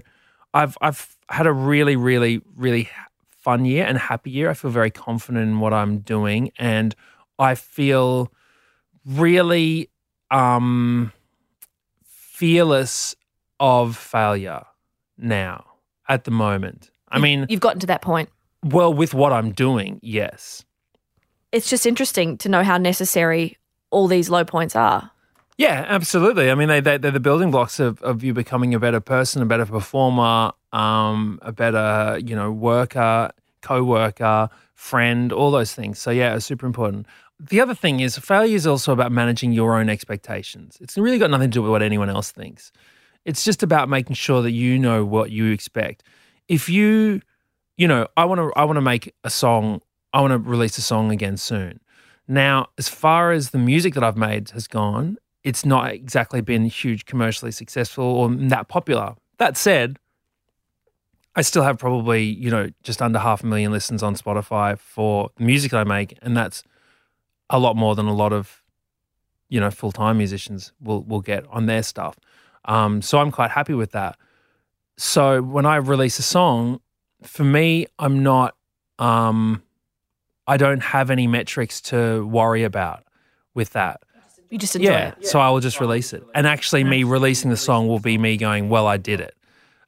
I've, 0.53 0.77
I've 0.81 1.15
had 1.29 1.47
a 1.47 1.53
really, 1.53 1.95
really, 1.95 2.41
really 2.57 2.89
fun 3.29 3.63
year 3.63 3.85
and 3.85 3.97
happy 3.97 4.29
year. 4.29 4.49
I 4.49 4.55
feel 4.55 4.71
very 4.71 4.91
confident 4.91 5.47
in 5.47 5.61
what 5.61 5.73
I'm 5.73 5.99
doing. 5.99 6.51
And 6.59 6.93
I 7.39 7.55
feel 7.55 8.33
really 9.05 9.89
um, 10.31 11.13
fearless 12.37 13.15
of 13.59 13.97
failure 13.97 14.63
now 15.17 15.65
at 16.07 16.23
the 16.25 16.29
moment. 16.29 16.91
I 17.09 17.17
mean, 17.17 17.47
you've 17.49 17.61
gotten 17.61 17.79
to 17.79 17.87
that 17.87 18.03
point. 18.03 18.29
Well, 18.63 18.93
with 18.93 19.15
what 19.15 19.33
I'm 19.33 19.53
doing, 19.53 19.99
yes. 20.03 20.63
It's 21.51 21.67
just 21.67 21.87
interesting 21.87 22.37
to 22.39 22.49
know 22.49 22.61
how 22.61 22.77
necessary 22.77 23.57
all 23.89 24.07
these 24.07 24.29
low 24.29 24.45
points 24.45 24.75
are. 24.75 25.09
Yeah, 25.57 25.85
absolutely. 25.87 26.51
I 26.51 26.55
mean, 26.55 26.67
they, 26.67 26.79
they, 26.79 26.99
they're 26.99 27.09
the 27.09 27.19
building 27.19 27.49
blocks 27.49 27.79
of, 27.79 27.99
of 28.03 28.23
you 28.23 28.35
becoming 28.35 28.75
a 28.75 28.79
better 28.79 28.99
person, 28.99 29.41
a 29.41 29.45
better 29.47 29.65
performer, 29.65 30.51
um, 30.71 31.39
a 31.41 31.51
better, 31.51 32.19
you 32.23 32.35
know, 32.35 32.51
worker, 32.51 33.31
co 33.61 33.83
worker, 33.83 34.49
friend, 34.75 35.33
all 35.33 35.49
those 35.49 35.73
things. 35.73 35.97
So, 35.97 36.11
yeah, 36.11 36.35
it's 36.35 36.45
super 36.45 36.67
important. 36.67 37.07
The 37.39 37.61
other 37.61 37.75
thing 37.75 37.99
is, 37.99 38.17
failure 38.17 38.55
is 38.55 38.65
also 38.65 38.91
about 38.91 39.11
managing 39.11 39.51
your 39.51 39.77
own 39.77 39.89
expectations. 39.89 40.77
It's 40.81 40.97
really 40.97 41.19
got 41.19 41.29
nothing 41.29 41.51
to 41.51 41.53
do 41.53 41.61
with 41.61 41.71
what 41.71 41.83
anyone 41.83 42.09
else 42.09 42.31
thinks. 42.31 42.71
It's 43.25 43.43
just 43.43 43.61
about 43.61 43.89
making 43.89 44.15
sure 44.15 44.41
that 44.41 44.51
you 44.51 44.79
know 44.79 45.05
what 45.05 45.29
you 45.29 45.51
expect. 45.51 46.03
If 46.47 46.67
you, 46.67 47.21
you 47.77 47.87
know, 47.87 48.07
I 48.17 48.25
want 48.25 48.39
to, 48.39 48.51
I 48.55 48.63
want 48.63 48.77
to 48.77 48.81
make 48.81 49.13
a 49.23 49.29
song. 49.29 49.81
I 50.13 50.21
want 50.21 50.31
to 50.31 50.39
release 50.39 50.77
a 50.77 50.81
song 50.81 51.11
again 51.11 51.37
soon. 51.37 51.79
Now, 52.27 52.67
as 52.77 52.89
far 52.89 53.31
as 53.31 53.51
the 53.51 53.57
music 53.57 53.93
that 53.93 54.03
I've 54.03 54.17
made 54.17 54.49
has 54.51 54.67
gone, 54.67 55.17
it's 55.43 55.65
not 55.65 55.91
exactly 55.91 56.41
been 56.41 56.65
huge 56.65 57.05
commercially 57.05 57.51
successful 57.51 58.03
or 58.03 58.29
that 58.29 58.67
popular. 58.67 59.15
That 59.37 59.55
said, 59.57 59.99
I 61.35 61.41
still 61.41 61.63
have 61.63 61.77
probably, 61.77 62.23
you 62.23 62.49
know, 62.49 62.69
just 62.83 63.01
under 63.01 63.19
half 63.19 63.43
a 63.43 63.45
million 63.45 63.71
listens 63.71 64.01
on 64.01 64.15
Spotify 64.15 64.79
for 64.79 65.29
the 65.37 65.43
music 65.43 65.71
that 65.71 65.79
I 65.79 65.83
make, 65.83 66.17
and 66.21 66.35
that's 66.35 66.63
a 67.49 67.59
lot 67.59 67.75
more 67.75 67.95
than 67.95 68.07
a 68.07 68.13
lot 68.13 68.33
of, 68.33 68.63
you 69.49 69.59
know, 69.59 69.71
full 69.71 69.91
time 69.91 70.17
musicians 70.17 70.73
will 70.81 71.03
will 71.03 71.21
get 71.21 71.45
on 71.47 71.65
their 71.65 71.83
stuff. 71.83 72.17
Um, 72.65 73.01
so 73.01 73.19
I'm 73.19 73.31
quite 73.31 73.51
happy 73.51 73.73
with 73.73 73.91
that. 73.91 74.17
So 74.97 75.41
when 75.41 75.65
I 75.65 75.77
release 75.77 76.19
a 76.19 76.23
song, 76.23 76.81
for 77.23 77.43
me, 77.43 77.87
I'm 77.99 78.23
not 78.23 78.55
um, 78.99 79.61
I 80.47 80.57
don't 80.57 80.81
have 80.81 81.11
any 81.11 81.27
metrics 81.27 81.81
to 81.81 82.25
worry 82.25 82.63
about 82.63 83.03
with 83.53 83.71
that. 83.71 84.01
You 84.49 84.57
just 84.57 84.75
enjoy 84.77 84.89
yeah, 84.89 85.07
it. 85.09 85.27
so 85.27 85.39
I 85.39 85.49
will 85.49 85.59
just 85.59 85.81
release 85.81 86.13
it. 86.13 86.23
And 86.33 86.47
actually, 86.47 86.85
me 86.85 87.03
releasing 87.03 87.51
the 87.51 87.57
song 87.57 87.89
will 87.89 87.99
be 87.99 88.17
me 88.17 88.37
going, 88.37 88.69
"Well, 88.69 88.87
I 88.87 88.95
did 88.95 89.19
it." 89.19 89.35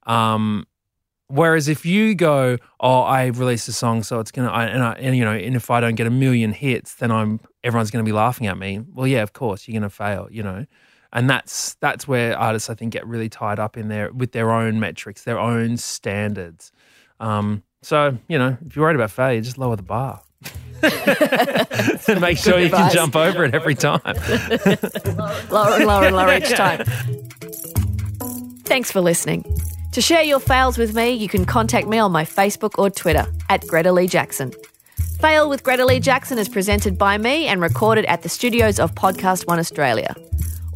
Um, 0.03 0.67
whereas 1.27 1.69
if 1.69 1.85
you 1.85 2.13
go, 2.13 2.57
"Oh, 2.81 3.01
I 3.01 3.27
released 3.27 3.69
a 3.69 3.71
song, 3.71 4.03
so 4.03 4.19
it's 4.19 4.31
gonna," 4.31 4.51
I, 4.51 4.65
and, 4.65 4.83
I, 4.83 4.91
and 4.93 5.15
you 5.15 5.23
know, 5.23 5.31
and 5.31 5.55
if 5.55 5.71
I 5.71 5.79
don't 5.79 5.95
get 5.95 6.07
a 6.07 6.11
million 6.11 6.51
hits, 6.51 6.95
then 6.95 7.09
I'm 7.09 7.39
everyone's 7.63 7.91
gonna 7.91 8.03
be 8.03 8.11
laughing 8.11 8.47
at 8.47 8.57
me. 8.57 8.81
Well, 8.93 9.07
yeah, 9.07 9.21
of 9.23 9.33
course, 9.33 9.67
you're 9.67 9.79
gonna 9.79 9.89
fail, 9.89 10.27
you 10.31 10.43
know. 10.43 10.65
And 11.11 11.29
that's 11.29 11.73
that's 11.75 12.07
where 12.07 12.37
artists 12.37 12.69
I 12.69 12.75
think 12.75 12.93
get 12.93 13.05
really 13.07 13.29
tied 13.29 13.59
up 13.59 13.77
in 13.77 13.87
there 13.87 14.11
with 14.11 14.31
their 14.31 14.51
own 14.51 14.79
metrics, 14.79 15.23
their 15.23 15.39
own 15.39 15.77
standards. 15.77 16.71
Um, 17.19 17.63
so 17.81 18.17
you 18.27 18.37
know, 18.37 18.57
if 18.65 18.75
you're 18.75 18.85
worried 18.85 18.95
about 18.95 19.11
failure, 19.11 19.41
just 19.41 19.57
lower 19.57 19.75
the 19.75 19.83
bar. 19.83 20.21
and 20.81 22.21
make 22.21 22.37
sure 22.37 22.59
you 22.59 22.69
can 22.69 22.91
jump 22.91 23.15
over 23.15 23.43
it 23.43 23.55
every 23.55 23.75
time. 23.75 24.01
lower 25.49 25.73
and 25.73 25.85
lower 25.85 26.05
and 26.05 26.15
lower 26.15 26.33
each 26.37 26.49
time. 26.49 26.85
Thanks 28.65 28.91
for 28.91 29.01
listening. 29.01 29.43
To 29.93 30.01
share 30.01 30.21
your 30.21 30.39
fails 30.39 30.77
with 30.77 30.93
me, 30.93 31.11
you 31.11 31.27
can 31.27 31.45
contact 31.45 31.87
me 31.87 31.97
on 31.97 32.11
my 32.11 32.23
Facebook 32.23 32.77
or 32.77 32.91
Twitter 32.91 33.25
at 33.49 33.65
Greta 33.65 33.91
Lee 33.91 34.07
Jackson. 34.07 34.53
Fail 35.19 35.49
with 35.49 35.63
Greta 35.63 35.85
Lee 35.85 35.99
Jackson 35.99 36.39
is 36.39 36.47
presented 36.47 36.97
by 36.97 37.17
me 37.17 37.47
and 37.47 37.61
recorded 37.61 38.05
at 38.05 38.21
the 38.21 38.29
studios 38.29 38.79
of 38.79 38.95
Podcast 38.95 39.47
One 39.47 39.59
Australia. 39.59 40.15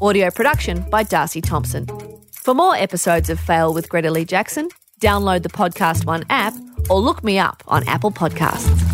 Audio 0.01 0.29
production 0.32 0.82
by 0.89 1.03
Darcy 1.03 1.39
Thompson. 1.39 1.88
For 2.34 2.53
more 2.53 2.75
episodes 2.75 3.29
of 3.29 3.39
Fail 3.39 3.73
with 3.73 3.88
Greta 3.88 4.12
Lee 4.12 4.25
Jackson, 4.25 4.67
download 4.99 5.43
the 5.43 5.49
Podcast 5.49 6.06
One 6.06 6.25
app 6.29 6.53
or 6.89 6.99
look 6.99 7.23
me 7.23 7.39
up 7.39 7.63
on 7.69 7.88
Apple 7.88 8.12
Podcasts. 8.12 8.92